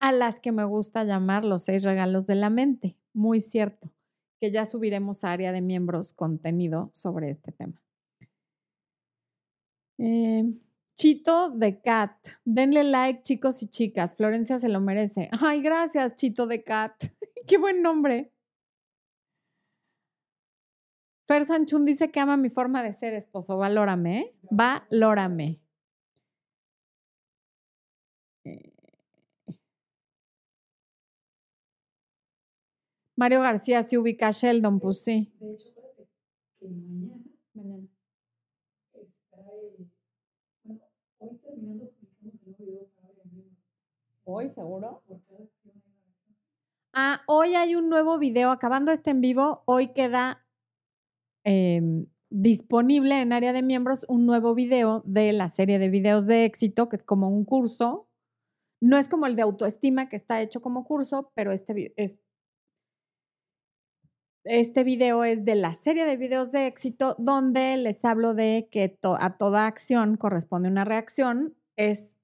a 0.00 0.12
las 0.12 0.40
que 0.40 0.50
me 0.52 0.64
gusta 0.64 1.04
llamar 1.04 1.44
los 1.44 1.64
seis 1.64 1.82
regalos 1.82 2.26
de 2.26 2.36
la 2.36 2.48
mente. 2.48 2.96
Muy 3.12 3.40
cierto, 3.40 3.92
que 4.44 4.50
ya 4.50 4.66
subiremos 4.66 5.24
a 5.24 5.30
área 5.30 5.52
de 5.52 5.62
miembros 5.62 6.12
contenido 6.12 6.90
sobre 6.92 7.30
este 7.30 7.50
tema. 7.50 7.82
Eh, 9.96 10.44
Chito 10.98 11.48
de 11.48 11.80
Cat, 11.80 12.12
denle 12.44 12.84
like 12.84 13.22
chicos 13.22 13.62
y 13.62 13.68
chicas, 13.68 14.14
Florencia 14.14 14.58
se 14.58 14.68
lo 14.68 14.82
merece. 14.82 15.30
Ay, 15.40 15.62
gracias 15.62 16.16
Chito 16.16 16.46
de 16.46 16.62
Cat, 16.62 16.92
qué 17.46 17.56
buen 17.56 17.80
nombre. 17.80 18.34
Fer 21.26 21.46
Sanchun 21.46 21.86
dice 21.86 22.10
que 22.10 22.20
ama 22.20 22.36
mi 22.36 22.50
forma 22.50 22.82
de 22.82 22.92
ser, 22.92 23.14
esposo. 23.14 23.56
Valórame, 23.56 24.18
¿eh? 24.18 24.36
Valórame. 24.50 25.63
Mario 33.16 33.40
García 33.40 33.82
se 33.82 33.98
ubica 33.98 34.28
a 34.28 34.30
Sheldon, 34.30 34.80
pues 34.80 35.02
sí. 35.02 35.32
De 35.40 35.52
hecho, 35.52 35.72
que 36.58 36.68
mañana, 36.68 37.14
mañana 37.54 37.88
bueno, 40.64 40.80
hoy 41.18 41.36
terminando 41.38 41.90
publicamos 41.90 42.34
el 42.34 42.40
nuevo 42.40 42.56
video 42.58 42.88
para 42.96 43.08
¿Hoy 44.24 44.50
seguro? 44.50 45.02
Ah, 46.92 47.22
hoy 47.26 47.54
hay 47.54 47.74
un 47.74 47.88
nuevo 47.88 48.18
video, 48.18 48.50
acabando 48.50 48.92
este 48.92 49.10
en 49.10 49.20
vivo, 49.20 49.62
hoy 49.66 49.88
queda 49.88 50.44
Em, 51.44 52.06
disponible 52.30 53.20
en 53.20 53.32
área 53.32 53.52
de 53.52 53.62
miembros 53.62 54.06
un 54.08 54.26
nuevo 54.26 54.54
video 54.54 55.02
de 55.04 55.32
la 55.32 55.48
serie 55.48 55.78
de 55.78 55.90
videos 55.90 56.26
de 56.26 56.46
éxito, 56.46 56.88
que 56.88 56.96
es 56.96 57.04
como 57.04 57.28
un 57.28 57.44
curso. 57.44 58.08
No 58.80 58.96
es 58.96 59.08
como 59.08 59.26
el 59.26 59.36
de 59.36 59.42
autoestima 59.42 60.08
que 60.08 60.16
está 60.16 60.40
hecho 60.42 60.60
como 60.60 60.84
curso, 60.84 61.30
pero 61.34 61.52
este, 61.52 61.92
es, 61.96 62.16
este 64.44 64.84
video 64.84 65.24
es 65.24 65.44
de 65.44 65.54
la 65.54 65.72
serie 65.72 66.04
de 66.04 66.16
videos 66.16 66.52
de 66.52 66.66
éxito 66.66 67.16
donde 67.18 67.76
les 67.78 68.04
hablo 68.04 68.34
de 68.34 68.68
que 68.70 68.98
a 69.02 69.36
toda 69.36 69.66
acción 69.66 70.16
corresponde 70.16 70.68
una 70.68 70.84
reacción. 70.84 71.54
Es 71.76 72.18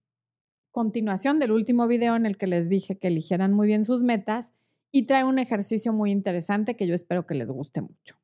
continuación 0.70 1.38
del 1.38 1.52
último 1.52 1.86
video 1.86 2.16
en 2.16 2.26
el 2.26 2.36
que 2.36 2.46
les 2.46 2.68
dije 2.68 2.98
que 2.98 3.08
eligieran 3.08 3.52
muy 3.52 3.66
bien 3.66 3.84
sus 3.84 4.02
metas 4.02 4.52
y 4.92 5.06
trae 5.06 5.24
un 5.24 5.38
ejercicio 5.38 5.92
muy 5.92 6.10
interesante 6.10 6.76
que 6.76 6.86
yo 6.86 6.94
espero 6.94 7.26
que 7.26 7.34
les 7.34 7.48
guste 7.48 7.80
mucho. 7.80 8.16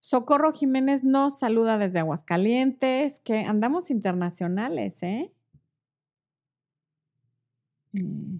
Socorro 0.00 0.52
Jiménez 0.52 1.04
nos 1.04 1.38
saluda 1.38 1.76
desde 1.76 1.98
Aguascalientes, 1.98 3.20
que 3.20 3.40
andamos 3.40 3.90
internacionales, 3.90 5.02
¿eh? 5.02 5.30
Mm. 7.92 8.38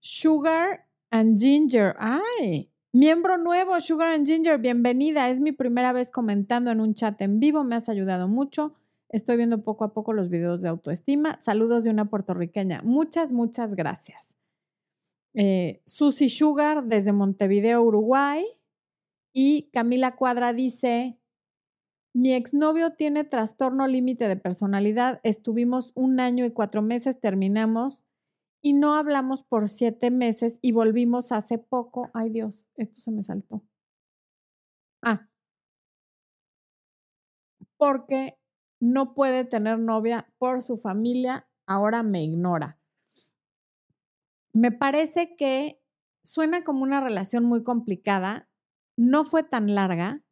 Sugar 0.00 0.85
and 1.10 1.38
Ginger. 1.38 1.94
¡Ay! 1.98 2.70
Miembro 2.92 3.38
nuevo, 3.38 3.80
Sugar 3.80 4.08
and 4.14 4.26
Ginger, 4.26 4.58
bienvenida. 4.58 5.28
Es 5.28 5.40
mi 5.40 5.52
primera 5.52 5.92
vez 5.92 6.10
comentando 6.10 6.70
en 6.70 6.80
un 6.80 6.94
chat 6.94 7.20
en 7.20 7.40
vivo. 7.40 7.64
Me 7.64 7.76
has 7.76 7.88
ayudado 7.88 8.28
mucho. 8.28 8.74
Estoy 9.08 9.36
viendo 9.36 9.62
poco 9.62 9.84
a 9.84 9.92
poco 9.92 10.12
los 10.12 10.28
videos 10.28 10.62
de 10.62 10.68
autoestima. 10.68 11.38
Saludos 11.40 11.84
de 11.84 11.90
una 11.90 12.10
puertorriqueña. 12.10 12.82
Muchas, 12.82 13.32
muchas 13.32 13.74
gracias. 13.74 14.36
Eh, 15.34 15.82
Susie 15.86 16.28
Sugar 16.28 16.84
desde 16.84 17.12
Montevideo, 17.12 17.82
Uruguay. 17.82 18.44
Y 19.32 19.68
Camila 19.72 20.16
Cuadra 20.16 20.54
dice, 20.54 21.18
mi 22.14 22.32
exnovio 22.32 22.94
tiene 22.94 23.24
trastorno 23.24 23.86
límite 23.86 24.26
de 24.26 24.36
personalidad, 24.36 25.20
estuvimos 25.22 25.92
un 25.94 26.18
año 26.18 26.46
y 26.46 26.50
cuatro 26.50 26.80
meses, 26.80 27.20
terminamos 27.20 28.02
y 28.66 28.72
no 28.72 28.96
hablamos 28.96 29.44
por 29.44 29.68
siete 29.68 30.10
meses 30.10 30.58
y 30.60 30.72
volvimos 30.72 31.30
hace 31.30 31.56
poco. 31.56 32.10
Ay 32.14 32.30
Dios, 32.30 32.66
esto 32.74 33.00
se 33.00 33.12
me 33.12 33.22
saltó. 33.22 33.62
Ah, 35.02 35.28
porque 37.76 38.36
no 38.80 39.14
puede 39.14 39.44
tener 39.44 39.78
novia 39.78 40.26
por 40.38 40.62
su 40.62 40.78
familia, 40.78 41.48
ahora 41.64 42.02
me 42.02 42.24
ignora. 42.24 42.80
Me 44.52 44.72
parece 44.72 45.36
que 45.36 45.80
suena 46.24 46.64
como 46.64 46.82
una 46.82 47.00
relación 47.00 47.44
muy 47.44 47.62
complicada 47.62 48.48
no 48.96 49.24
fue 49.24 49.44
tan 49.44 49.76
larga. 49.76 50.24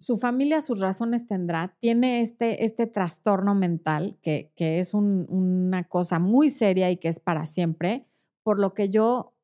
Su 0.00 0.16
familia 0.16 0.62
sus 0.62 0.80
razones 0.80 1.26
tendrá. 1.26 1.76
Tiene 1.78 2.22
este, 2.22 2.64
este 2.64 2.86
trastorno 2.86 3.54
mental 3.54 4.18
que, 4.22 4.50
que 4.56 4.78
es 4.78 4.94
una 4.94 5.84
cosa 5.88 6.18
muy 6.18 6.48
seria 6.48 6.90
y 6.90 6.96
que 6.96 7.08
es 7.08 7.20
para 7.20 7.44
siempre, 7.44 8.06
por 8.42 8.58
lo 8.58 8.72
que 8.72 8.88
yo 8.88 9.34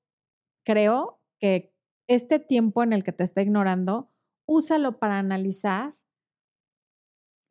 creo 0.64 1.20
que 1.38 1.74
este 2.08 2.38
tiempo 2.38 2.82
en 2.82 2.94
el 2.94 3.04
que 3.04 3.12
te 3.12 3.22
está 3.22 3.42
ignorando, 3.42 4.10
úsalo 4.46 4.98
para 4.98 5.18
analizar 5.18 5.96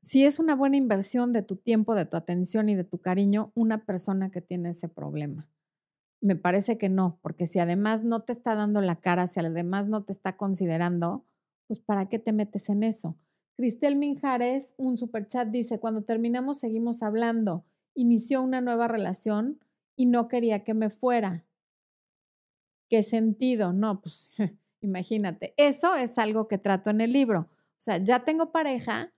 si 0.02 0.24
es 0.24 0.40
una 0.40 0.56
buena 0.56 0.78
inversión 0.78 1.32
de 1.32 1.42
tu 1.42 1.56
tiempo, 1.56 1.96
de 1.96 2.06
tu 2.06 2.18
atención 2.18 2.70
y 2.70 2.76
de 2.76 2.84
tu 2.84 3.00
cariño 3.00 3.52
una 3.56 3.86
persona 3.86 4.30
que 4.30 4.42
tiene 4.42 4.70
ese 4.70 4.88
problema. 4.88 5.48
Me 6.22 6.36
parece 6.36 6.78
que 6.78 6.90
no, 6.90 7.20
porque 7.22 7.46
si 7.46 7.60
además 7.60 8.04
no 8.04 8.22
te 8.22 8.32
está 8.32 8.56
dando 8.56 8.82
la 8.82 8.98
cara, 8.98 9.28
si 9.28 9.40
además 9.40 9.88
no 9.88 10.04
te 10.04 10.12
está 10.12 10.38
considerando, 10.38 11.26
pues 11.68 11.80
¿para 11.80 12.08
qué 12.10 12.20
te 12.20 12.34
metes 12.34 12.70
en 12.70 12.84
eso? 12.84 13.18
Cristel 13.56 13.96
Minjares, 13.96 14.76
un 14.78 14.98
superchat, 14.98 15.48
dice, 15.48 15.80
cuando 15.80 16.04
terminamos 16.04 16.60
seguimos 16.60 17.02
hablando, 17.04 17.66
inició 17.94 18.42
una 18.42 18.62
nueva 18.62 18.88
relación 18.88 19.60
y 19.96 20.08
no 20.08 20.28
quería 20.28 20.64
que 20.64 20.74
me 20.74 20.90
fuera. 20.90 21.46
¿Qué 22.90 23.02
sentido? 23.02 23.74
No, 23.74 24.02
pues 24.02 24.30
imagínate, 24.82 25.54
eso 25.58 25.96
es 25.96 26.18
algo 26.18 26.48
que 26.48 26.58
trato 26.58 26.90
en 26.90 27.02
el 27.02 27.14
libro. 27.14 27.50
O 27.52 27.80
sea, 27.80 27.98
ya 27.98 28.26
tengo 28.26 28.52
pareja, 28.52 29.14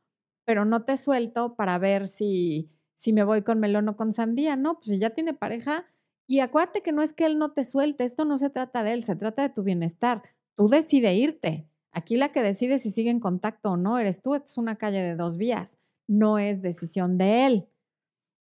pero 0.46 0.66
no 0.66 0.84
te 0.84 0.98
suelto 0.98 1.56
para 1.56 1.78
ver 1.78 2.08
si, 2.08 2.70
si 2.94 3.14
me 3.14 3.24
voy 3.24 3.42
con 3.42 3.60
melón 3.60 3.90
o 3.90 3.98
con 3.98 4.12
sandía. 4.14 4.56
No, 4.56 4.76
pues 4.76 4.88
si 4.88 5.00
ya 5.00 5.10
tiene 5.10 5.34
pareja, 5.34 5.86
y 6.28 6.42
acuérdate 6.42 6.82
que 6.82 6.92
no 6.92 7.02
es 7.02 7.14
que 7.14 7.26
él 7.26 7.40
no 7.40 7.54
te 7.54 7.64
suelte, 7.64 8.04
esto 8.04 8.26
no 8.26 8.38
se 8.38 8.50
trata 8.50 8.84
de 8.84 8.94
él, 8.94 9.04
se 9.06 9.16
trata 9.16 9.44
de 9.44 9.50
tu 9.50 9.64
bienestar. 9.64 10.22
Tú 10.56 10.68
decides 10.68 11.16
irte. 11.16 11.70
Aquí 11.92 12.18
la 12.18 12.32
que 12.32 12.44
decide 12.44 12.80
si 12.80 12.92
sigue 12.92 13.10
en 13.10 13.20
contacto 13.20 13.72
o 13.72 13.78
no 13.78 13.98
eres 13.98 14.22
tú. 14.22 14.36
Esta 14.36 14.46
es 14.46 14.58
una 14.58 14.78
calle 14.78 15.02
de 15.02 15.16
dos 15.16 15.38
vías. 15.38 15.78
No 16.08 16.40
es 16.40 16.62
decisión 16.62 17.18
de 17.18 17.46
él. 17.46 17.70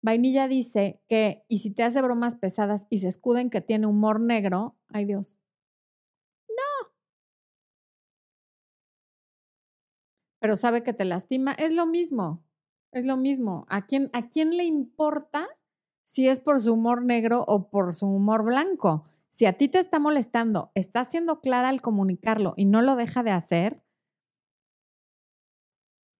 Vainilla 0.02 0.48
dice 0.48 1.02
que, 1.08 1.46
y 1.48 1.60
si 1.60 1.72
te 1.72 1.84
hace 1.84 2.02
bromas 2.02 2.36
pesadas 2.36 2.88
y 2.90 2.98
se 2.98 3.08
escuda 3.08 3.42
en 3.42 3.50
que 3.50 3.62
tiene 3.62 3.88
humor 3.88 4.20
negro, 4.20 4.76
ay 4.90 5.06
Dios. 5.06 5.40
No. 6.50 6.92
Pero 10.40 10.56
sabe 10.56 10.84
que 10.84 10.94
te 10.94 11.06
lastima. 11.06 11.54
Es 11.54 11.72
lo 11.72 11.86
mismo. 11.86 12.44
Es 12.92 13.06
lo 13.06 13.18
mismo. 13.18 13.66
¿A 13.70 13.86
quién, 13.86 14.10
a 14.14 14.28
quién 14.28 14.58
le 14.58 14.66
importa 14.66 15.48
si 16.04 16.28
es 16.28 16.40
por 16.40 16.60
su 16.60 16.74
humor 16.74 17.04
negro 17.04 17.44
o 17.48 17.70
por 17.70 17.94
su 17.94 18.08
humor 18.08 18.44
blanco. 18.44 19.06
Si 19.34 19.48
a 19.48 19.58
ti 19.58 19.68
te 19.68 19.80
está 19.80 19.98
molestando, 19.98 20.72
está 20.76 21.04
siendo 21.06 21.42
clara 21.42 21.70
al 21.70 21.82
comunicarlo 21.82 22.54
y 22.56 22.66
no 22.66 22.84
lo 22.84 22.96
deja 22.96 23.24
de 23.24 23.32
hacer, 23.32 23.84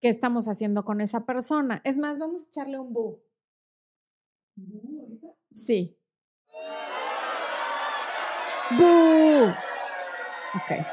¿qué 0.00 0.08
estamos 0.08 0.48
haciendo 0.48 0.84
con 0.84 1.00
esa 1.00 1.24
persona? 1.24 1.80
Es 1.84 1.96
más, 1.96 2.18
vamos 2.18 2.40
a 2.40 2.46
echarle 2.48 2.80
un 2.80 2.92
bu. 2.92 3.22
Sí. 5.52 5.96
¡Bu! 8.76 9.44
Ok. 10.56 10.84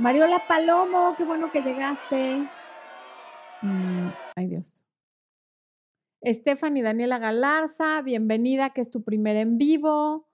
Mariola 0.00 0.44
Palomo, 0.48 1.14
qué 1.16 1.22
bueno 1.22 1.52
que 1.52 1.62
llegaste. 1.62 2.48
Mm, 3.62 4.08
ay 4.34 4.48
Dios. 4.48 4.87
Stephanie 6.24 6.82
Daniela 6.82 7.18
Galarza, 7.18 8.02
bienvenida, 8.02 8.70
que 8.70 8.80
es 8.80 8.90
tu 8.90 9.04
primer 9.04 9.36
en 9.36 9.56
vivo. 9.56 10.26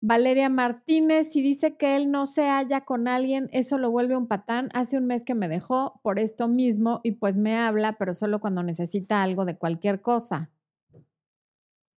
Valeria 0.00 0.48
Martínez, 0.48 1.32
si 1.32 1.42
dice 1.42 1.76
que 1.76 1.96
él 1.96 2.12
no 2.12 2.26
se 2.26 2.46
halla 2.46 2.84
con 2.84 3.08
alguien, 3.08 3.48
eso 3.52 3.78
lo 3.78 3.90
vuelve 3.90 4.16
un 4.16 4.28
patán. 4.28 4.68
Hace 4.74 4.96
un 4.96 5.06
mes 5.06 5.24
que 5.24 5.34
me 5.34 5.48
dejó 5.48 6.00
por 6.04 6.20
esto 6.20 6.46
mismo 6.46 7.00
y 7.02 7.12
pues 7.12 7.36
me 7.36 7.56
habla, 7.56 7.98
pero 7.98 8.14
solo 8.14 8.38
cuando 8.38 8.62
necesita 8.62 9.24
algo 9.24 9.44
de 9.44 9.58
cualquier 9.58 10.00
cosa. 10.00 10.50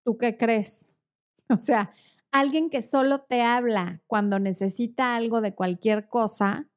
¿Tú 0.05 0.17
qué 0.19 0.37
crees? 0.37 0.89
O 1.53 1.59
sea, 1.59 1.93
alguien 2.31 2.71
que 2.71 2.81
solo 2.81 3.23
te 3.23 3.43
habla 3.43 4.03
cuando 4.07 4.39
necesita 4.39 5.17
algo 5.17 5.41
de 5.41 5.53
cualquier 5.53 6.07
cosa, 6.07 6.71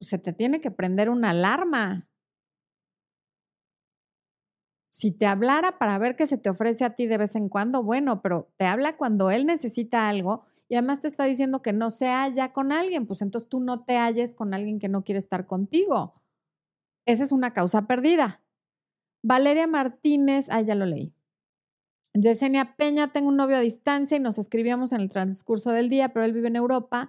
se 0.00 0.18
te 0.18 0.34
tiene 0.34 0.60
que 0.60 0.70
prender 0.70 1.08
una 1.08 1.30
alarma. 1.30 2.09
Si 5.00 5.12
te 5.12 5.24
hablara 5.24 5.78
para 5.78 5.96
ver 5.96 6.14
qué 6.14 6.26
se 6.26 6.36
te 6.36 6.50
ofrece 6.50 6.84
a 6.84 6.90
ti 6.90 7.06
de 7.06 7.16
vez 7.16 7.34
en 7.34 7.48
cuando, 7.48 7.82
bueno, 7.82 8.20
pero 8.20 8.52
te 8.58 8.66
habla 8.66 8.98
cuando 8.98 9.30
él 9.30 9.46
necesita 9.46 10.10
algo 10.10 10.44
y 10.68 10.74
además 10.74 11.00
te 11.00 11.08
está 11.08 11.24
diciendo 11.24 11.62
que 11.62 11.72
no 11.72 11.88
se 11.88 12.08
halla 12.08 12.52
con 12.52 12.70
alguien, 12.70 13.06
pues 13.06 13.22
entonces 13.22 13.48
tú 13.48 13.60
no 13.60 13.82
te 13.82 13.96
halles 13.96 14.34
con 14.34 14.52
alguien 14.52 14.78
que 14.78 14.90
no 14.90 15.02
quiere 15.02 15.18
estar 15.18 15.46
contigo. 15.46 16.20
Esa 17.06 17.24
es 17.24 17.32
una 17.32 17.54
causa 17.54 17.86
perdida. 17.86 18.42
Valeria 19.22 19.66
Martínez, 19.66 20.48
ah, 20.50 20.60
ya 20.60 20.74
lo 20.74 20.84
leí. 20.84 21.14
Yesenia 22.12 22.76
Peña, 22.76 23.10
tengo 23.10 23.30
un 23.30 23.38
novio 23.38 23.56
a 23.56 23.60
distancia 23.60 24.18
y 24.18 24.20
nos 24.20 24.36
escribíamos 24.36 24.92
en 24.92 25.00
el 25.00 25.08
transcurso 25.08 25.72
del 25.72 25.88
día, 25.88 26.10
pero 26.10 26.26
él 26.26 26.34
vive 26.34 26.48
en 26.48 26.56
Europa 26.56 27.08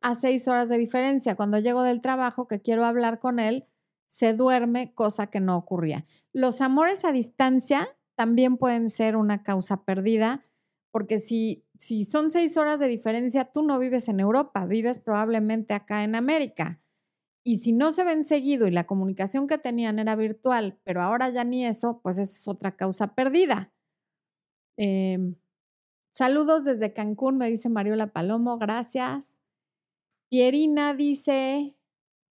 a 0.00 0.14
seis 0.14 0.46
horas 0.46 0.68
de 0.68 0.78
diferencia. 0.78 1.34
Cuando 1.34 1.58
llego 1.58 1.82
del 1.82 2.00
trabajo 2.02 2.46
que 2.46 2.62
quiero 2.62 2.84
hablar 2.84 3.18
con 3.18 3.40
él, 3.40 3.66
se 4.12 4.34
duerme, 4.34 4.92
cosa 4.92 5.28
que 5.28 5.40
no 5.40 5.56
ocurría. 5.56 6.04
Los 6.34 6.60
amores 6.60 7.02
a 7.06 7.12
distancia 7.12 7.88
también 8.14 8.58
pueden 8.58 8.90
ser 8.90 9.16
una 9.16 9.42
causa 9.42 9.86
perdida, 9.86 10.44
porque 10.90 11.18
si, 11.18 11.64
si 11.78 12.04
son 12.04 12.28
seis 12.28 12.58
horas 12.58 12.78
de 12.78 12.88
diferencia, 12.88 13.46
tú 13.46 13.62
no 13.62 13.78
vives 13.78 14.10
en 14.10 14.20
Europa, 14.20 14.66
vives 14.66 14.98
probablemente 14.98 15.72
acá 15.72 16.04
en 16.04 16.14
América. 16.14 16.82
Y 17.42 17.60
si 17.60 17.72
no 17.72 17.90
se 17.90 18.04
ven 18.04 18.22
seguido 18.22 18.66
y 18.66 18.70
la 18.70 18.84
comunicación 18.84 19.46
que 19.46 19.56
tenían 19.56 19.98
era 19.98 20.14
virtual, 20.14 20.78
pero 20.84 21.00
ahora 21.00 21.30
ya 21.30 21.42
ni 21.44 21.64
eso, 21.64 22.02
pues 22.02 22.18
esa 22.18 22.32
es 22.32 22.46
otra 22.46 22.76
causa 22.76 23.14
perdida. 23.14 23.72
Em, 24.76 25.36
saludos 26.10 26.64
desde 26.64 26.92
Cancún, 26.92 27.38
me 27.38 27.48
dice 27.48 27.70
Mariola 27.70 28.12
Palomo, 28.12 28.58
gracias. 28.58 29.40
Pierina 30.28 30.92
dice 30.92 31.78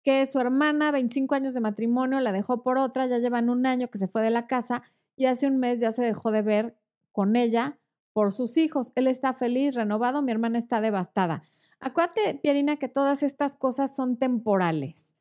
que 0.09 0.25
su 0.25 0.41
hermana, 0.41 0.91
25 0.91 1.35
años 1.35 1.53
de 1.53 1.61
matrimonio, 1.61 2.19
la 2.21 2.33
dejó 2.33 2.63
por 2.63 2.79
otra, 2.79 3.05
ya 3.05 3.19
llevan 3.19 3.51
un 3.51 3.67
año 3.67 3.89
que 3.89 3.99
se 3.99 4.09
fue 4.09 4.23
de 4.23 4.31
la 4.31 4.47
casa 4.47 4.83
y 5.17 5.27
hace 5.27 5.47
un 5.47 5.59
mes 5.59 5.81
ya 5.81 5.93
se 5.93 6.03
dejó 6.03 6.31
de 6.31 6.41
ver 6.41 6.79
con 7.13 7.37
ella 7.37 7.79
por 8.15 8.33
sus 8.33 8.57
hijos. 8.57 8.91
Él 8.95 9.07
está 9.07 9.35
feliz, 9.35 9.75
renovado, 9.75 10.23
mi 10.23 10.33
hermana 10.33 10.57
está 10.57 10.81
devastada. 10.81 11.43
Acuérdate, 11.79 12.41
Pierina, 12.43 12.77
que 12.79 12.89
todas 12.89 13.23
estas 13.23 13.55
cosas 13.55 13.95
son 13.95 14.17
temporales. 14.17 15.15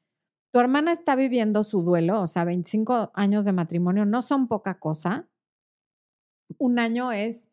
Tu 0.54 0.60
hermana 0.62 0.94
está 0.94 1.18
viviendo 1.18 1.64
su 1.64 1.82
duelo, 1.82 2.22
o 2.22 2.28
sea, 2.28 2.46
25 2.46 3.12
años 3.14 3.44
de 3.44 3.52
matrimonio 3.52 4.06
no 4.06 4.22
son 4.22 4.48
poca 4.48 4.80
cosa 4.80 5.28
un 6.58 6.80
año 6.80 7.12
es, 7.12 7.50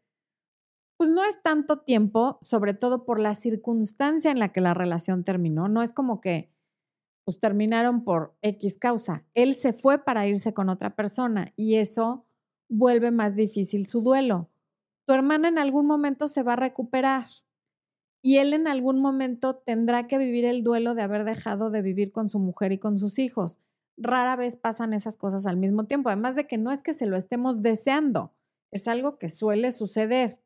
pues 0.97 1.11
no 1.11 1.25
es 1.25 1.43
tanto 1.43 1.81
tiempo, 1.81 2.39
sobre 2.43 2.75
todo 2.75 3.05
por 3.05 3.19
la 3.19 3.35
circunstancia 3.35 4.31
en 4.31 4.39
la 4.39 4.51
que 4.51 4.61
la 4.61 4.73
relación 4.75 5.25
terminó. 5.25 5.69
No 5.69 5.83
es 5.83 5.93
como 5.93 6.21
que, 6.21 6.54
pues 7.25 7.41
terminaron 7.41 8.05
por 8.05 8.37
X 8.43 8.79
causa. 8.79 9.25
Él 9.35 9.55
se 9.55 9.73
fue 9.73 10.05
para 10.05 10.27
irse 10.27 10.53
con 10.55 10.69
otra 10.69 10.95
persona 10.95 11.53
y 11.57 11.77
eso 11.77 12.27
vuelve 12.69 13.11
más 13.11 13.35
difícil 13.35 13.87
su 13.87 14.03
duelo. 14.03 14.51
Tu 15.07 15.15
hermana 15.15 15.49
en 15.49 15.59
algún 15.59 15.87
momento 15.87 16.29
se 16.29 16.43
va 16.43 16.55
a 16.55 16.57
recuperar 16.57 17.27
y 18.23 18.39
él 18.39 18.55
en 18.55 18.67
algún 18.67 19.01
momento 19.01 19.57
tendrá 19.57 20.07
que 20.07 20.17
vivir 20.17 20.47
el 20.47 20.63
duelo 20.63 20.95
de 20.95 21.03
haber 21.03 21.25
dejado 21.25 21.71
de 21.71 21.83
vivir 21.83 22.11
con 22.11 22.31
su 22.31 22.39
mujer 22.39 22.73
y 22.73 22.79
con 22.79 22.97
sus 22.97 23.19
hijos. 23.19 23.61
Rara 23.99 24.35
vez 24.35 24.57
pasan 24.57 24.95
esas 24.95 25.17
cosas 25.19 25.47
al 25.47 25.59
mismo 25.59 25.85
tiempo, 25.85 26.09
además 26.09 26.35
de 26.35 26.47
que 26.47 26.57
no 26.57 26.73
es 26.73 26.83
que 26.83 26.95
se 26.95 27.05
lo 27.05 27.17
estemos 27.17 27.63
deseando, 27.63 28.33
es 28.71 28.89
algo 28.89 29.19
que 29.19 29.29
suele 29.29 29.73
suceder. 29.73 30.41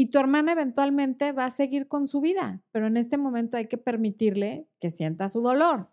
Y 0.00 0.10
tu 0.10 0.20
hermana 0.20 0.52
eventualmente 0.52 1.32
va 1.32 1.46
a 1.46 1.50
seguir 1.50 1.88
con 1.88 2.06
su 2.06 2.20
vida, 2.20 2.62
pero 2.70 2.86
en 2.86 2.96
este 2.96 3.18
momento 3.18 3.56
hay 3.56 3.66
que 3.66 3.78
permitirle 3.78 4.68
que 4.78 4.90
sienta 4.90 5.28
su 5.28 5.42
dolor. 5.42 5.90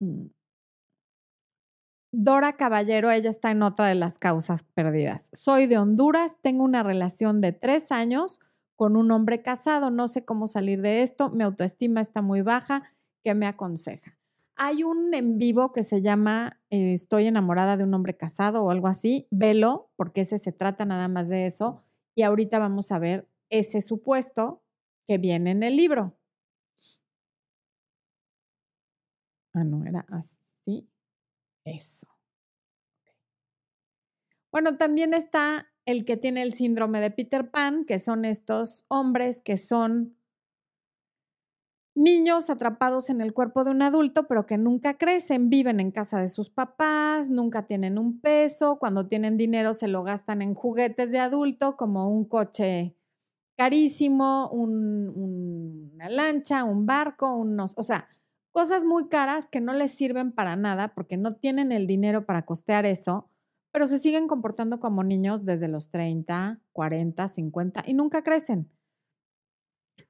Mm. 0.00 0.28
Dora 2.12 2.56
Caballero, 2.56 3.10
ella 3.10 3.28
está 3.28 3.50
en 3.50 3.62
otra 3.62 3.88
de 3.88 3.94
las 3.94 4.18
causas 4.18 4.62
perdidas. 4.62 5.28
Soy 5.34 5.66
de 5.66 5.76
Honduras, 5.76 6.38
tengo 6.40 6.64
una 6.64 6.82
relación 6.82 7.42
de 7.42 7.52
tres 7.52 7.92
años 7.92 8.40
con 8.74 8.96
un 8.96 9.10
hombre 9.10 9.42
casado, 9.42 9.90
no 9.90 10.08
sé 10.08 10.24
cómo 10.24 10.46
salir 10.46 10.80
de 10.80 11.02
esto, 11.02 11.28
mi 11.28 11.44
autoestima 11.44 12.00
está 12.00 12.22
muy 12.22 12.40
baja, 12.40 12.84
¿qué 13.22 13.34
me 13.34 13.46
aconseja? 13.46 14.15
Hay 14.56 14.82
un 14.82 15.12
en 15.12 15.36
vivo 15.36 15.72
que 15.72 15.82
se 15.82 16.00
llama 16.00 16.60
eh, 16.70 16.94
Estoy 16.94 17.26
enamorada 17.26 17.76
de 17.76 17.84
un 17.84 17.92
hombre 17.92 18.16
casado 18.16 18.64
o 18.64 18.70
algo 18.70 18.88
así. 18.88 19.28
Velo, 19.30 19.92
porque 19.96 20.22
ese 20.22 20.38
se 20.38 20.52
trata 20.52 20.86
nada 20.86 21.08
más 21.08 21.28
de 21.28 21.44
eso. 21.44 21.82
Y 22.14 22.22
ahorita 22.22 22.58
vamos 22.58 22.90
a 22.90 22.98
ver 22.98 23.28
ese 23.50 23.82
supuesto 23.82 24.62
que 25.06 25.18
viene 25.18 25.50
en 25.50 25.62
el 25.62 25.76
libro. 25.76 26.16
Ah, 29.52 29.64
no, 29.64 29.84
era 29.84 30.06
así. 30.10 30.88
Eso. 31.64 32.06
Bueno, 34.50 34.78
también 34.78 35.12
está 35.12 35.70
el 35.84 36.06
que 36.06 36.16
tiene 36.16 36.42
el 36.42 36.54
síndrome 36.54 37.00
de 37.00 37.10
Peter 37.10 37.50
Pan, 37.50 37.84
que 37.84 37.98
son 37.98 38.24
estos 38.24 38.86
hombres 38.88 39.42
que 39.42 39.58
son 39.58 40.16
niños 41.96 42.50
atrapados 42.50 43.08
en 43.08 43.22
el 43.22 43.32
cuerpo 43.32 43.64
de 43.64 43.70
un 43.70 43.80
adulto, 43.82 44.28
pero 44.28 44.46
que 44.46 44.58
nunca 44.58 44.98
crecen, 44.98 45.48
viven 45.48 45.80
en 45.80 45.90
casa 45.90 46.20
de 46.20 46.28
sus 46.28 46.50
papás, 46.50 47.30
nunca 47.30 47.66
tienen 47.66 47.98
un 47.98 48.20
peso, 48.20 48.78
cuando 48.78 49.08
tienen 49.08 49.38
dinero 49.38 49.72
se 49.72 49.88
lo 49.88 50.04
gastan 50.04 50.42
en 50.42 50.54
juguetes 50.54 51.10
de 51.10 51.18
adulto, 51.18 51.76
como 51.76 52.10
un 52.10 52.26
coche 52.26 52.94
carísimo, 53.56 54.50
una 54.50 56.10
lancha, 56.10 56.64
un 56.64 56.84
barco, 56.84 57.34
unos, 57.34 57.72
o 57.78 57.82
sea, 57.82 58.08
cosas 58.52 58.84
muy 58.84 59.08
caras 59.08 59.48
que 59.48 59.62
no 59.62 59.72
les 59.72 59.92
sirven 59.92 60.32
para 60.32 60.54
nada 60.54 60.94
porque 60.94 61.16
no 61.16 61.36
tienen 61.36 61.72
el 61.72 61.86
dinero 61.86 62.26
para 62.26 62.44
costear 62.44 62.84
eso, 62.84 63.30
pero 63.72 63.86
se 63.86 63.98
siguen 63.98 64.28
comportando 64.28 64.80
como 64.80 65.02
niños 65.02 65.46
desde 65.46 65.68
los 65.68 65.90
30, 65.90 66.60
40, 66.72 67.28
50 67.28 67.84
y 67.86 67.94
nunca 67.94 68.22
crecen. 68.22 68.70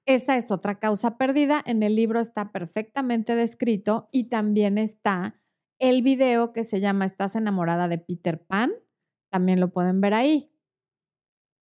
Esa 0.07 0.37
es 0.37 0.53
otra 0.53 0.79
causa 0.79 1.19
perdida. 1.19 1.63
En 1.67 1.83
el 1.83 1.97
libro 1.97 2.21
está 2.21 2.53
perfectamente 2.53 3.35
descrito 3.35 4.09
y 4.13 4.25
también 4.25 4.79
está 4.79 5.41
el 5.79 6.03
video 6.03 6.53
que 6.53 6.65
se 6.65 6.81
llama 6.81 7.05
Estás 7.05 7.35
enamorada 7.35 7.89
de 7.89 7.99
Peter 7.99 8.41
Pan. 8.47 8.73
También 9.31 9.59
lo 9.59 9.73
pueden 9.73 10.01
ver 10.01 10.15
ahí. 10.15 10.51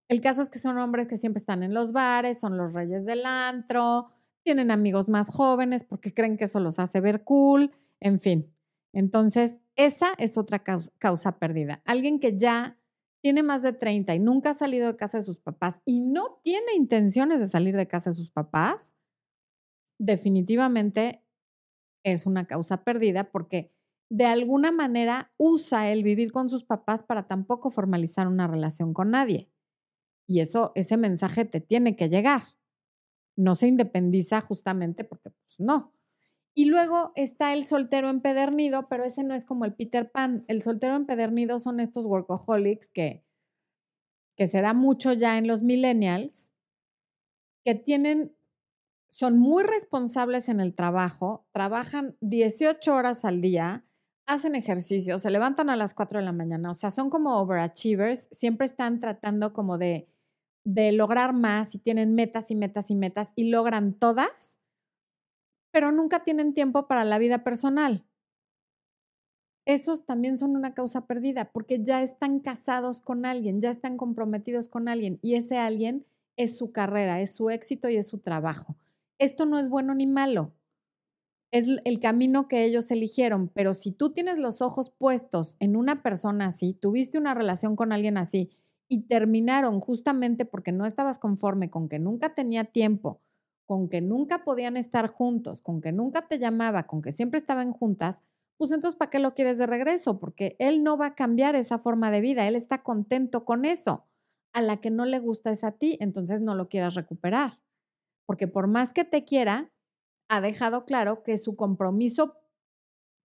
El 0.08 0.20
caso 0.20 0.42
es 0.42 0.50
que 0.50 0.58
son 0.58 0.76
hombres 0.76 1.08
que 1.08 1.16
siempre 1.16 1.40
están 1.40 1.62
en 1.62 1.72
los 1.72 1.92
bares, 1.92 2.38
son 2.38 2.58
los 2.58 2.74
reyes 2.74 3.06
del 3.06 3.24
antro, 3.24 4.10
tienen 4.44 4.70
amigos 4.70 5.08
más 5.08 5.28
jóvenes 5.28 5.82
porque 5.82 6.12
creen 6.12 6.36
que 6.36 6.44
eso 6.44 6.60
los 6.60 6.78
hace 6.78 7.00
ver 7.00 7.24
cool, 7.24 7.72
en 8.00 8.20
fin. 8.20 8.54
Entonces, 8.92 9.62
esa 9.76 10.12
es 10.18 10.36
otra 10.36 10.62
causa, 10.62 11.38
perdida. 11.38 11.82
Alguien 11.86 12.20
que 12.20 12.36
ya 12.36 12.78
tiene 13.24 13.42
más 13.42 13.62
de 13.62 13.72
30 13.72 14.14
y 14.14 14.18
nunca 14.20 14.50
ha 14.50 14.54
salido 14.54 14.86
de 14.86 14.96
casa 14.98 15.16
de 15.16 15.24
sus 15.24 15.38
papás 15.38 15.80
y 15.86 15.98
no 15.98 16.42
tiene 16.44 16.74
intenciones 16.76 17.40
de 17.40 17.48
salir 17.48 17.74
de 17.74 17.88
casa 17.88 18.10
de 18.10 18.16
sus 18.16 18.30
papás, 18.30 18.94
definitivamente 19.98 21.24
es 22.04 22.26
una 22.26 22.46
causa 22.46 22.84
perdida 22.84 23.30
porque 23.30 23.72
de 24.10 24.26
alguna 24.26 24.72
manera 24.72 25.32
usa 25.38 25.90
el 25.90 26.02
vivir 26.02 26.32
con 26.32 26.50
sus 26.50 26.64
papás 26.64 27.02
para 27.02 27.26
tampoco 27.26 27.70
formalizar 27.70 28.28
una 28.28 28.46
relación 28.46 28.92
con 28.92 29.10
nadie. 29.10 29.50
Y 30.28 30.40
eso, 30.40 30.72
ese 30.74 30.98
mensaje 30.98 31.46
te 31.46 31.62
tiene 31.62 31.96
que 31.96 32.10
llegar. 32.10 32.42
No 33.36 33.54
se 33.54 33.68
independiza 33.68 34.42
justamente 34.42 35.04
porque, 35.04 35.30
pues 35.30 35.60
no. 35.60 35.93
Y 36.54 36.66
luego 36.66 37.12
está 37.16 37.52
el 37.52 37.64
soltero 37.64 38.08
empedernido, 38.08 38.88
pero 38.88 39.04
ese 39.04 39.24
no 39.24 39.34
es 39.34 39.44
como 39.44 39.64
el 39.64 39.74
Peter 39.74 40.10
Pan. 40.10 40.44
El 40.46 40.62
soltero 40.62 40.94
empedernido 40.94 41.58
son 41.58 41.80
estos 41.80 42.06
workaholics 42.06 42.86
que, 42.86 43.24
que 44.36 44.46
se 44.46 44.60
da 44.62 44.72
mucho 44.72 45.12
ya 45.12 45.36
en 45.36 45.48
los 45.48 45.62
millennials, 45.62 46.52
que 47.64 47.74
tienen, 47.74 48.36
son 49.10 49.38
muy 49.38 49.64
responsables 49.64 50.48
en 50.48 50.60
el 50.60 50.74
trabajo, 50.74 51.44
trabajan 51.52 52.16
18 52.20 52.94
horas 52.94 53.24
al 53.24 53.40
día, 53.40 53.84
hacen 54.26 54.54
ejercicio, 54.54 55.18
se 55.18 55.30
levantan 55.30 55.70
a 55.70 55.76
las 55.76 55.92
4 55.92 56.20
de 56.20 56.24
la 56.24 56.32
mañana, 56.32 56.70
o 56.70 56.74
sea, 56.74 56.90
son 56.90 57.10
como 57.10 57.38
overachievers, 57.38 58.28
siempre 58.30 58.66
están 58.66 59.00
tratando 59.00 59.52
como 59.52 59.76
de, 59.76 60.08
de 60.64 60.92
lograr 60.92 61.32
más 61.32 61.74
y 61.74 61.78
tienen 61.78 62.14
metas 62.14 62.50
y 62.50 62.54
metas 62.54 62.90
y 62.90 62.94
metas 62.94 63.32
y 63.34 63.50
logran 63.50 63.94
todas 63.94 64.58
pero 65.74 65.90
nunca 65.90 66.22
tienen 66.22 66.54
tiempo 66.54 66.86
para 66.86 67.04
la 67.04 67.18
vida 67.18 67.42
personal. 67.42 68.06
esos 69.66 70.04
también 70.06 70.38
son 70.38 70.54
una 70.54 70.72
causa 70.72 71.06
perdida 71.08 71.50
porque 71.50 71.82
ya 71.82 72.00
están 72.02 72.38
casados 72.38 73.00
con 73.00 73.26
alguien, 73.26 73.60
ya 73.60 73.70
están 73.70 73.96
comprometidos 73.96 74.68
con 74.68 74.88
alguien 74.88 75.18
y 75.20 75.34
ese 75.34 75.58
alguien 75.58 76.06
es 76.36 76.56
su 76.56 76.70
carrera, 76.70 77.20
es 77.20 77.34
su 77.34 77.50
éxito 77.50 77.88
y 77.88 77.96
es 77.96 78.06
su 78.06 78.18
trabajo. 78.18 78.76
Esto 79.18 79.46
no 79.46 79.58
es 79.58 79.68
bueno 79.68 79.94
ni 79.96 80.06
malo, 80.06 80.52
es 81.50 81.66
el 81.84 81.98
camino 81.98 82.46
que 82.46 82.64
ellos 82.64 82.90
eligieron, 82.92 83.48
pero 83.48 83.74
si 83.74 83.90
tú 83.90 84.12
tienes 84.12 84.38
los 84.38 84.62
ojos 84.62 84.90
puestos 84.90 85.56
en 85.58 85.74
una 85.74 86.04
persona 86.04 86.46
así, 86.46 86.74
tuviste 86.74 87.18
una 87.18 87.34
relación 87.34 87.74
con 87.74 87.90
alguien 87.90 88.16
así 88.16 88.50
y 88.86 89.08
terminaron 89.08 89.80
justamente 89.80 90.44
porque 90.44 90.70
no 90.70 90.86
estabas 90.86 91.18
conforme 91.18 91.68
con 91.68 91.88
que 91.88 91.98
nunca 91.98 92.34
tenía 92.34 92.64
tiempo, 92.64 93.23
con 93.66 93.88
que 93.88 94.00
nunca 94.00 94.44
podían 94.44 94.76
estar 94.76 95.08
juntos, 95.08 95.62
con 95.62 95.80
que 95.80 95.92
nunca 95.92 96.26
te 96.28 96.38
llamaba, 96.38 96.86
con 96.86 97.02
que 97.02 97.12
siempre 97.12 97.38
estaban 97.38 97.72
juntas, 97.72 98.22
pues 98.56 98.70
entonces, 98.70 98.96
¿para 98.96 99.10
qué 99.10 99.18
lo 99.18 99.34
quieres 99.34 99.58
de 99.58 99.66
regreso? 99.66 100.20
Porque 100.20 100.56
él 100.58 100.82
no 100.82 100.96
va 100.96 101.06
a 101.06 101.14
cambiar 101.14 101.56
esa 101.56 101.78
forma 101.78 102.10
de 102.10 102.20
vida, 102.20 102.46
él 102.46 102.56
está 102.56 102.82
contento 102.82 103.44
con 103.44 103.64
eso. 103.64 104.06
A 104.52 104.62
la 104.62 104.76
que 104.76 104.90
no 104.90 105.04
le 105.04 105.18
gusta 105.18 105.50
es 105.50 105.64
a 105.64 105.72
ti, 105.72 105.98
entonces 106.00 106.40
no 106.40 106.54
lo 106.54 106.68
quieras 106.68 106.94
recuperar. 106.94 107.60
Porque 108.26 108.46
por 108.46 108.68
más 108.68 108.92
que 108.92 109.04
te 109.04 109.24
quiera, 109.24 109.72
ha 110.28 110.40
dejado 110.40 110.84
claro 110.84 111.24
que 111.24 111.36
su 111.38 111.56
compromiso, 111.56 112.36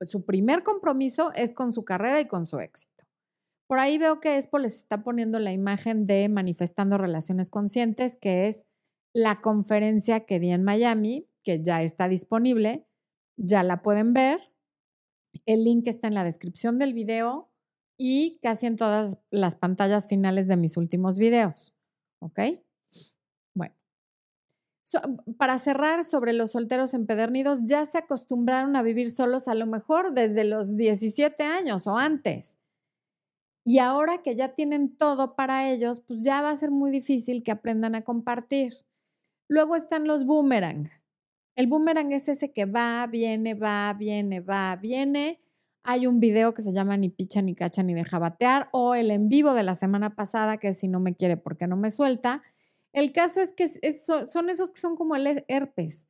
su 0.01 0.25
primer 0.25 0.63
compromiso 0.63 1.31
es 1.35 1.53
con 1.53 1.71
su 1.71 1.85
carrera 1.85 2.19
y 2.19 2.27
con 2.27 2.45
su 2.45 2.59
éxito. 2.59 3.05
Por 3.67 3.77
ahí 3.77 3.99
veo 3.99 4.19
que 4.19 4.37
Expo 4.37 4.57
les 4.57 4.75
está 4.75 5.03
poniendo 5.03 5.37
la 5.37 5.51
imagen 5.51 6.07
de 6.07 6.27
Manifestando 6.27 6.97
Relaciones 6.97 7.51
Conscientes, 7.51 8.17
que 8.17 8.47
es 8.47 8.65
la 9.13 9.41
conferencia 9.41 10.25
que 10.25 10.39
di 10.39 10.51
en 10.51 10.63
Miami, 10.63 11.27
que 11.43 11.61
ya 11.63 11.81
está 11.81 12.07
disponible, 12.07 12.85
ya 13.37 13.63
la 13.63 13.81
pueden 13.81 14.13
ver 14.13 14.49
el 15.45 15.63
link 15.63 15.87
está 15.87 16.07
en 16.07 16.13
la 16.13 16.23
descripción 16.23 16.79
del 16.79 16.93
video 16.93 17.49
y 17.97 18.39
casi 18.41 18.65
en 18.65 18.75
todas 18.75 19.17
las 19.29 19.55
pantallas 19.55 20.07
finales 20.07 20.47
de 20.47 20.57
mis 20.57 20.77
últimos 20.77 21.17
videos. 21.17 21.73
¿Ok? 22.19 22.39
Bueno. 23.55 23.75
para 25.37 25.59
cerrar 25.59 26.03
sobre 26.03 26.33
los 26.33 26.51
solteros 26.51 26.93
empedernidos, 26.93 27.59
ya 27.63 27.85
se 27.85 27.97
acostumbraron 27.97 28.75
a 28.75 28.81
vivir 28.81 29.09
solos 29.09 29.47
a 29.47 29.55
lo 29.55 29.65
mejor 29.65 30.13
desde 30.13 30.43
los 30.43 30.75
17 30.75 31.43
años 31.43 31.87
o 31.87 31.97
antes. 31.97 32.57
Y 33.63 33.79
ahora 33.79 34.23
que 34.23 34.35
ya 34.35 34.55
tienen 34.55 34.95
todo 34.95 35.35
para 35.35 35.69
ellos, 35.69 35.99
pues 35.99 36.23
ya 36.23 36.41
va 36.41 36.51
a 36.51 36.57
ser 36.57 36.71
muy 36.71 36.91
difícil 36.91 37.43
que 37.43 37.51
aprendan 37.51 37.93
a 37.93 38.03
compartir. 38.03 38.85
Luego 39.49 39.75
están 39.75 40.05
los 40.05 40.25
boomerang. 40.25 40.89
El 41.55 41.65
boomerang 41.65 42.13
es 42.13 42.29
ese 42.29 42.53
que 42.53 42.65
va, 42.65 43.07
viene, 43.07 43.55
va, 43.55 43.93
viene, 43.97 44.41
va, 44.41 44.75
viene. 44.75 45.41
Hay 45.81 46.05
un 46.05 46.19
video 46.19 46.53
que 46.53 46.61
se 46.61 46.71
llama 46.71 46.97
Ni 46.97 47.09
picha, 47.09 47.41
ni 47.41 47.55
cacha, 47.55 47.81
ni 47.81 47.95
deja 47.95 48.19
batear, 48.19 48.69
o 48.71 48.93
el 48.93 49.09
en 49.09 49.27
vivo 49.27 49.55
de 49.55 49.63
la 49.63 49.73
semana 49.73 50.15
pasada, 50.15 50.57
que 50.57 50.71
si 50.73 50.87
no 50.87 50.99
me 50.99 51.15
quiere, 51.15 51.35
porque 51.35 51.65
no 51.65 51.77
me 51.77 51.89
suelta. 51.89 52.43
El 52.93 53.11
caso 53.11 53.41
es 53.41 53.51
que 53.51 53.67
son 53.67 54.49
esos 54.51 54.71
que 54.71 54.79
son 54.79 54.95
como 54.95 55.15
el 55.15 55.43
herpes. 55.47 56.07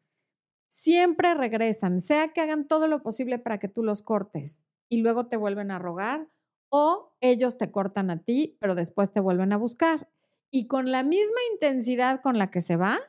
Siempre 0.67 1.33
regresan, 1.33 2.01
sea 2.01 2.27
que 2.27 2.41
hagan 2.41 2.67
todo 2.67 2.87
lo 2.87 3.01
posible 3.01 3.39
para 3.39 3.57
que 3.57 3.69
tú 3.69 3.83
los 3.83 4.03
cortes 4.03 4.65
y 4.89 4.97
luego 4.97 5.27
te 5.27 5.37
vuelven 5.37 5.71
a 5.71 5.79
rogar, 5.79 6.27
o 6.67 7.15
ellos 7.21 7.57
te 7.57 7.71
cortan 7.71 8.11
a 8.11 8.21
ti, 8.21 8.57
pero 8.59 8.75
después 8.75 9.13
te 9.13 9.21
vuelven 9.21 9.53
a 9.53 9.57
buscar. 9.57 10.09
Y 10.51 10.67
con 10.67 10.91
la 10.91 11.03
misma 11.03 11.39
intensidad 11.53 12.21
con 12.21 12.37
la 12.37 12.51
que 12.51 12.59
se 12.59 12.75
va, 12.75 12.99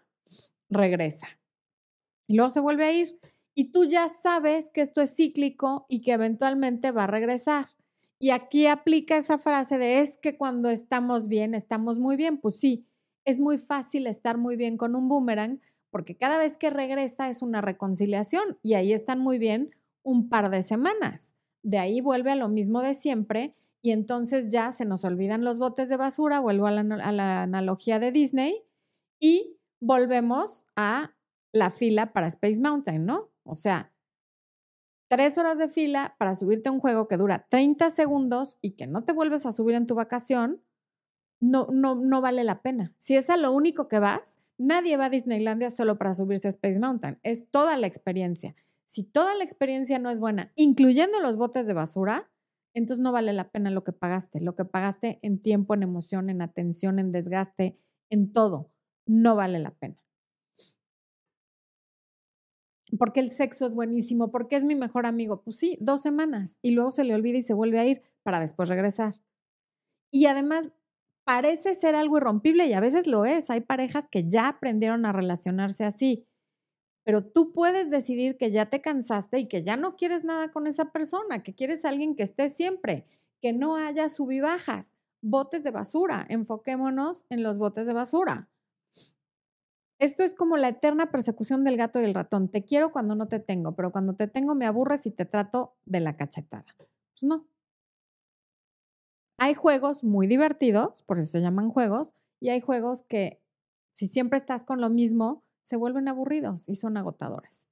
regresa 0.71 1.29
y 2.31 2.37
luego 2.37 2.51
se 2.51 2.61
vuelve 2.61 2.85
a 2.85 2.93
ir. 2.93 3.19
Y 3.57 3.73
tú 3.73 3.85
ya 3.85 4.09
sabes 4.09 4.71
que 4.71 4.83
esto 4.83 5.01
es 5.01 5.17
cíclico 5.17 5.85
y 5.89 6.01
que 6.01 6.13
eventualmente 6.13 6.93
va 6.93 7.05
a 7.05 7.09
regresar. 7.09 7.71
Y 8.21 8.31
aquí 8.31 8.69
aplica 8.69 9.17
esa 9.17 9.37
frase 9.37 9.79
de 9.79 9.99
es 9.99 10.17
que 10.17 10.39
cuando 10.39 10.71
estamos 10.71 11.27
bien, 11.27 11.55
estamos 11.55 11.99
muy 11.99 12.15
bien. 12.15 12.39
Pues 12.39 12.61
sí, 12.61 12.87
es 13.25 13.41
muy 13.41 13.59
fácil 13.59 14.07
estar 14.07 14.39
muy 14.39 14.55
bien 14.55 14.77
con 14.77 14.95
un 14.95 15.09
boomerang 15.09 15.61
porque 15.91 16.17
cada 16.17 16.39
vez 16.39 16.57
que 16.57 16.71
regresa 16.71 17.31
es 17.31 17.43
una 17.43 17.61
reconciliación 17.61 18.59
y 18.63 18.75
ahí 18.75 18.93
están 18.93 19.19
muy 19.19 19.41
bien 19.41 19.75
un 20.05 20.29
par 20.29 20.51
de 20.51 20.63
semanas. 20.63 21.35
De 21.65 21.79
ahí 21.79 22.01
vuelve 22.01 22.31
a 22.31 22.37
lo 22.37 22.49
mismo 22.49 22.81
de 22.81 22.95
siempre 22.95 23.57
y 23.83 23.91
entonces 23.91 24.51
ya 24.51 24.71
se 24.71 24.85
nos 24.85 25.05
olvidan 25.05 25.43
los 25.43 25.59
botes 25.59 25.89
de 25.89 25.97
basura, 25.97 26.39
vuelvo 26.39 26.69
a 26.69 26.71
la, 26.71 26.83
a 26.95 27.11
la 27.11 27.43
analogía 27.43 27.99
de 27.99 28.13
Disney 28.13 28.63
y 29.19 29.57
volvemos 29.81 30.67
a 30.77 31.15
la 31.53 31.71
fila 31.71 32.13
para 32.13 32.29
Space 32.29 32.61
Mountain, 32.61 33.05
¿no? 33.05 33.31
O 33.43 33.55
sea, 33.55 33.93
tres 35.09 35.39
horas 35.39 35.59
de 35.59 35.69
fila 35.69 36.15
para 36.19 36.37
subirte 36.37 36.69
a 36.69 36.73
un 36.73 36.81
juego 36.81 37.09
que 37.09 37.17
dura 37.17 37.47
30 37.49 37.91
segundos 37.91 38.59
y 38.63 38.73
que 38.73 38.87
no 38.87 39.05
te 39.05 39.13
vuelves 39.13 39.47
a 39.47 39.53
subir 39.53 39.75
en 39.75 39.87
tu 39.87 39.95
vacación, 39.95 40.63
no, 41.41 41.67
no, 41.73 41.97
no 41.97 42.21
vale 42.21 42.45
la 42.45 42.63
pena. 42.63 42.95
Si 42.97 43.17
es 43.17 43.31
a 43.31 43.37
lo 43.37 43.51
único 43.53 43.89
que 43.89 43.99
vas, 43.99 44.39
nadie 44.59 44.97
va 44.97 45.07
a 45.07 45.11
Disneylandia 45.11 45.71
solo 45.71 45.99
para 45.99 46.15
subirse 46.15 46.47
a 46.47 46.51
Space 46.51 46.79
Mountain. 46.79 47.19
Es 47.23 47.51
toda 47.51 47.77
la 47.77 47.87
experiencia. 47.87 48.55
Si 48.85 49.05
toda 49.05 49.35
la 49.35 49.45
experiencia 49.45 49.99
no 49.99 50.11
es 50.11 50.21
buena, 50.21 50.53
incluyendo 50.55 51.21
los 51.21 51.37
botes 51.37 51.67
de 51.67 51.75
basura, 51.75 52.31
entonces 52.75 53.03
no 53.03 53.11
vale 53.11 53.33
la 53.33 53.51
pena 53.51 53.71
lo 53.71 53.85
que 53.85 53.93
pagaste. 53.93 54.41
Lo 54.41 54.55
que 54.55 54.65
pagaste 54.65 55.19
en 55.23 55.41
tiempo, 55.41 55.75
en 55.75 55.83
emoción, 55.83 56.31
en 56.31 56.43
atención, 56.43 56.99
en 56.99 57.11
desgaste, 57.11 57.79
en 58.11 58.33
todo, 58.33 58.70
no 59.11 59.35
vale 59.37 59.59
la 59.59 59.73
pena 59.73 59.97
porque 62.99 63.21
el 63.21 63.31
sexo 63.31 63.67
es 63.67 63.75
buenísimo, 63.75 64.31
porque 64.31 64.57
es 64.57 64.65
mi 64.65 64.75
mejor 64.75 65.07
amigo. 65.07 65.43
Pues 65.43 65.57
sí, 65.57 65.79
dos 65.81 66.03
semanas 66.03 66.59
y 66.63 66.73
luego 66.73 66.91
se 66.91 67.05
le 67.05 67.15
olvida 67.15 67.39
y 67.39 67.43
se 67.43 67.55
vuelve 67.55 67.79
a 67.79 67.87
ir 67.87 68.03
para 68.23 68.41
después 68.41 68.69
regresar. 68.69 69.21
Y 70.13 70.27
además 70.27 70.73
parece 71.25 71.75
ser 71.75 71.95
algo 71.95 72.19
irrompible 72.19 72.67
y 72.67 72.73
a 72.73 72.81
veces 72.81 73.07
lo 73.07 73.25
es. 73.25 73.51
Hay 73.51 73.63
parejas 73.63 74.09
que 74.11 74.29
ya 74.29 74.49
aprendieron 74.49 75.07
a 75.07 75.13
relacionarse 75.13 75.85
así, 75.85 76.27
pero 77.05 77.25
tú 77.25 77.53
puedes 77.53 77.91
decidir 77.91 78.37
que 78.37 78.51
ya 78.51 78.67
te 78.67 78.83
cansaste 78.83 79.39
y 79.39 79.49
que 79.49 79.63
ya 79.63 79.77
no 79.77 79.97
quieres 79.97 80.25
nada 80.25 80.51
con 80.53 80.67
esa 80.67 80.93
persona, 80.93 81.43
que 81.43 81.55
quieres 81.55 81.85
alguien 81.85 82.17
que 82.17 82.25
esté 82.25 82.51
siempre, 82.51 83.07
que 83.41 83.53
no 83.53 83.77
haya 83.77 84.11
subibajas, 84.11 84.95
botes 85.23 85.63
de 85.63 85.71
basura. 85.71 86.27
Enfoquémonos 86.29 87.27
en 87.31 87.43
los 87.43 87.59
botes 87.59 87.87
de 87.87 87.95
basura. 87.95 88.50
Esto 90.01 90.23
es 90.25 90.35
como 90.35 90.57
la 90.57 90.69
eterna 90.69 91.11
persecución 91.13 91.63
del 91.63 91.77
gato 91.77 92.01
y 92.01 92.05
el 92.05 92.15
ratón. 92.15 92.49
Te 92.49 92.65
quiero 92.65 92.91
cuando 92.91 93.15
no 93.15 93.29
te 93.29 93.39
tengo, 93.39 93.77
pero 93.77 93.93
cuando 93.93 94.15
te 94.17 94.29
tengo 94.29 94.55
me 94.55 94.65
aburres 94.65 95.05
y 95.05 95.11
te 95.11 95.27
trato 95.27 95.75
de 95.85 96.01
la 96.01 96.17
cachetada. 96.17 96.65
Pues 96.79 96.89
no. 97.23 97.47
Hay 99.39 99.55
juegos 99.55 100.05
muy 100.05 100.27
divertidos, 100.27 101.03
por 101.03 101.19
eso 101.19 101.33
se 101.33 101.41
llaman 101.41 101.71
juegos, 101.71 102.15
y 102.41 102.51
hay 102.51 102.61
juegos 102.61 103.03
que 103.03 103.41
si 103.93 104.07
siempre 104.07 104.39
estás 104.39 104.65
con 104.65 104.81
lo 104.81 104.91
mismo, 104.91 105.45
se 105.63 105.77
vuelven 105.77 106.09
aburridos 106.09 106.69
y 106.69 106.75
son 106.77 106.97
agotadores. 106.97 107.67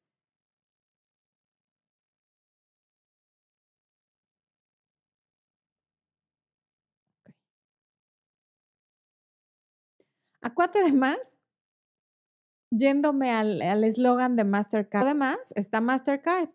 Acuate 10.42 10.80
además 10.80 11.37
yéndome 12.70 13.30
al 13.30 13.84
eslogan 13.84 14.36
de 14.36 14.44
Mastercard. 14.44 15.04
Además, 15.04 15.38
está 15.54 15.80
Mastercard, 15.80 16.50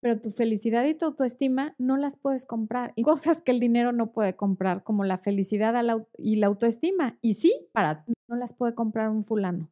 pero 0.00 0.20
tu 0.20 0.30
felicidad 0.30 0.84
y 0.84 0.94
tu 0.94 1.06
autoestima 1.06 1.74
no 1.78 1.96
las 1.96 2.16
puedes 2.16 2.46
comprar. 2.46 2.92
Y 2.96 3.02
cosas 3.02 3.40
que 3.40 3.52
el 3.52 3.60
dinero 3.60 3.92
no 3.92 4.12
puede 4.12 4.36
comprar, 4.36 4.82
como 4.82 5.04
la 5.04 5.18
felicidad 5.18 5.74
y 6.18 6.36
la 6.36 6.46
autoestima. 6.46 7.18
Y 7.22 7.34
sí, 7.34 7.68
para 7.72 8.04
no 8.28 8.36
las 8.36 8.52
puede 8.52 8.74
comprar 8.74 9.08
un 9.08 9.24
fulano 9.24 9.70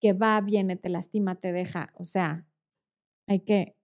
que 0.00 0.12
va, 0.12 0.40
viene, 0.40 0.76
te 0.76 0.88
lastima, 0.88 1.34
te 1.34 1.52
deja. 1.52 1.92
O 1.94 2.04
sea, 2.04 2.46
hay 3.26 3.40
que, 3.40 3.76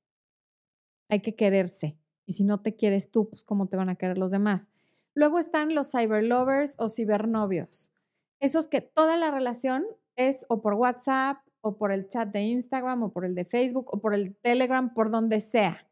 hay 1.08 1.20
que 1.20 1.34
quererse. 1.34 1.98
Y 2.26 2.34
si 2.34 2.44
no 2.44 2.60
te 2.62 2.76
quieres 2.76 3.10
tú, 3.10 3.28
pues 3.28 3.44
cómo 3.44 3.68
te 3.68 3.76
van 3.76 3.88
a 3.88 3.96
querer 3.96 4.18
los 4.18 4.30
demás. 4.30 4.68
Luego 5.14 5.38
están 5.38 5.74
los 5.74 5.90
cyberlovers 5.90 6.74
o 6.78 6.88
cibernovios. 6.88 7.92
Esos 8.40 8.66
que 8.66 8.80
toda 8.80 9.16
la 9.16 9.30
relación 9.30 9.84
es 10.16 10.46
o 10.48 10.60
por 10.60 10.74
WhatsApp 10.74 11.38
o 11.60 11.78
por 11.78 11.92
el 11.92 12.08
chat 12.08 12.30
de 12.30 12.42
Instagram 12.42 13.04
o 13.04 13.12
por 13.12 13.24
el 13.24 13.34
de 13.34 13.44
Facebook 13.44 13.86
o 13.92 14.00
por 14.00 14.14
el 14.14 14.36
Telegram, 14.36 14.92
por 14.92 15.10
donde 15.10 15.40
sea, 15.40 15.88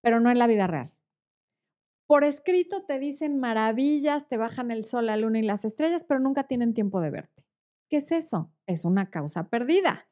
pero 0.00 0.20
no 0.20 0.30
en 0.30 0.38
la 0.38 0.46
vida 0.46 0.66
real. 0.66 0.94
Por 2.06 2.24
escrito 2.24 2.84
te 2.84 2.98
dicen 2.98 3.38
maravillas, 3.38 4.28
te 4.28 4.36
bajan 4.36 4.70
el 4.70 4.84
sol, 4.84 5.06
la 5.06 5.16
luna 5.16 5.38
y 5.38 5.42
las 5.42 5.64
estrellas, 5.64 6.04
pero 6.04 6.18
nunca 6.18 6.44
tienen 6.44 6.74
tiempo 6.74 7.00
de 7.00 7.10
verte. 7.10 7.46
¿Qué 7.88 7.98
es 7.98 8.10
eso? 8.10 8.52
Es 8.66 8.84
una 8.84 9.10
causa 9.10 9.48
perdida. 9.48 10.08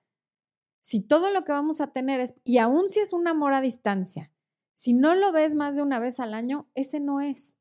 Si 0.81 1.01
todo 1.01 1.31
lo 1.31 1.45
que 1.45 1.53
vamos 1.53 1.81
a 1.81 1.93
tener 1.93 2.21
es, 2.21 2.35
y 2.45 2.59
aún 2.59 2.89
si 2.89 3.01
es 3.01 3.13
un 3.13 3.27
amor 3.27 3.53
a 3.53 3.61
distancia, 3.61 4.33
si 4.73 4.93
no 4.93 5.17
lo 5.17 5.33
ves 5.33 5.57
más 5.57 5.75
de 5.75 5.83
una 5.83 5.99
vez 5.99 6.21
al 6.21 6.35
año, 6.35 6.71
ese 6.75 7.01
no 7.01 7.21
es. 7.21 7.58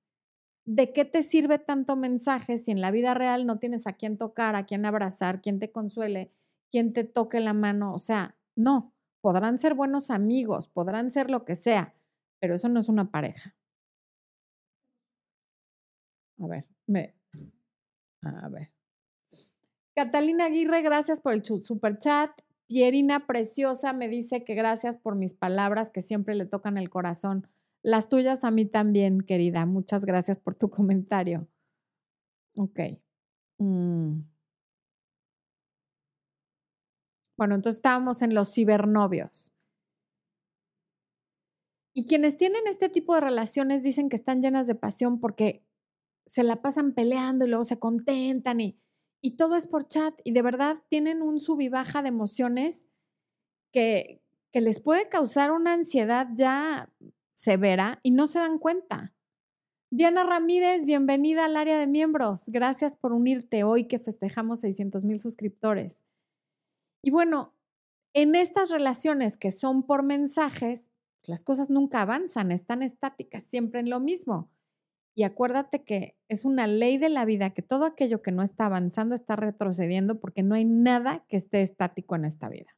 ¿De 0.67 0.91
qué 0.91 1.05
te 1.05 1.23
sirve 1.23 1.59
tanto 1.59 1.95
mensaje 1.95 2.59
si 2.59 2.71
en 2.71 2.81
la 2.81 2.91
vida 2.91 3.13
real 3.13 3.45
no 3.45 3.57
tienes 3.57 3.87
a 3.87 3.93
quién 3.93 4.17
tocar, 4.17 4.55
a 4.55 4.65
quién 4.65 4.85
abrazar, 4.85 5.41
quién 5.41 5.59
te 5.59 5.71
consuele, 5.71 6.31
quién 6.69 6.91
te 6.93 7.05
toque 7.05 7.39
la 7.39 7.53
mano? 7.53 7.93
O 7.93 7.99
sea, 7.99 8.35
no, 8.55 8.93
podrán 9.21 9.57
ser 9.57 9.73
buenos 9.73 10.11
amigos, 10.11 10.67
podrán 10.67 11.09
ser 11.09 11.31
lo 11.31 11.45
que 11.45 11.55
sea, 11.55 11.95
pero 12.39 12.55
eso 12.55 12.67
no 12.67 12.81
es 12.81 12.89
una 12.89 13.09
pareja. 13.11 13.55
A 16.39 16.47
ver, 16.47 16.67
me, 16.85 17.15
a 18.21 18.49
ver. 18.49 18.71
Catalina 19.95 20.45
Aguirre, 20.45 20.81
gracias 20.81 21.21
por 21.21 21.33
el 21.33 21.43
super 21.45 21.97
chat. 21.97 22.29
Pierina 22.67 23.25
Preciosa 23.25 23.93
me 23.93 24.09
dice 24.09 24.43
que 24.43 24.53
gracias 24.53 24.97
por 24.97 25.15
mis 25.15 25.33
palabras 25.33 25.89
que 25.89 26.01
siempre 26.01 26.35
le 26.35 26.45
tocan 26.45 26.77
el 26.77 26.89
corazón. 26.89 27.47
Las 27.83 28.09
tuyas 28.09 28.43
a 28.43 28.51
mí 28.51 28.65
también, 28.65 29.21
querida. 29.21 29.65
Muchas 29.65 30.05
gracias 30.05 30.39
por 30.39 30.55
tu 30.55 30.69
comentario. 30.69 31.47
Ok. 32.57 32.79
Mm. 33.59 34.21
Bueno, 37.37 37.55
entonces 37.55 37.77
estábamos 37.77 38.21
en 38.21 38.33
los 38.33 38.51
cibernovios. 38.53 39.53
Y 41.93 42.05
quienes 42.05 42.37
tienen 42.37 42.67
este 42.67 42.89
tipo 42.89 43.15
de 43.15 43.21
relaciones 43.21 43.83
dicen 43.83 44.09
que 44.09 44.15
están 44.15 44.41
llenas 44.41 44.67
de 44.67 44.75
pasión 44.75 45.19
porque 45.19 45.63
se 46.27 46.43
la 46.43 46.61
pasan 46.61 46.93
peleando 46.93 47.45
y 47.45 47.49
luego 47.49 47.63
se 47.63 47.79
contentan 47.79 48.59
y, 48.59 48.79
y 49.21 49.35
todo 49.35 49.55
es 49.55 49.65
por 49.65 49.87
chat 49.87 50.13
y 50.23 50.31
de 50.31 50.41
verdad 50.41 50.83
tienen 50.89 51.21
un 51.21 51.39
sub 51.39 51.61
y 51.61 51.69
baja 51.69 52.01
de 52.01 52.09
emociones 52.09 52.85
que, 53.71 54.21
que 54.51 54.61
les 54.61 54.79
puede 54.79 55.09
causar 55.09 55.51
una 55.51 55.73
ansiedad 55.73 56.27
ya 56.35 56.93
severa 57.37 57.99
y 58.01 58.11
no 58.11 58.27
se 58.27 58.39
dan 58.39 58.57
cuenta. 58.57 59.13
Diana 59.91 60.23
Ramírez, 60.23 60.85
bienvenida 60.85 61.45
al 61.45 61.55
área 61.55 61.77
de 61.77 61.87
miembros. 61.87 62.43
Gracias 62.47 62.97
por 62.97 63.13
unirte 63.13 63.63
hoy 63.63 63.87
que 63.87 63.99
festejamos 63.99 64.61
600 64.61 65.05
mil 65.05 65.19
suscriptores. 65.19 66.03
Y 67.01 67.11
bueno, 67.11 67.55
en 68.13 68.35
estas 68.35 68.71
relaciones 68.71 69.37
que 69.37 69.51
son 69.51 69.83
por 69.83 70.03
mensajes, 70.03 70.89
las 71.25 71.43
cosas 71.43 71.69
nunca 71.69 72.01
avanzan, 72.01 72.51
están 72.51 72.81
estáticas, 72.81 73.43
siempre 73.43 73.79
en 73.79 73.89
lo 73.89 73.99
mismo. 73.99 74.51
Y 75.15 75.23
acuérdate 75.23 75.83
que 75.83 76.17
es 76.27 76.43
una 76.43 76.67
ley 76.67 76.97
de 76.97 77.09
la 77.09 77.23
vida 77.23 77.51
que 77.51 77.61
todo 77.61 77.85
aquello 77.85 78.21
que 78.21 78.31
no 78.31 78.43
está 78.43 78.65
avanzando 78.65 79.13
está 79.13 79.35
retrocediendo 79.35 80.19
porque 80.19 80.43
no 80.43 80.55
hay 80.55 80.65
nada 80.65 81.25
que 81.29 81.37
esté 81.37 81.61
estático 81.61 82.15
en 82.15 82.25
esta 82.25 82.49
vida. 82.49 82.75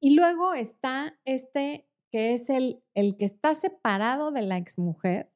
Y 0.00 0.14
luego 0.14 0.54
está 0.54 1.18
este 1.26 1.89
que 2.10 2.34
es 2.34 2.50
el, 2.50 2.82
el 2.94 3.16
que 3.16 3.24
está 3.24 3.54
separado 3.54 4.32
de 4.32 4.42
la 4.42 4.56
exmujer, 4.56 5.30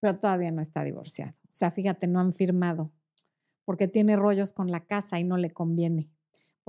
pero 0.00 0.18
todavía 0.18 0.50
no 0.50 0.60
está 0.60 0.84
divorciado. 0.84 1.34
O 1.44 1.54
sea, 1.54 1.70
fíjate, 1.70 2.06
no 2.06 2.20
han 2.20 2.32
firmado 2.32 2.92
porque 3.64 3.88
tiene 3.88 4.16
rollos 4.16 4.52
con 4.52 4.70
la 4.70 4.86
casa 4.86 5.20
y 5.20 5.24
no 5.24 5.36
le 5.36 5.50
conviene 5.50 6.10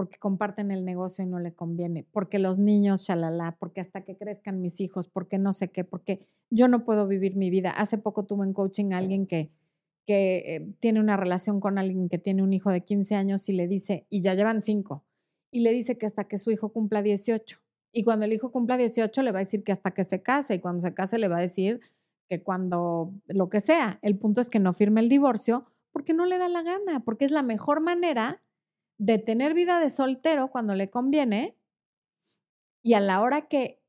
porque 0.01 0.17
comparten 0.17 0.71
el 0.71 0.85
negocio 0.85 1.23
y 1.23 1.27
no 1.27 1.39
le 1.39 1.53
conviene, 1.53 2.07
porque 2.11 2.39
los 2.39 2.57
niños, 2.57 3.03
shalala, 3.07 3.57
porque 3.59 3.81
hasta 3.81 4.03
que 4.03 4.17
crezcan 4.17 4.59
mis 4.59 4.81
hijos, 4.81 5.07
porque 5.07 5.37
no 5.37 5.53
sé 5.53 5.69
qué, 5.69 5.83
porque 5.83 6.27
yo 6.49 6.67
no 6.67 6.85
puedo 6.85 7.07
vivir 7.07 7.35
mi 7.35 7.51
vida. 7.51 7.69
Hace 7.69 7.99
poco 7.99 8.25
tuve 8.25 8.45
en 8.45 8.53
coaching 8.53 8.93
a 8.93 8.97
alguien 8.97 9.27
que, 9.27 9.51
que 10.07 10.37
eh, 10.37 10.73
tiene 10.79 10.99
una 10.99 11.17
relación 11.17 11.59
con 11.59 11.77
alguien 11.77 12.09
que 12.09 12.17
tiene 12.17 12.41
un 12.41 12.51
hijo 12.51 12.71
de 12.71 12.81
15 12.81 13.13
años 13.13 13.47
y 13.47 13.53
le 13.53 13.67
dice, 13.67 14.07
y 14.09 14.21
ya 14.21 14.33
llevan 14.33 14.63
cinco, 14.63 15.05
y 15.51 15.59
le 15.59 15.71
dice 15.71 15.99
que 15.99 16.07
hasta 16.07 16.23
que 16.27 16.37
su 16.37 16.49
hijo 16.49 16.73
cumpla 16.73 17.03
18. 17.03 17.60
Y 17.93 18.03
cuando 18.03 18.25
el 18.25 18.33
hijo 18.33 18.51
cumpla 18.51 18.77
18 18.77 19.21
le 19.21 19.31
va 19.31 19.39
a 19.39 19.43
decir 19.43 19.63
que 19.63 19.71
hasta 19.71 19.91
que 19.91 20.03
se 20.03 20.21
case, 20.21 20.55
y 20.55 20.59
cuando 20.59 20.79
se 20.79 20.93
case 20.93 21.17
le 21.17 21.27
va 21.27 21.37
a 21.37 21.41
decir 21.41 21.81
que 22.31 22.41
cuando 22.41 23.13
lo 23.27 23.49
que 23.49 23.59
sea. 23.59 23.99
El 24.01 24.17
punto 24.17 24.39
es 24.39 24.49
que 24.49 24.59
no 24.59 24.71
firme 24.71 25.01
el 25.01 25.09
divorcio 25.09 25.65
porque 25.91 26.13
no 26.13 26.25
le 26.25 26.37
da 26.37 26.47
la 26.47 26.63
gana, 26.63 27.01
porque 27.03 27.25
es 27.25 27.31
la 27.31 27.43
mejor 27.43 27.81
manera 27.81 28.41
de 28.97 29.17
tener 29.17 29.53
vida 29.53 29.81
de 29.81 29.89
soltero 29.89 30.49
cuando 30.49 30.73
le 30.73 30.87
conviene 30.87 31.57
y 32.81 32.93
a 32.93 33.01
la 33.01 33.19
hora 33.19 33.49
que 33.49 33.81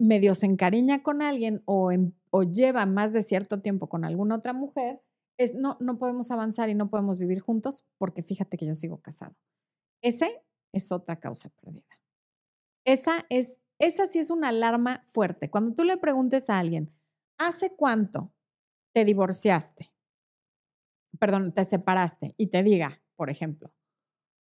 medio 0.00 0.34
se 0.34 0.46
encariña 0.46 1.04
con 1.04 1.22
alguien 1.22 1.62
o, 1.64 1.92
o 2.30 2.42
lleva 2.42 2.84
más 2.86 3.12
de 3.12 3.22
cierto 3.22 3.60
tiempo 3.60 3.88
con 3.88 4.04
alguna 4.04 4.34
otra 4.34 4.52
mujer, 4.52 5.00
es 5.38 5.54
no, 5.54 5.76
no 5.78 5.98
podemos 5.98 6.32
avanzar 6.32 6.68
y 6.68 6.74
no 6.74 6.90
podemos 6.90 7.16
vivir 7.16 7.38
juntos 7.38 7.84
porque 7.96 8.24
fíjate 8.24 8.56
que 8.56 8.66
yo 8.66 8.74
sigo 8.74 9.00
casado. 9.00 9.36
Ese 10.02 10.42
es 10.72 10.90
otra 10.90 11.20
causa 11.20 11.50
perdida. 11.60 12.01
Esa 12.84 13.24
es, 13.30 13.60
esa 13.78 14.06
sí 14.06 14.18
es 14.18 14.30
una 14.30 14.48
alarma 14.48 15.04
fuerte. 15.12 15.50
Cuando 15.50 15.74
tú 15.74 15.84
le 15.84 15.96
preguntes 15.96 16.50
a 16.50 16.58
alguien, 16.58 16.92
¿hace 17.38 17.74
cuánto 17.76 18.32
te 18.94 19.04
divorciaste? 19.04 19.92
Perdón, 21.18 21.52
te 21.52 21.64
separaste 21.64 22.34
y 22.36 22.48
te 22.48 22.62
diga, 22.62 23.02
por 23.16 23.30
ejemplo, 23.30 23.72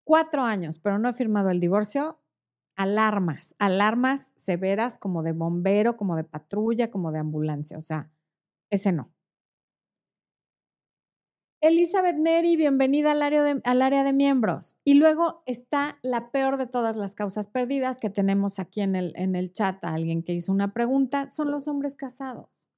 cuatro 0.05 0.43
años, 0.43 0.79
pero 0.79 0.99
no 0.99 1.09
he 1.09 1.13
firmado 1.13 1.49
el 1.51 1.59
divorcio, 1.59 2.21
alarmas, 2.77 3.55
alarmas 3.59 4.33
severas 4.37 4.97
como 4.97 5.23
de 5.23 5.33
bombero, 5.33 5.97
como 5.97 6.15
de 6.15 6.23
patrulla, 6.25 6.91
como 6.91 7.11
de 7.11 7.19
ambulancia. 7.19 7.77
O 7.77 7.81
sea, 7.81 8.11
ese 8.71 8.91
no. 8.91 9.13
Elizabeth 11.61 12.15
Neri, 12.15 12.55
bienvenida 12.55 13.11
al 13.11 13.21
área, 13.21 14.03
de, 14.03 14.13
miembros. 14.13 14.77
Y 14.85 14.93
luego 14.93 15.43
está 15.45 15.99
la 16.01 16.31
peor 16.31 16.57
de 16.57 16.67
todas 16.67 16.95
las 16.95 17.15
causas 17.15 17.47
perdidas 17.47 17.97
que 17.97 18.09
tenemos 18.09 18.59
aquí 18.59 18.79
en 18.79 18.95
el, 18.95 19.13
en 19.15 19.35
el 19.35 19.51
chat. 19.51 19.83
A 19.83 19.93
alguien 19.93 20.23
que 20.23 20.33
hizo 20.33 20.53
una 20.53 20.73
pregunta, 20.73 21.27
son 21.27 21.51
los 21.51 21.67
hombres 21.67 21.95
casados. 21.95 22.69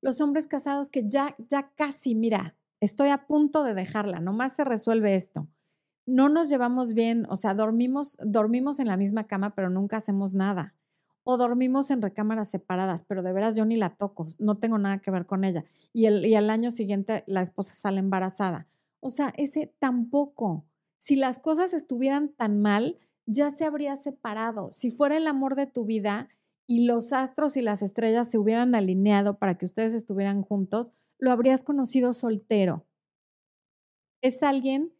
Los 0.00 0.20
hombres 0.20 0.46
casados 0.46 0.90
que 0.90 1.08
ya, 1.08 1.34
ya 1.50 1.72
casi, 1.74 2.14
mira, 2.14 2.56
estoy 2.80 3.08
a 3.08 3.26
punto 3.26 3.64
de 3.64 3.74
dejarla, 3.74 4.20
nomás 4.20 4.54
se 4.54 4.64
resuelve 4.64 5.16
esto 5.16 5.48
no 6.10 6.28
nos 6.28 6.48
llevamos 6.48 6.92
bien, 6.92 7.26
o 7.28 7.36
sea, 7.36 7.54
dormimos, 7.54 8.18
dormimos 8.20 8.80
en 8.80 8.88
la 8.88 8.96
misma 8.96 9.26
cama, 9.26 9.54
pero 9.54 9.70
nunca 9.70 9.98
hacemos 9.98 10.34
nada. 10.34 10.74
O 11.24 11.36
dormimos 11.36 11.90
en 11.90 12.02
recámaras 12.02 12.48
separadas, 12.48 13.04
pero 13.04 13.22
de 13.22 13.32
veras 13.32 13.56
yo 13.56 13.64
ni 13.64 13.76
la 13.76 13.96
toco, 13.96 14.26
no 14.38 14.58
tengo 14.58 14.78
nada 14.78 14.98
que 14.98 15.10
ver 15.10 15.26
con 15.26 15.44
ella. 15.44 15.64
Y, 15.92 16.06
el, 16.06 16.24
y 16.24 16.34
al 16.34 16.50
año 16.50 16.70
siguiente 16.70 17.24
la 17.26 17.40
esposa 17.40 17.74
sale 17.74 18.00
embarazada. 18.00 18.68
O 19.00 19.10
sea, 19.10 19.32
ese 19.36 19.74
tampoco. 19.78 20.66
Si 20.98 21.16
las 21.16 21.38
cosas 21.38 21.72
estuvieran 21.72 22.28
tan 22.30 22.60
mal, 22.60 22.98
ya 23.26 23.50
se 23.50 23.64
habría 23.64 23.96
separado. 23.96 24.70
Si 24.70 24.90
fuera 24.90 25.16
el 25.16 25.26
amor 25.26 25.54
de 25.54 25.66
tu 25.66 25.84
vida 25.84 26.28
y 26.66 26.84
los 26.84 27.12
astros 27.12 27.56
y 27.56 27.62
las 27.62 27.82
estrellas 27.82 28.30
se 28.30 28.38
hubieran 28.38 28.74
alineado 28.74 29.38
para 29.38 29.56
que 29.56 29.64
ustedes 29.64 29.94
estuvieran 29.94 30.42
juntos, 30.42 30.92
lo 31.18 31.32
habrías 31.32 31.64
conocido 31.64 32.12
soltero. 32.12 32.86
Es 34.22 34.42
alguien 34.42 34.92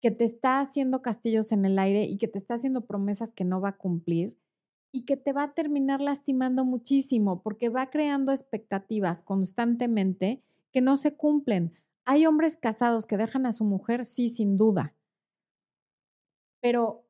que 0.00 0.10
te 0.10 0.24
está 0.24 0.60
haciendo 0.60 1.02
castillos 1.02 1.52
en 1.52 1.64
el 1.64 1.78
aire 1.78 2.04
y 2.04 2.18
que 2.18 2.28
te 2.28 2.38
está 2.38 2.54
haciendo 2.54 2.86
promesas 2.86 3.32
que 3.32 3.44
no 3.44 3.60
va 3.60 3.70
a 3.70 3.76
cumplir 3.76 4.38
y 4.94 5.06
que 5.06 5.16
te 5.16 5.32
va 5.32 5.42
a 5.42 5.54
terminar 5.54 6.00
lastimando 6.00 6.64
muchísimo 6.64 7.42
porque 7.42 7.68
va 7.68 7.90
creando 7.90 8.30
expectativas 8.30 9.24
constantemente 9.24 10.40
que 10.70 10.80
no 10.80 10.96
se 10.96 11.16
cumplen. 11.16 11.72
Hay 12.04 12.26
hombres 12.26 12.56
casados 12.56 13.04
que 13.04 13.16
dejan 13.16 13.44
a 13.44 13.50
su 13.50 13.64
mujer, 13.64 14.04
sí, 14.04 14.28
sin 14.28 14.56
duda. 14.56 14.94
Pero 16.60 17.04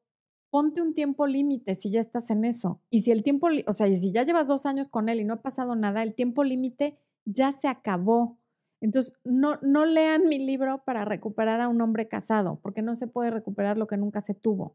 ponte 0.48 0.80
un 0.80 0.94
tiempo 0.94 1.26
límite 1.26 1.74
si 1.74 1.90
ya 1.90 2.00
estás 2.00 2.30
en 2.30 2.46
eso. 2.46 2.80
Y 2.88 3.02
si 3.02 3.10
el 3.10 3.22
tiempo, 3.22 3.48
o 3.66 3.72
sea, 3.74 3.86
y 3.86 3.96
si 3.96 4.12
ya 4.12 4.24
llevas 4.24 4.48
dos 4.48 4.64
años 4.64 4.88
con 4.88 5.10
él 5.10 5.20
y 5.20 5.24
no 5.24 5.34
ha 5.34 5.42
pasado 5.42 5.76
nada, 5.76 6.02
el 6.02 6.14
tiempo 6.14 6.42
límite 6.42 6.96
ya 7.26 7.52
se 7.52 7.68
acabó. 7.68 8.38
Entonces, 8.80 9.12
no, 9.24 9.58
no 9.60 9.84
lean 9.84 10.22
mi 10.26 10.38
libro 10.38 10.82
para 10.86 11.04
recuperar 11.04 11.60
a 11.60 11.68
un 11.68 11.82
hombre 11.82 12.08
casado, 12.08 12.60
porque 12.62 12.80
no 12.80 12.94
se 12.94 13.08
puede 13.08 13.30
recuperar 13.30 13.76
lo 13.76 13.86
que 13.86 13.98
nunca 13.98 14.22
se 14.22 14.32
tuvo. 14.32 14.74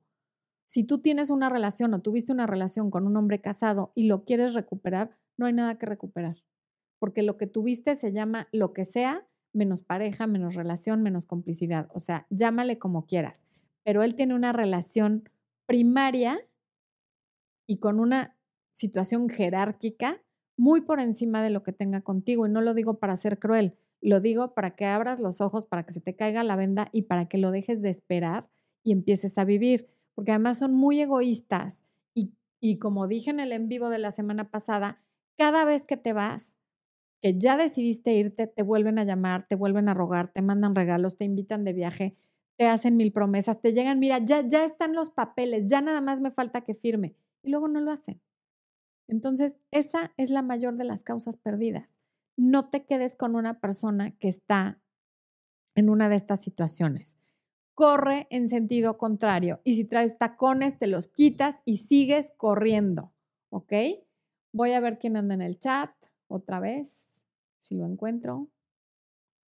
Si 0.69 0.83
tú 0.83 0.99
tienes 0.99 1.31
una 1.31 1.49
relación 1.49 1.95
o 1.95 2.01
tuviste 2.03 2.31
una 2.31 2.45
relación 2.45 2.91
con 2.91 3.07
un 3.07 3.17
hombre 3.17 3.41
casado 3.41 3.91
y 3.95 4.03
lo 4.03 4.23
quieres 4.23 4.53
recuperar, 4.53 5.17
no 5.35 5.47
hay 5.47 5.53
nada 5.53 5.79
que 5.79 5.87
recuperar, 5.87 6.43
porque 6.99 7.23
lo 7.23 7.37
que 7.37 7.47
tuviste 7.47 7.95
se 7.95 8.13
llama 8.13 8.47
lo 8.51 8.71
que 8.71 8.85
sea, 8.85 9.27
menos 9.51 9.81
pareja, 9.81 10.27
menos 10.27 10.53
relación, 10.53 11.01
menos 11.01 11.25
complicidad. 11.25 11.89
O 11.91 11.99
sea, 11.99 12.27
llámale 12.29 12.77
como 12.77 13.07
quieras, 13.07 13.45
pero 13.83 14.03
él 14.03 14.13
tiene 14.13 14.35
una 14.35 14.53
relación 14.53 15.27
primaria 15.65 16.39
y 17.65 17.79
con 17.79 17.99
una 17.99 18.37
situación 18.71 19.27
jerárquica 19.27 20.21
muy 20.55 20.81
por 20.81 20.99
encima 20.99 21.41
de 21.41 21.49
lo 21.49 21.63
que 21.63 21.73
tenga 21.73 22.01
contigo. 22.01 22.45
Y 22.45 22.51
no 22.51 22.61
lo 22.61 22.75
digo 22.75 22.99
para 22.99 23.17
ser 23.17 23.39
cruel, 23.39 23.75
lo 24.01 24.19
digo 24.19 24.53
para 24.53 24.75
que 24.75 24.85
abras 24.85 25.19
los 25.19 25.41
ojos, 25.41 25.65
para 25.65 25.83
que 25.83 25.93
se 25.93 25.99
te 25.99 26.15
caiga 26.15 26.43
la 26.43 26.55
venda 26.55 26.89
y 26.91 27.03
para 27.03 27.27
que 27.27 27.39
lo 27.39 27.49
dejes 27.49 27.81
de 27.81 27.89
esperar 27.89 28.47
y 28.83 28.91
empieces 28.91 29.39
a 29.39 29.45
vivir, 29.45 29.89
porque 30.19 30.31
además 30.31 30.59
son 30.59 30.73
muy 30.73 30.99
egoístas 30.99 31.85
y, 32.13 32.33
y 32.59 32.77
como 32.77 33.07
dije 33.07 33.29
en 33.29 33.39
el 33.39 33.53
en 33.53 33.69
vivo 33.69 33.89
de 33.89 33.99
la 33.99 34.11
semana 34.11 34.51
pasada, 34.51 35.01
cada 35.37 35.63
vez 35.63 35.85
que 35.85 35.95
te 35.95 36.11
vas, 36.13 36.57
que 37.21 37.37
ya 37.37 37.55
decidiste 37.55 38.13
irte, 38.13 38.47
te 38.47 38.63
vuelven 38.63 38.99
a 38.99 39.05
llamar, 39.05 39.47
te 39.47 39.55
vuelven 39.55 39.89
a 39.89 39.93
rogar, 39.93 40.31
te 40.31 40.41
mandan 40.41 40.75
regalos, 40.75 41.15
te 41.15 41.25
invitan 41.25 41.63
de 41.63 41.73
viaje, 41.73 42.17
te 42.57 42.67
hacen 42.67 42.97
mil 42.97 43.11
promesas, 43.11 43.61
te 43.61 43.73
llegan, 43.73 43.99
mira, 43.99 44.19
ya, 44.19 44.45
ya 44.45 44.65
están 44.65 44.93
los 44.93 45.09
papeles, 45.09 45.67
ya 45.67 45.81
nada 45.81 46.01
más 46.01 46.19
me 46.19 46.31
falta 46.31 46.61
que 46.61 46.73
firme. 46.73 47.15
Y 47.41 47.51
luego 47.51 47.69
no 47.69 47.79
lo 47.79 47.91
hacen. 47.91 48.21
Entonces, 49.07 49.57
esa 49.71 50.13
es 50.17 50.29
la 50.29 50.41
mayor 50.41 50.75
de 50.77 50.83
las 50.83 51.03
causas 51.03 51.37
perdidas 51.37 51.99
no 52.39 52.69
te 52.69 52.85
quedes 52.85 53.17
con 53.17 53.35
una 53.35 53.59
persona 53.59 54.11
que 54.17 54.29
está 54.29 54.81
en 55.75 55.89
una 55.89 56.07
de 56.07 56.15
estas 56.15 56.41
situaciones. 56.41 57.18
Corre 57.79 58.27
en 58.29 58.49
sentido 58.49 58.97
contrario 58.97 59.61
y 59.63 59.75
si 59.75 59.85
traes 59.85 60.17
tacones, 60.17 60.77
te 60.77 60.85
los 60.85 61.07
quitas 61.07 61.61
y 61.63 61.77
sigues 61.77 62.33
corriendo, 62.35 63.13
¿ok? 63.51 63.71
Voy 64.51 64.73
a 64.73 64.81
ver 64.81 64.99
quién 64.99 65.15
anda 65.15 65.33
en 65.33 65.41
el 65.41 65.61
chat 65.61 65.89
otra 66.27 66.59
vez, 66.59 67.07
si 67.59 67.75
lo 67.75 67.85
encuentro. 67.85 68.49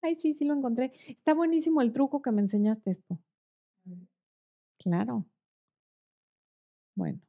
Ay, 0.03 0.15
sí, 0.15 0.35
sí 0.35 0.45
lo 0.45 0.53
encontré. 0.53 0.93
Está 1.07 1.33
buenísimo 1.33 1.81
el 1.81 1.91
truco 1.95 2.21
que 2.21 2.31
me 2.31 2.43
enseñaste 2.43 2.91
esto. 2.91 3.19
Claro. 4.77 5.25
Bueno. 6.95 7.23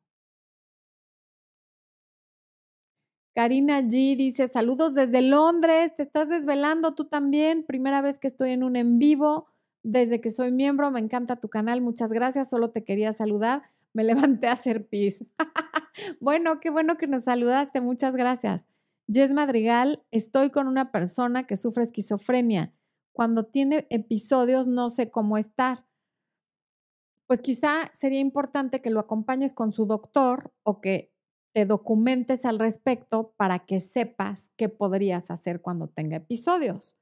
Karina 3.33 3.79
G 3.83 4.17
dice, 4.17 4.47
saludos 4.49 4.95
desde 4.95 5.21
Londres, 5.21 5.95
te 5.95 6.03
estás 6.03 6.27
desvelando 6.27 6.93
tú 6.93 7.05
también, 7.05 7.63
primera 7.63 8.01
vez 8.01 8.19
que 8.19 8.27
estoy 8.27 8.51
en 8.51 8.63
un 8.63 8.75
en 8.75 8.99
vivo, 8.99 9.47
desde 9.83 10.21
que 10.21 10.29
soy 10.29 10.51
miembro, 10.51 10.91
me 10.91 10.99
encanta 10.99 11.37
tu 11.37 11.49
canal, 11.49 11.81
muchas 11.81 12.11
gracias, 12.11 12.49
solo 12.49 12.71
te 12.71 12.83
quería 12.83 13.13
saludar, 13.13 13.63
me 13.93 14.03
levanté 14.39 14.47
a 14.47 14.53
hacer 14.53 14.87
pis. 14.87 15.25
bueno, 16.19 16.59
qué 16.59 16.69
bueno 16.69 16.97
que 16.97 17.07
nos 17.07 17.23
saludaste, 17.23 17.81
muchas 17.81 18.15
gracias. 18.15 18.67
Jess 19.11 19.33
Madrigal, 19.33 20.03
estoy 20.11 20.51
con 20.51 20.67
una 20.67 20.91
persona 20.91 21.47
que 21.47 21.57
sufre 21.57 21.83
esquizofrenia. 21.83 22.73
Cuando 23.11 23.43
tiene 23.43 23.87
episodios 23.89 24.67
no 24.67 24.89
sé 24.91 25.09
cómo 25.09 25.37
estar. 25.37 25.85
Pues 27.25 27.41
quizá 27.41 27.89
sería 27.93 28.19
importante 28.19 28.81
que 28.81 28.91
lo 28.91 28.99
acompañes 28.99 29.53
con 29.53 29.71
su 29.71 29.87
doctor 29.87 30.53
o 30.63 30.79
que 30.79 31.11
te 31.53 31.65
documentes 31.65 32.45
al 32.45 32.59
respecto 32.59 33.33
para 33.35 33.65
que 33.65 33.79
sepas 33.79 34.51
qué 34.57 34.69
podrías 34.69 35.31
hacer 35.31 35.61
cuando 35.61 35.87
tenga 35.87 36.17
episodios. 36.17 36.97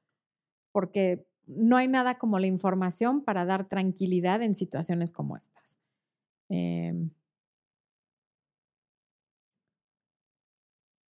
Porque 0.72 1.27
no 1.48 1.76
hay 1.76 1.88
nada 1.88 2.18
como 2.18 2.38
la 2.38 2.46
información 2.46 3.22
para 3.22 3.44
dar 3.44 3.68
tranquilidad 3.68 4.42
en 4.42 4.54
situaciones 4.54 5.12
como 5.12 5.36
estas. 5.36 5.78
Em, 6.48 7.10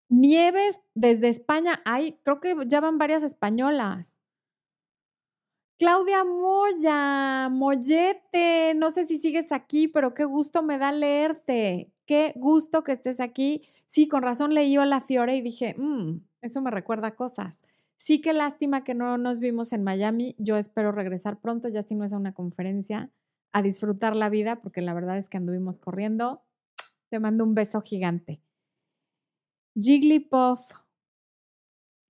Nieves 0.10 0.80
desde 0.96 1.28
España, 1.28 1.82
hay, 1.86 2.18
creo 2.24 2.40
que 2.40 2.56
ya 2.68 2.80
van 2.80 2.98
varias 2.98 3.24
españolas. 3.24 4.16
Claudia 5.80 6.24
Moya, 6.24 7.50
Mollete, 7.52 8.74
no 8.76 8.90
sé 8.90 9.04
si 9.04 9.18
sigues 9.18 9.52
aquí, 9.52 9.88
pero 9.88 10.14
qué 10.16 10.26
gusto 10.26 10.64
me 10.64 10.80
da 10.80 10.92
leerte. 10.92 11.92
Qué 12.08 12.34
gusto 12.36 12.84
que 12.84 12.94
estés 12.94 13.20
aquí. 13.20 13.68
Sí, 13.86 14.08
con 14.08 14.24
razón 14.24 14.54
leí 14.56 14.76
a 14.78 14.86
la 14.86 15.02
Fiore 15.02 15.36
y 15.36 15.42
dije, 15.42 15.76
mmm, 15.78 16.20
eso 16.42 16.62
me 16.62 16.72
recuerda 16.72 17.16
cosas. 17.16 17.62
Sí, 17.98 18.22
qué 18.22 18.32
lástima 18.32 18.84
que 18.84 18.94
no 18.94 19.18
nos 19.18 19.40
vimos 19.40 19.74
en 19.74 19.84
Miami. 19.84 20.36
Yo 20.38 20.56
espero 20.56 20.92
regresar 20.92 21.40
pronto, 21.40 21.68
ya 21.68 21.82
si 21.82 21.96
no 21.96 22.06
es 22.06 22.14
a 22.14 22.18
una 22.18 22.34
conferencia, 22.34 23.12
a 23.54 23.62
disfrutar 23.64 24.16
la 24.16 24.30
vida, 24.30 24.62
porque 24.62 24.82
la 24.82 24.94
verdad 24.94 25.18
es 25.18 25.30
que 25.30 25.38
anduvimos 25.38 25.80
corriendo. 25.80 26.44
Te 27.10 27.20
mando 27.20 27.44
un 27.44 27.56
beso 27.56 27.82
gigante. 27.82 28.40
Jigglypuff. 29.76 30.72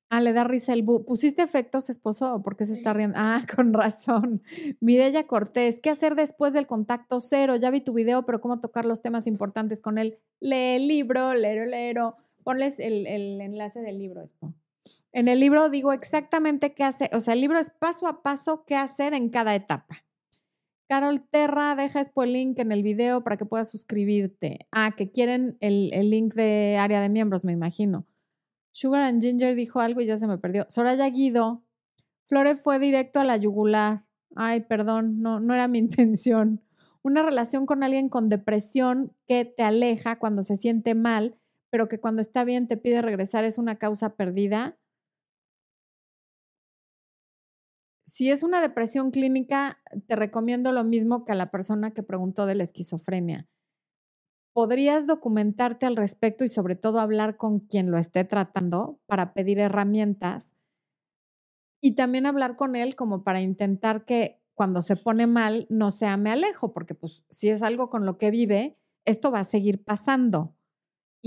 Ah, 0.09 0.21
le 0.21 0.33
da 0.33 0.43
risa 0.43 0.73
el 0.73 0.83
bu. 0.83 1.05
¿Pusiste 1.05 1.41
efectos, 1.41 1.89
esposo? 1.89 2.41
¿Por 2.43 2.55
qué 2.57 2.65
se 2.65 2.73
está 2.73 2.93
riendo? 2.93 3.17
Ah, 3.17 3.41
con 3.55 3.73
razón. 3.73 4.41
Mireya 4.81 5.25
Cortés, 5.25 5.79
¿qué 5.81 5.89
hacer 5.89 6.15
después 6.15 6.53
del 6.53 6.67
contacto 6.67 7.19
cero? 7.19 7.55
Ya 7.55 7.71
vi 7.71 7.81
tu 7.81 7.93
video, 7.93 8.25
pero 8.25 8.41
¿cómo 8.41 8.59
tocar 8.59 8.85
los 8.85 9.01
temas 9.01 9.25
importantes 9.27 9.81
con 9.81 9.97
él? 9.97 10.19
Lee 10.41 10.75
el 10.75 10.87
libro, 10.87 11.33
lero, 11.33 11.65
lero. 11.65 12.15
Ponles 12.43 12.79
el, 12.79 13.05
el 13.07 13.41
enlace 13.41 13.81
del 13.81 13.99
libro, 13.99 14.21
Espo. 14.21 14.53
En 15.11 15.27
el 15.27 15.39
libro 15.39 15.69
digo 15.69 15.93
exactamente 15.93 16.73
qué 16.73 16.83
hacer, 16.83 17.09
o 17.13 17.19
sea, 17.19 17.33
el 17.33 17.41
libro 17.41 17.59
es 17.59 17.69
paso 17.69 18.07
a 18.07 18.21
paso 18.21 18.63
qué 18.65 18.75
hacer 18.75 19.13
en 19.13 19.29
cada 19.29 19.55
etapa. 19.55 20.03
Carol 20.87 21.27
Terra, 21.29 21.75
deja 21.75 22.01
el 22.01 22.33
link 22.33 22.59
en 22.59 22.71
el 22.71 22.81
video 22.81 23.21
para 23.23 23.35
que 23.35 23.45
puedas 23.45 23.69
suscribirte. 23.69 24.67
Ah, 24.71 24.93
que 24.95 25.11
quieren 25.11 25.57
el, 25.59 25.89
el, 25.93 26.09
link 26.09 26.33
de 26.33 26.77
área 26.79 27.01
de 27.01 27.09
miembros, 27.09 27.43
me 27.43 27.51
imagino. 27.51 28.05
Sugar 28.71 29.01
and 29.01 29.21
Ginger 29.21 29.55
dijo 29.55 29.81
algo 29.81 29.99
y 29.99 30.05
ya 30.05 30.17
se 30.17 30.27
me 30.27 30.37
perdió. 30.37 30.65
Soraya 30.69 31.09
Guido, 31.09 31.63
Flore 32.27 32.55
fue 32.55 32.79
directo 32.79 33.19
a 33.19 33.25
la 33.25 33.37
yugular. 33.37 34.05
Ay, 34.35 34.61
perdón, 34.61 35.21
no, 35.21 35.39
no 35.39 35.53
era 35.53 35.67
mi 35.67 35.79
intención. 35.79 36.61
Una 37.01 37.23
relación 37.23 37.65
con 37.65 37.83
alguien 37.83 38.09
con 38.09 38.29
depresión 38.29 39.13
que 39.27 39.45
te 39.45 39.63
aleja 39.63 40.19
cuando 40.19 40.43
se 40.43 40.55
siente 40.55 40.93
mal, 40.93 41.37
pero 41.77 41.87
que 41.87 41.99
cuando 41.99 42.23
está 42.23 42.43
bien 42.43 42.67
te 42.67 42.75
pide 42.75 43.03
regresar 43.03 43.45
es 43.45 43.59
una 43.59 43.75
causa 43.75 44.15
perdida. 44.15 44.79
Si 48.03 48.31
es 48.31 48.41
una 48.41 48.61
depresión 48.61 49.11
clínica, 49.11 49.79
te 50.07 50.15
recomiendo 50.15 50.71
lo 50.71 50.83
mismo 50.83 51.23
que 51.23 51.33
a 51.33 51.35
la 51.35 51.51
persona 51.51 51.91
que 51.91 52.01
preguntó 52.01 52.47
de 52.47 52.55
la 52.55 52.63
esquizofrenia. 52.63 53.47
Podrías 54.53 55.05
documentarte 55.05 55.85
al 55.85 55.97
respecto 55.97 56.43
y 56.43 56.47
sobre 56.47 56.75
todo 56.75 56.99
hablar 56.99 57.37
con 57.37 57.59
quien 57.59 57.91
lo 57.91 57.99
esté 57.99 58.23
tratando 58.23 58.99
para 59.05 59.35
pedir 59.35 59.59
herramientas 59.59 60.55
y 61.79 61.93
también 61.93 62.25
hablar 62.25 62.55
con 62.55 62.75
él 62.75 62.95
como 62.95 63.23
para 63.23 63.39
intentar 63.39 64.03
que 64.03 64.41
cuando 64.55 64.81
se 64.81 64.95
pone 64.95 65.27
mal 65.27 65.67
no 65.69 65.91
sea 65.91 66.17
me 66.17 66.31
alejo, 66.31 66.73
porque 66.73 66.95
pues 66.95 67.23
si 67.29 67.49
es 67.49 67.61
algo 67.61 67.91
con 67.91 68.07
lo 68.07 68.17
que 68.17 68.31
vive, 68.31 68.79
esto 69.05 69.29
va 69.29 69.41
a 69.41 69.43
seguir 69.43 69.83
pasando 69.83 70.56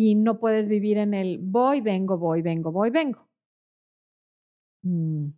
y 0.01 0.14
no 0.14 0.38
puedes 0.40 0.68
vivir 0.70 0.96
en 0.96 1.12
el 1.12 1.38
voy, 1.42 1.82
vengo, 1.82 2.16
voy, 2.16 2.40
vengo, 2.40 2.72
voy, 2.72 2.88
vengo. 2.88 3.28
Mm. 4.82 5.32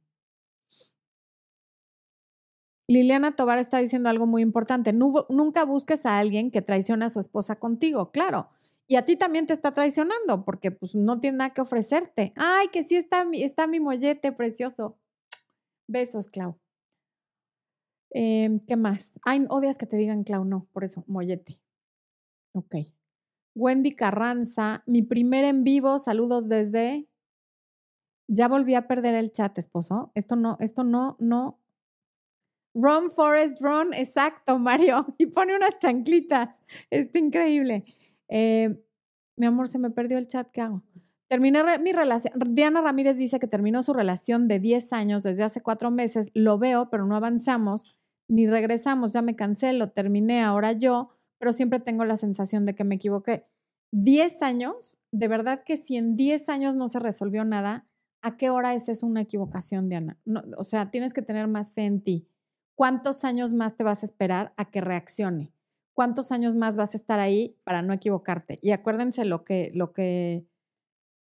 Liliana 2.87 3.35
Tobar 3.35 3.59
está 3.59 3.79
diciendo 3.79 4.09
algo 4.09 4.29
muy 4.29 4.41
importante. 4.41 4.93
nunca 4.93 5.65
busques 5.65 6.07
a 6.07 6.17
alguien 6.19 6.53
que 6.53 6.63
traiciona 6.63 7.07
a 7.07 7.09
su 7.09 7.19
esposa 7.19 7.59
contigo, 7.59 8.13
claro. 8.13 8.51
Y 8.87 8.95
a 8.95 9.05
ti 9.05 9.17
también 9.17 9.47
te 9.47 9.53
está 9.53 9.73
traicionando 9.73 10.45
porque 10.45 10.71
pues 10.71 10.95
no 10.95 11.19
tiene 11.19 11.39
nada 11.39 11.55
que 11.55 11.63
ofrecerte. 11.63 12.33
Ay, 12.37 12.69
que 12.69 12.85
sí 12.85 12.95
está, 12.95 13.27
está 13.33 13.67
mi 13.67 13.81
mollete 13.81 14.31
precioso. 14.31 14.97
Besos, 15.89 16.29
Clau. 16.29 16.57
Em, 18.11 18.61
¿Qué 18.61 18.77
más? 18.77 19.13
Ay, 19.25 19.45
odias 19.49 19.77
que 19.77 19.87
te 19.87 19.97
digan 19.97 20.23
Clau, 20.23 20.45
no, 20.45 20.69
por 20.73 20.85
eso, 20.85 21.03
mollete. 21.09 21.61
Ok. 22.53 22.77
Wendy 23.55 23.95
Carranza, 23.95 24.83
mi 24.87 25.03
primer 25.03 25.45
en 25.45 25.65
vivo, 25.65 25.99
saludos 25.99 26.49
desde... 26.49 27.09
Ya 28.29 28.49
volví 28.49 28.75
a 28.75 28.87
perder 28.87 29.15
el 29.15 29.33
chat, 29.33 29.59
esposo. 29.59 30.11
Esto 30.15 30.37
no, 30.37 30.57
esto 30.61 30.85
no, 30.85 31.17
no, 31.19 31.63
Run, 32.75 33.11
Forest, 33.11 33.61
Run, 33.61 33.93
exacto, 33.95 34.59
Mario. 34.59 35.07
Y 35.19 35.27
pone 35.27 35.55
unas 35.55 35.79
chanclitas. 35.79 36.65
Está 36.91 37.19
increíble. 37.19 37.85
Eh, 38.29 38.83
mi 39.37 39.47
amor, 39.47 39.69
se 39.69 39.79
me 39.79 39.91
perdió 39.91 40.19
el 40.19 40.29
chat, 40.29 40.51
¿qué 40.51 40.63
hago? 40.63 40.83
Terminé 41.29 41.63
mi 41.79 41.93
relación. 41.93 42.35
Diana 42.49 42.83
Ramírez 42.83 43.17
dice 43.17 43.39
que 43.39 43.47
terminó 43.47 43.83
su 43.83 43.95
relación 43.95 44.49
de 44.49 44.59
10 44.59 44.93
años 44.93 45.23
desde 45.23 45.45
hace 45.45 45.63
cuatro 45.63 45.91
meses. 45.91 46.31
Lo 46.35 46.59
veo, 46.59 46.91
pero 46.91 47.07
no 47.07 47.17
avanzamos 47.17 47.97
ni 48.29 48.47
regresamos. 48.47 49.13
Ya 49.13 49.23
me 49.23 49.37
cansé, 49.37 49.73
lo 49.73 49.91
terminé 49.91 50.43
ahora 50.43 50.73
yo, 50.73 51.11
pero 51.43 51.53
siempre 51.53 51.81
tengo 51.81 52.05
la 52.05 52.15
sensación 52.15 52.65
de 52.67 52.77
que 52.77 52.85
me 52.85 52.95
equivoqué. 52.95 53.49
10 53.93 54.43
años, 54.43 55.01
de 55.11 55.27
verdad 55.27 55.65
que 55.67 55.77
si 55.77 55.97
en 55.97 56.15
10 56.15 56.49
años 56.49 56.77
no 56.77 56.87
se 56.87 57.01
resolvió 57.01 57.45
nada, 57.45 57.89
¿a 58.23 58.37
qué 58.37 58.49
hora 58.49 58.75
es 58.75 58.89
eso 58.89 59.09
una 59.09 59.23
equivocación, 59.23 59.89
Diana? 59.89 60.21
No, 60.25 60.45
o 60.57 60.63
sea, 60.63 60.93
tienes 60.93 61.13
que 61.13 61.21
tener 61.21 61.49
más 61.49 61.73
fe 61.73 61.83
en 61.83 62.01
ti. 62.01 62.29
¿cuántos 62.75 63.25
años 63.25 63.53
más 63.53 63.77
te 63.77 63.85
vas 63.85 64.03
a 64.03 64.07
esperar 64.07 64.55
a 64.57 64.71
que 64.71 64.81
reaccione? 64.81 65.53
¿Cuántos 65.95 66.33
años 66.33 66.55
más 66.55 66.77
vas 66.77 66.95
a 66.95 66.97
estar 66.97 67.19
ahí 67.19 67.57
para 67.65 67.83
no 67.83 67.93
equivocarte? 67.93 68.59
Y 68.63 68.73
acuérdense 68.73 69.25
lo 69.25 69.45
que, 69.45 69.71
lo 69.75 69.93
que, 69.93 70.47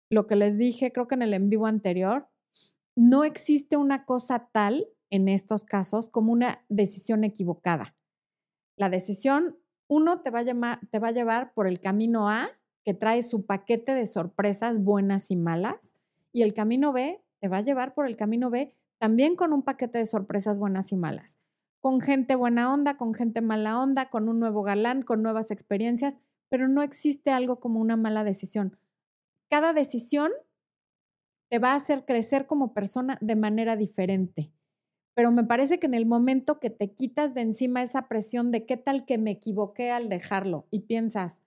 lo 0.09 0.27
que 0.27 0.35
les 0.35 0.57
dije, 0.57 0.91
creo 0.91 1.07
que 1.07 1.15
en 1.15 1.21
el 1.21 1.33
en 1.33 1.49
vivo 1.49 1.67
anterior, 1.67 2.29
no 2.95 3.23
existe 3.23 3.77
una 3.77 4.05
cosa 4.05 4.49
tal 4.51 4.87
en 5.09 5.27
estos 5.27 5.63
casos 5.63 6.09
como 6.09 6.31
una 6.31 6.65
decisión 6.69 7.23
equivocada. 7.23 7.95
La 8.77 8.89
decisión, 8.89 9.57
uno, 9.91 10.21
te 10.21 10.29
va 10.29 10.39
a, 10.39 11.11
llevar 11.11 11.53
por 11.53 11.67
el 11.67 11.81
camino 11.81 12.29
A, 12.29 12.47
que 12.85 12.93
trae 12.93 13.23
su 13.23 13.45
paquete 13.45 13.93
de 13.93 14.05
sorpresas 14.05 14.81
buenas 14.81 15.29
y 15.29 15.35
malas, 15.35 15.97
y 16.31 16.43
el 16.43 16.53
camino 16.53 16.93
B 16.93 17.21
te 17.41 17.49
va 17.49 17.57
a 17.57 17.61
llevar 17.61 17.93
por 17.93 18.07
el 18.07 18.15
camino 18.15 18.49
B 18.49 18.73
también 18.99 19.35
con 19.35 19.51
un 19.51 19.63
paquete 19.63 19.97
de 19.97 20.05
sorpresas 20.05 20.59
buenas 20.59 20.93
y 20.93 20.95
malas, 20.95 21.37
con 21.81 21.99
gente 21.99 22.35
buena 22.35 22.73
onda, 22.73 22.95
con 22.95 23.13
gente 23.13 23.41
mala 23.41 23.77
onda, 23.81 24.09
con 24.09 24.29
un 24.29 24.39
nuevo 24.39 24.63
galán, 24.63 25.01
con 25.01 25.21
nuevas 25.23 25.51
experiencias, 25.51 26.21
pero 26.47 26.69
no 26.69 26.83
existe 26.83 27.31
algo 27.31 27.59
como 27.59 27.81
una 27.81 27.97
mala 27.97 28.23
decisión. 28.23 28.77
Cada 29.49 29.73
decisión 29.73 30.31
te 31.49 31.59
va 31.59 31.73
a 31.73 31.75
hacer 31.75 32.05
crecer 32.05 32.47
como 32.47 32.73
persona 32.73 33.17
de 33.19 33.35
manera 33.35 33.75
diferente. 33.75 34.53
Pero 35.13 35.31
me 35.31 35.43
parece 35.43 35.79
que 35.79 35.87
en 35.87 35.93
el 35.93 36.05
momento 36.05 36.59
que 36.59 36.69
te 36.69 36.93
quitas 36.93 37.33
de 37.33 37.41
encima 37.41 37.81
esa 37.81 38.07
presión 38.07 38.51
de 38.51 38.65
qué 38.65 38.77
tal 38.77 39.05
que 39.05 39.17
me 39.17 39.31
equivoqué 39.31 39.91
al 39.91 40.09
dejarlo 40.09 40.67
y 40.71 40.81
piensas, 40.81 41.41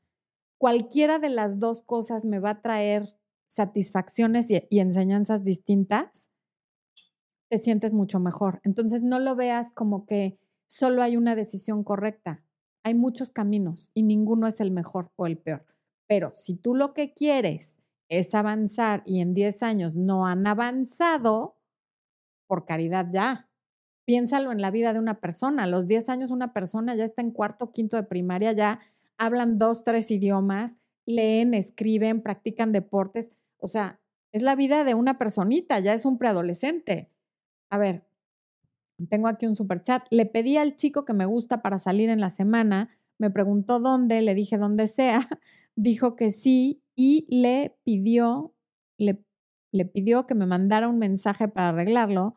cualquiera 0.58 1.18
de 1.18 1.30
las 1.30 1.58
dos 1.58 1.82
cosas 1.82 2.24
me 2.24 2.38
va 2.38 2.50
a 2.50 2.62
traer 2.62 3.14
satisfacciones 3.46 4.48
y, 4.50 4.78
enseñanzas 4.78 5.44
distintas, 5.44 6.30
te 7.48 7.58
sientes 7.58 7.94
mucho 7.94 8.18
mejor. 8.18 8.60
Entonces 8.64 9.02
no 9.02 9.18
lo 9.18 9.36
veas 9.36 9.70
como 9.72 10.06
que 10.06 10.38
solo 10.66 11.02
hay 11.02 11.16
una 11.16 11.34
decisión 11.36 11.84
correcta. 11.84 12.42
Hay 12.82 12.94
muchos 12.94 13.30
caminos 13.30 13.90
y 13.94 14.02
ninguno 14.02 14.46
es 14.46 14.60
el 14.60 14.70
mejor 14.70 15.10
o 15.16 15.26
el 15.26 15.38
peor. 15.38 15.64
Pero 16.06 16.32
si 16.34 16.56
tú 16.56 16.74
lo 16.74 16.92
que 16.92 17.14
quieres 17.14 17.78
es 18.08 18.34
avanzar 18.34 19.02
y 19.06 19.20
en 19.20 19.34
10 19.34 19.62
años 19.62 19.94
no 19.94 20.26
han 20.26 20.46
avanzado, 20.46 21.56
por 22.46 22.64
caridad 22.66 23.08
ya. 23.10 23.48
Piénsalo 24.04 24.52
en 24.52 24.60
la 24.60 24.70
vida 24.70 24.92
de 24.92 24.98
una 24.98 25.20
persona. 25.20 25.64
A 25.64 25.66
los 25.66 25.86
10 25.86 26.08
años 26.08 26.30
una 26.30 26.52
persona 26.52 26.94
ya 26.94 27.04
está 27.04 27.22
en 27.22 27.30
cuarto, 27.30 27.72
quinto 27.72 27.96
de 27.96 28.02
primaria, 28.02 28.52
ya 28.52 28.80
hablan 29.16 29.58
dos, 29.58 29.84
tres 29.84 30.10
idiomas, 30.10 30.76
leen, 31.06 31.54
escriben, 31.54 32.22
practican 32.22 32.72
deportes. 32.72 33.32
O 33.58 33.68
sea, 33.68 34.00
es 34.32 34.42
la 34.42 34.56
vida 34.56 34.84
de 34.84 34.94
una 34.94 35.18
personita, 35.18 35.78
ya 35.80 35.94
es 35.94 36.04
un 36.04 36.18
preadolescente. 36.18 37.10
A 37.70 37.78
ver, 37.78 38.06
tengo 39.08 39.28
aquí 39.28 39.46
un 39.46 39.56
super 39.56 39.82
chat. 39.82 40.06
Le 40.10 40.26
pedí 40.26 40.56
al 40.56 40.76
chico 40.76 41.04
que 41.04 41.14
me 41.14 41.26
gusta 41.26 41.62
para 41.62 41.78
salir 41.78 42.10
en 42.10 42.20
la 42.20 42.30
semana, 42.30 42.90
me 43.18 43.30
preguntó 43.30 43.80
dónde, 43.80 44.20
le 44.22 44.34
dije 44.34 44.58
dónde 44.58 44.86
sea, 44.86 45.28
dijo 45.76 46.16
que 46.16 46.30
sí 46.30 46.82
y 46.94 47.26
le 47.30 47.76
pidió, 47.84 48.54
le, 48.98 49.24
le 49.72 49.84
pidió 49.84 50.26
que 50.26 50.34
me 50.34 50.46
mandara 50.46 50.88
un 50.88 50.98
mensaje 50.98 51.48
para 51.48 51.70
arreglarlo 51.70 52.36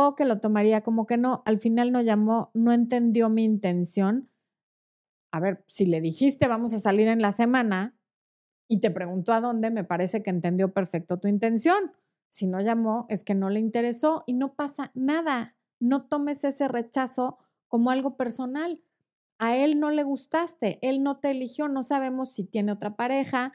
o 0.00 0.14
que 0.14 0.24
lo 0.24 0.38
tomaría 0.38 0.82
como 0.82 1.06
que 1.06 1.16
no. 1.16 1.42
Al 1.44 1.58
final 1.58 1.90
no 1.90 2.00
llamó, 2.00 2.52
no 2.54 2.72
entendió 2.72 3.28
mi 3.28 3.42
intención. 3.42 4.30
A 5.32 5.40
ver, 5.40 5.64
si 5.66 5.86
le 5.86 6.00
dijiste 6.00 6.46
vamos 6.46 6.72
a 6.72 6.78
salir 6.78 7.08
en 7.08 7.20
la 7.20 7.32
semana 7.32 7.98
y 8.68 8.78
te 8.78 8.92
preguntó 8.92 9.32
a 9.32 9.40
dónde, 9.40 9.72
me 9.72 9.82
parece 9.82 10.22
que 10.22 10.30
entendió 10.30 10.72
perfecto 10.72 11.18
tu 11.18 11.26
intención. 11.26 11.90
Si 12.28 12.46
no 12.46 12.60
llamó, 12.60 13.06
es 13.08 13.24
que 13.24 13.34
no 13.34 13.50
le 13.50 13.58
interesó 13.58 14.22
y 14.28 14.34
no 14.34 14.54
pasa 14.54 14.92
nada. 14.94 15.56
No 15.80 16.06
tomes 16.06 16.44
ese 16.44 16.68
rechazo 16.68 17.38
como 17.66 17.90
algo 17.90 18.16
personal. 18.16 18.80
A 19.40 19.56
él 19.56 19.80
no 19.80 19.90
le 19.90 20.04
gustaste, 20.04 20.78
él 20.80 21.02
no 21.02 21.18
te 21.18 21.32
eligió, 21.32 21.66
no 21.66 21.82
sabemos 21.82 22.30
si 22.32 22.44
tiene 22.44 22.70
otra 22.70 22.94
pareja, 22.94 23.52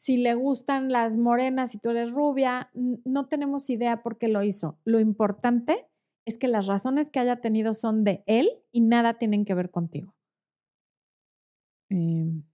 si 0.00 0.16
le 0.16 0.32
gustan 0.32 0.90
las 0.90 1.18
morenas 1.18 1.74
y 1.74 1.78
tú 1.78 1.90
eres 1.90 2.12
rubia, 2.12 2.70
no 2.72 3.26
tenemos 3.26 3.68
idea 3.68 4.02
por 4.02 4.16
qué 4.16 4.28
lo 4.28 4.42
hizo. 4.42 4.78
Lo 4.82 4.98
importante 4.98 5.90
es 6.24 6.38
que 6.38 6.48
las 6.48 6.66
razones 6.66 7.10
que 7.10 7.20
haya 7.20 7.42
tenido 7.42 7.74
son 7.74 8.02
de 8.02 8.24
él 8.24 8.48
y 8.72 8.80
nada 8.80 9.18
tienen 9.18 9.44
que 9.44 9.52
ver 9.52 9.70
contigo. 9.70 10.14
Em. 11.90 12.44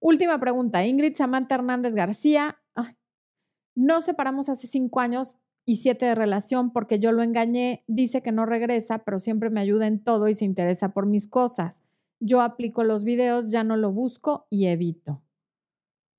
Última 0.00 0.40
pregunta, 0.40 0.84
Ingrid 0.84 1.14
Samantha 1.14 1.54
Hernández 1.54 1.94
García. 1.94 2.58
nos 3.76 4.04
separamos 4.04 4.48
hace 4.48 4.66
cinco 4.66 4.98
años 4.98 5.38
y 5.64 5.76
siete 5.76 6.06
de 6.06 6.16
relación 6.16 6.72
porque 6.72 6.98
yo 6.98 7.12
lo 7.12 7.22
engañé, 7.22 7.84
dice 7.86 8.20
que 8.20 8.32
no 8.32 8.46
regresa, 8.46 9.04
pero 9.04 9.20
siempre 9.20 9.48
me 9.48 9.60
ayuda 9.60 9.86
en 9.86 10.02
todo 10.02 10.26
y 10.26 10.34
se 10.34 10.44
interesa 10.44 10.92
por 10.92 11.06
mis 11.06 11.28
cosas. 11.28 11.84
Yo 12.18 12.40
aplico 12.40 12.82
los 12.82 13.04
videos, 13.04 13.52
ya 13.52 13.62
no 13.62 13.76
lo 13.76 13.92
busco 13.92 14.48
y 14.50 14.66
evito. 14.66 15.22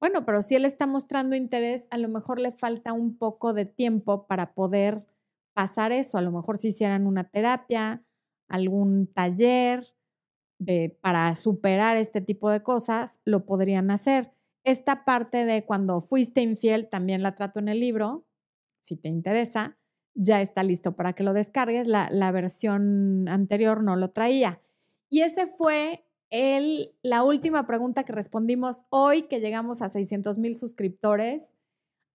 Bueno, 0.04 0.26
pero 0.26 0.41
si 0.41 0.56
él 0.56 0.66
está 0.66 0.86
mostrando 0.86 1.34
interés, 1.34 1.88
a 1.89 1.97
lo 1.97 2.10
mejor 2.10 2.38
le 2.38 2.51
falta 2.51 2.91
un 2.91 3.18
poco 3.18 3.54
de 3.54 3.64
tiempo 3.64 4.28
para 4.28 4.54
poder 4.54 5.06
pasar 5.54 5.93
eso. 5.93 6.18
A 6.18 6.22
lo 6.22 6.30
mejor 6.30 6.58
si 6.58 6.68
hicieran 6.68 7.08
una 7.08 7.30
terapia, 7.30 8.04
algún 8.49 9.08
taller 9.08 9.95
para 10.99 11.34
superar 11.36 11.95
este 11.95 12.20
tipo 12.20 12.49
de 12.49 12.62
cosas, 12.62 13.22
lo 13.24 13.45
podrían 13.45 13.91
hacer. 13.91 14.34
Esta 14.66 15.06
parte 15.06 15.45
de 15.45 15.64
cuando 15.64 16.01
fuiste 16.01 16.41
infiel 16.41 16.89
también 16.89 17.24
la 17.24 17.36
trato 17.36 17.60
en 17.60 17.70
el 17.70 17.80
libro, 17.80 18.28
si 18.82 18.97
te 18.97 19.08
interesa, 19.08 19.78
ya 20.16 20.41
está 20.41 20.64
listo 20.64 20.97
para 20.97 21.14
que 21.14 21.24
lo 21.24 21.32
descargues. 21.32 21.88
La 21.88 22.32
versión 22.34 23.30
anterior 23.30 23.82
no 23.82 23.95
lo 23.95 24.12
traía. 24.12 24.62
Y 25.10 25.22
ese 25.22 25.47
fue 25.47 26.06
el, 26.34 26.95
la 27.03 27.23
última 27.23 27.67
pregunta 27.67 28.03
que 28.05 28.11
respondimos 28.11 28.86
hoy, 28.89 29.23
que 29.23 29.39
llegamos 29.39 29.84
a 29.84 29.88
600 29.88 30.39
mil 30.39 30.57
suscriptores. 30.57 31.53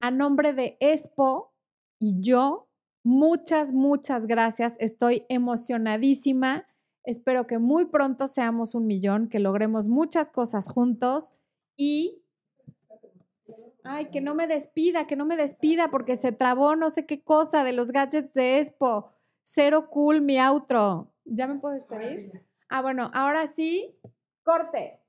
A 0.01 0.11
nombre 0.11 0.53
de 0.53 0.77
Expo 0.81 1.55
y 2.01 2.21
yo, 2.21 2.69
muchas, 3.05 3.73
muchas 3.73 4.27
gracias. 4.27 4.75
Estoy 4.81 5.25
emocionadísima. 5.29 6.67
Espero 7.05 7.47
que 7.47 7.59
muy 7.59 7.87
pronto 7.87 8.27
seamos 8.27 8.75
un 8.75 8.89
millón, 8.89 9.29
que 9.29 9.39
logremos 9.39 9.89
muchas 9.89 10.33
cosas 10.33 10.69
juntos 10.69 11.35
y 11.77 12.25
Ay, 13.85 14.11
que 14.11 14.21
no 14.21 14.35
me 14.35 14.47
despida, 14.49 15.07
que 15.07 15.17
no 15.17 15.25
me 15.25 15.37
despida 15.37 15.91
porque 15.91 16.17
se 16.17 16.33
trabó 16.33 16.77
no 16.77 16.91
sé 16.91 17.07
qué 17.07 17.23
cosa 17.23 17.63
de 17.65 17.73
los 17.73 17.93
gadgets 17.93 18.35
de 18.35 18.59
Expo. 18.59 19.13
Cero 19.45 19.89
cool 19.91 20.21
mi 20.21 20.39
outro. 20.39 21.15
¿Ya 21.25 21.47
me 21.47 21.59
puedo 21.61 21.75
despedir? 21.75 22.48
Ah, 22.71 22.81
bueno, 22.83 23.11
ahora 23.15 23.47
sí, 23.47 23.95
corte. 24.43 25.01